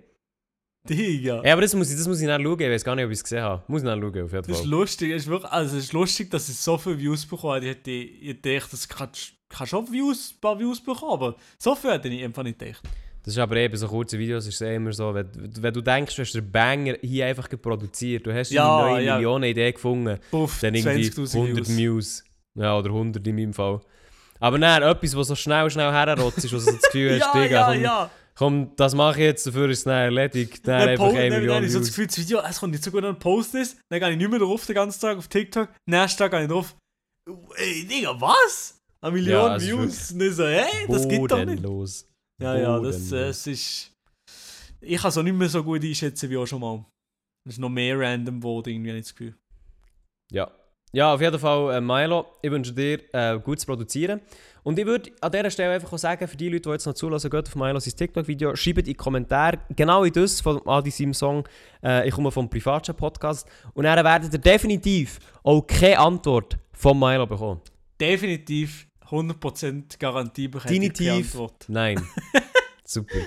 Digga. 0.88 1.42
Ja, 1.44 1.52
aber 1.52 1.62
das 1.62 1.74
muss 1.74 1.90
ich, 1.90 1.96
das 1.96 2.08
muss 2.08 2.20
ich 2.20 2.26
nachschauen. 2.26 2.58
Ich 2.60 2.68
weiß 2.70 2.84
gar 2.84 2.96
nicht, 2.96 3.04
ob 3.04 3.10
ich 3.12 3.18
es 3.18 3.22
gesehen 3.22 3.42
habe. 3.42 3.62
Muss 3.68 3.82
ich 3.82 3.86
nachschauen, 3.86 4.06
auf 4.24 4.32
jeden 4.32 4.42
Das 4.42 4.48
ist 4.48 4.58
Fall. 4.62 4.68
lustig. 4.68 5.10
Es 5.12 5.22
ist, 5.22 5.28
wirklich, 5.28 5.52
also 5.52 5.76
es 5.76 5.84
ist 5.84 5.92
lustig, 5.92 6.30
dass 6.30 6.48
es 6.48 6.62
so 6.64 6.76
viele 6.76 6.98
Views 6.98 7.24
bekommen 7.24 7.54
hat. 7.54 7.62
Ich 7.62 7.68
hätte 7.70 7.90
ich 7.92 8.42
gedacht, 8.42 8.72
das 8.72 8.88
kann, 8.88 9.08
kann 9.48 9.66
schon 9.68 9.92
Views, 9.92 10.32
ein 10.34 10.40
paar 10.40 10.58
Views 10.58 10.80
bekommen, 10.82 11.12
aber 11.12 11.36
so 11.58 11.74
viel 11.76 11.92
hätte 11.92 12.08
ich 12.08 12.24
einfach 12.24 12.42
nicht 12.42 12.58
gedacht. 12.58 12.82
Das 13.24 13.34
ist 13.34 13.38
aber 13.38 13.56
eben 13.56 13.76
so 13.76 13.86
kurze 13.86 14.18
Videos, 14.18 14.46
ist 14.48 14.54
es 14.56 14.60
eh 14.62 14.74
immer 14.74 14.92
so, 14.92 15.14
wenn, 15.14 15.28
wenn 15.34 15.72
du 15.72 15.80
denkst, 15.80 16.16
du 16.16 16.22
hast 16.22 16.32
den 16.32 16.50
Banger 16.50 16.96
hier 17.02 17.26
einfach 17.26 17.48
produziert, 17.48 18.26
du 18.26 18.34
hast 18.34 18.50
Ja, 18.50 18.78
eine 18.84 18.90
neue 18.94 19.04
ja. 19.04 19.14
Millionen-Idee 19.14 19.72
gefunden, 19.72 20.18
Puff, 20.30 20.58
dann 20.60 20.74
irgendwie 20.74 21.08
20.000 21.08 21.34
100 21.36 21.56
Views. 21.68 21.76
Views. 21.76 22.24
Ja, 22.54 22.76
oder 22.76 22.88
100 22.90 23.24
in 23.26 23.36
meinem 23.36 23.52
Fall. 23.54 23.80
Aber 24.40 24.58
nein, 24.58 24.82
etwas, 24.82 25.16
was 25.16 25.28
so 25.28 25.36
schnell, 25.36 25.70
schnell 25.70 25.92
herrotzt 25.92 26.38
ist, 26.38 26.52
wo 26.52 26.56
du 26.56 26.62
so 26.62 26.72
das 26.72 26.82
Gefühl 26.82 27.12
hast, 27.20 27.32
Ja, 27.34 27.42
Digga, 27.42 27.54
ja, 27.60 27.66
komm, 27.72 27.82
ja. 27.82 28.10
komm, 28.34 28.72
das 28.76 28.94
mache 28.96 29.20
ich 29.20 29.24
jetzt, 29.26 29.46
dafür 29.46 29.68
ist 29.70 29.78
es 29.78 29.84
dann 29.84 29.94
erledigt. 29.94 30.66
Dann 30.66 30.80
Dann, 30.80 30.88
einfach 30.88 31.04
po- 31.10 31.16
1 31.16 31.30
dann, 31.30 31.40
Million 31.40 31.54
dann 31.58 31.64
ich 31.64 31.70
so 31.72 31.78
das. 31.78 31.88
Gefühl, 31.88 32.06
das 32.08 32.18
Video, 32.18 32.40
es 32.40 32.58
kommt 32.58 32.72
nicht 32.72 32.82
so 32.82 32.90
gut 32.90 33.04
an 33.04 33.16
Post 33.20 33.54
ist, 33.54 33.76
dann 33.88 34.00
gehe 34.00 34.10
ich 34.10 34.16
nicht 34.16 34.30
mehr 34.30 34.40
drauf 34.40 34.66
den 34.66 34.74
ganzen 34.74 35.00
Tag 35.00 35.16
auf 35.16 35.28
TikTok, 35.28 35.68
nächsten 35.86 36.18
Tag 36.18 36.32
gehe 36.32 36.42
ich 36.42 36.48
drauf, 36.48 36.74
ey 37.54 37.86
Digga, 37.86 38.20
was? 38.20 38.80
Eine 39.00 39.12
Million 39.12 39.52
es 39.52 39.64
Views? 39.66 40.10
Und 40.10 40.20
ich 40.22 40.34
so, 40.34 40.44
hey, 40.46 40.64
das 40.88 41.08
geht 41.08 41.30
doch 41.30 41.36
nicht. 41.44 41.62
Bodenlos. 41.62 42.08
Ja, 42.42 42.56
ja, 42.56 42.80
das 42.80 43.12
es 43.12 43.46
ist... 43.46 43.88
Ich 44.80 45.00
kann 45.00 45.10
es 45.10 45.18
auch 45.18 45.22
nicht 45.22 45.36
mehr 45.36 45.48
so 45.48 45.62
gut 45.62 45.84
einschätzen 45.84 46.28
wie 46.28 46.36
auch 46.36 46.46
schon 46.46 46.60
mal. 46.60 46.84
Es 47.44 47.54
ist 47.54 47.58
noch 47.58 47.68
mehr 47.68 47.98
random 47.98 48.40
geworden, 48.40 48.70
irgendwie, 48.70 48.90
habe 48.90 48.98
ich 48.98 49.04
das 49.04 49.14
Gefühl. 49.14 49.34
Ja. 50.32 50.50
Ja, 50.94 51.14
auf 51.14 51.20
jeden 51.22 51.38
Fall, 51.38 51.76
äh, 51.76 51.80
Milo, 51.80 52.26
ich 52.42 52.50
wünsche 52.50 52.72
dir 52.72 53.00
äh, 53.14 53.38
gutes 53.38 53.64
Produzieren. 53.64 54.20
Und 54.62 54.78
ich 54.78 54.84
würde 54.84 55.10
an 55.22 55.32
dieser 55.32 55.50
Stelle 55.50 55.74
einfach 55.74 55.90
auch 55.90 55.98
sagen, 55.98 56.28
für 56.28 56.36
die 56.36 56.50
Leute, 56.50 56.62
die 56.62 56.70
jetzt 56.70 56.86
noch 56.86 56.92
zulassen, 56.92 57.30
geht 57.30 57.48
auf 57.48 57.56
Milo 57.56 57.80
sein 57.80 57.96
TikTok-Video, 57.96 58.54
schreibt 58.54 58.80
in 58.80 58.84
die 58.84 58.94
Kommentare 58.94 59.58
genau 59.74 60.04
in 60.04 60.12
das 60.12 60.40
von 60.40 60.60
Adi 60.66 60.90
seinem 60.90 61.14
Song 61.14 61.48
äh, 61.82 62.06
«Ich 62.06 62.14
komme 62.14 62.30
vom 62.30 62.48
Privatchat-Podcast» 62.48 63.48
und 63.72 63.84
dann 63.84 64.04
werdet 64.04 64.34
ihr 64.34 64.38
definitiv 64.38 65.18
auch 65.42 65.62
keine 65.62 65.98
Antwort 65.98 66.58
von 66.72 66.98
Milo 66.98 67.26
bekommen. 67.26 67.62
Definitiv 67.98 68.86
100% 69.12 69.98
Garantie 69.98 70.48
bekommen. 70.48 70.68
Definitiv. 70.72 71.36
Nein. 71.68 72.04
Super. 72.84 73.18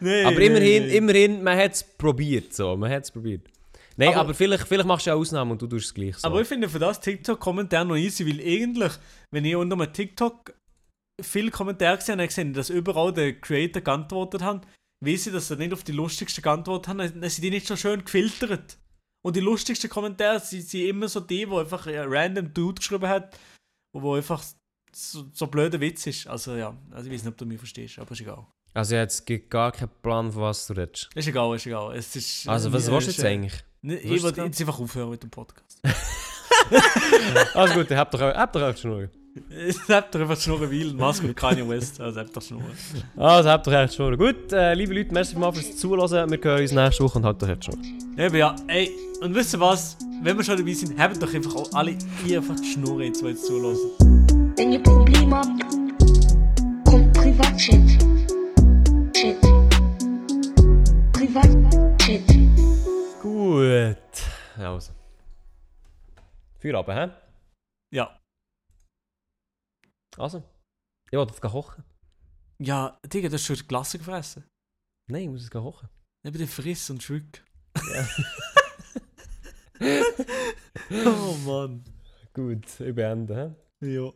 Nee, 0.00 0.24
Aber 0.24 0.38
nee, 0.38 0.46
immerhin, 0.46 0.86
nee. 0.86 0.96
immerhin, 0.96 1.42
man 1.42 1.58
hat 1.58 1.72
es 1.72 1.82
probiert. 1.82 2.54
So. 2.54 2.76
Man 2.76 2.90
hat 2.90 3.04
es 3.04 3.10
probiert. 3.10 3.48
Nein, 3.96 4.10
aber, 4.10 4.20
Aber- 4.20 4.34
vielleicht, 4.34 4.66
vielleicht 4.68 4.86
machst 4.86 5.06
du 5.06 5.10
eine 5.10 5.20
Ausnahme 5.20 5.52
und 5.52 5.60
du 5.62 5.66
tust 5.66 5.86
es 5.86 5.94
gleich 5.94 6.16
so. 6.16 6.26
Aber 6.28 6.40
ich 6.40 6.48
finde 6.48 6.68
für 6.68 6.78
das 6.78 7.00
TikTok-Kommentar 7.00 7.84
noch 7.84 7.96
easy, 7.96 8.24
weil 8.26 8.40
eigentlich, 8.40 8.92
wenn 9.30 9.44
ich 9.44 9.56
unter 9.56 9.76
einem 9.76 9.92
TikTok 9.92 10.54
viele 11.22 11.50
Kommentare 11.50 11.98
gesehen 11.98 12.18
habe, 12.18 12.28
gesehen, 12.28 12.54
dass 12.54 12.70
überall 12.70 13.12
der 13.12 13.38
Creator 13.40 13.82
geantwortet 13.82 14.42
haben, 14.42 14.62
weiß 15.04 15.26
ich, 15.26 15.32
dass 15.32 15.48
sie 15.48 15.56
nicht 15.56 15.72
auf 15.72 15.84
die 15.84 15.92
lustigsten 15.92 16.42
geantwortet 16.42 16.88
haben, 16.88 16.98
dann 16.98 17.28
sind 17.28 17.42
die 17.42 17.50
nicht 17.50 17.66
so 17.66 17.76
schön 17.76 18.04
gefiltert. 18.04 18.78
Und 19.22 19.36
die 19.36 19.40
lustigsten 19.40 19.90
Kommentare 19.90 20.40
sind, 20.40 20.62
sind 20.62 20.86
immer 20.86 21.08
so 21.08 21.20
die, 21.20 21.48
wo 21.50 21.58
einfach 21.58 21.86
ein 21.86 22.08
random 22.08 22.54
Dude 22.54 22.78
geschrieben 22.80 23.08
hat, 23.08 23.38
wo 23.94 24.14
einfach 24.14 24.42
so, 24.92 25.24
so 25.32 25.46
blöder 25.46 25.80
Witz 25.80 26.06
ist. 26.06 26.26
Also 26.26 26.54
ja, 26.56 26.74
also 26.90 27.06
ich 27.08 27.14
weiß 27.14 27.22
nicht, 27.24 27.32
ob 27.32 27.38
du 27.38 27.46
mich 27.46 27.58
verstehst, 27.58 27.98
aber 27.98 28.12
ist 28.12 28.20
egal. 28.20 28.46
also 28.74 28.94
jetzt 28.94 29.24
gibt 29.26 29.50
gar 29.50 29.72
keinen 29.72 29.90
Plan, 30.02 30.30
von 30.32 30.42
was 30.42 30.66
du 30.66 30.74
redest. 30.74 31.08
Ist 31.14 31.28
egal, 31.28 31.54
ist 31.56 31.66
egal. 31.66 31.94
Es 31.96 32.14
ist, 32.16 32.48
Also 32.48 32.72
was 32.72 32.90
willst 32.90 33.06
du 33.08 33.10
jetzt 33.12 33.24
eigentlich? 33.24 33.54
Ne, 33.82 33.98
ich 33.98 34.22
das? 34.22 34.36
jetzt 34.36 34.60
einfach 34.60 34.78
aufhören 34.78 35.10
mit 35.10 35.22
dem 35.22 35.30
Podcast. 35.30 35.80
Also 37.54 37.74
gut, 37.74 37.90
habt 37.90 38.14
doch, 38.14 38.20
habt 38.20 38.54
doch 38.54 38.68
echt 38.68 38.80
Schnurren. 38.80 39.10
Ich 39.68 39.78
hab 39.88 40.10
doch 40.10 40.20
einfach 40.20 40.40
schnurren, 40.40 40.70
weil 40.70 40.92
Mask 40.92 41.22
und 41.22 41.36
Kanye 41.36 41.66
West, 41.68 42.00
also 42.00 42.18
hab 42.20 42.32
doch 42.32 42.42
schnurren. 42.42 42.66
Also 43.16 43.48
habt 43.48 43.66
doch 43.66 43.72
echt 43.72 43.94
Schnurren. 43.94 44.18
Gut, 44.18 44.52
äh, 44.52 44.74
liebe 44.74 44.92
Leute, 44.92 45.12
merci 45.14 45.36
mal 45.38 45.52
fürs 45.52 45.76
Zuhören. 45.76 46.30
Wir 46.30 46.38
hören 46.42 46.60
uns 46.62 46.72
nächste 46.72 47.04
Woche 47.04 47.18
und 47.18 47.24
habt 47.24 47.40
doch 47.40 47.48
echt 47.48 47.64
Schnurren. 47.64 48.14
Eben 48.18 48.36
ja, 48.36 48.56
ey, 48.66 48.90
und 49.20 49.34
wisst 49.34 49.54
ihr 49.54 49.60
was? 49.60 49.96
Wenn 50.22 50.36
wir 50.36 50.44
schon 50.44 50.56
dabei 50.58 50.72
sind, 50.72 50.98
habt 50.98 51.22
doch 51.22 51.32
einfach 51.32 51.54
auch 51.54 51.72
alle 51.72 51.92
einfach 51.92 52.56
die 52.60 52.72
Schnurren 52.72 53.02
jetzt, 53.02 53.22
weil 53.22 53.30
ihr 53.30 53.36
zulassen. 53.36 54.29
Wenn 54.60 54.72
ihr 54.72 54.82
Probleme 54.82 55.36
habt, 55.36 55.62
kommt 56.84 57.14
Privatchat. 57.14 57.88
Chat. 59.16 59.40
Privatchat. 61.14 62.28
Gut. 63.22 64.12
Also. 64.58 64.92
Feierabend, 66.58 66.98
hä? 66.98 67.10
Ja. 67.90 68.20
Also. 70.18 70.42
Ich 71.10 71.16
wollte 71.16 71.32
jetzt 71.32 71.40
kochen. 71.40 71.82
Ja, 72.58 73.00
Digga, 73.06 73.30
du 73.30 73.36
hast 73.36 73.46
schon 73.46 73.56
die 73.56 73.62
Klasse 73.62 73.96
gefressen. 73.96 74.44
Nein, 75.10 75.22
ich 75.22 75.28
muss 75.30 75.44
es 75.44 75.50
kochen. 75.50 75.88
Neben 76.22 76.36
dir 76.36 76.46
friss 76.46 76.90
und 76.90 77.02
schwick. 77.02 77.42
Ja. 77.94 78.06
oh 81.06 81.34
Mann. 81.46 81.82
Gut, 82.34 82.78
ich 82.78 82.94
beende, 82.94 83.56
hä? 83.80 83.86
Ja. 83.86 84.12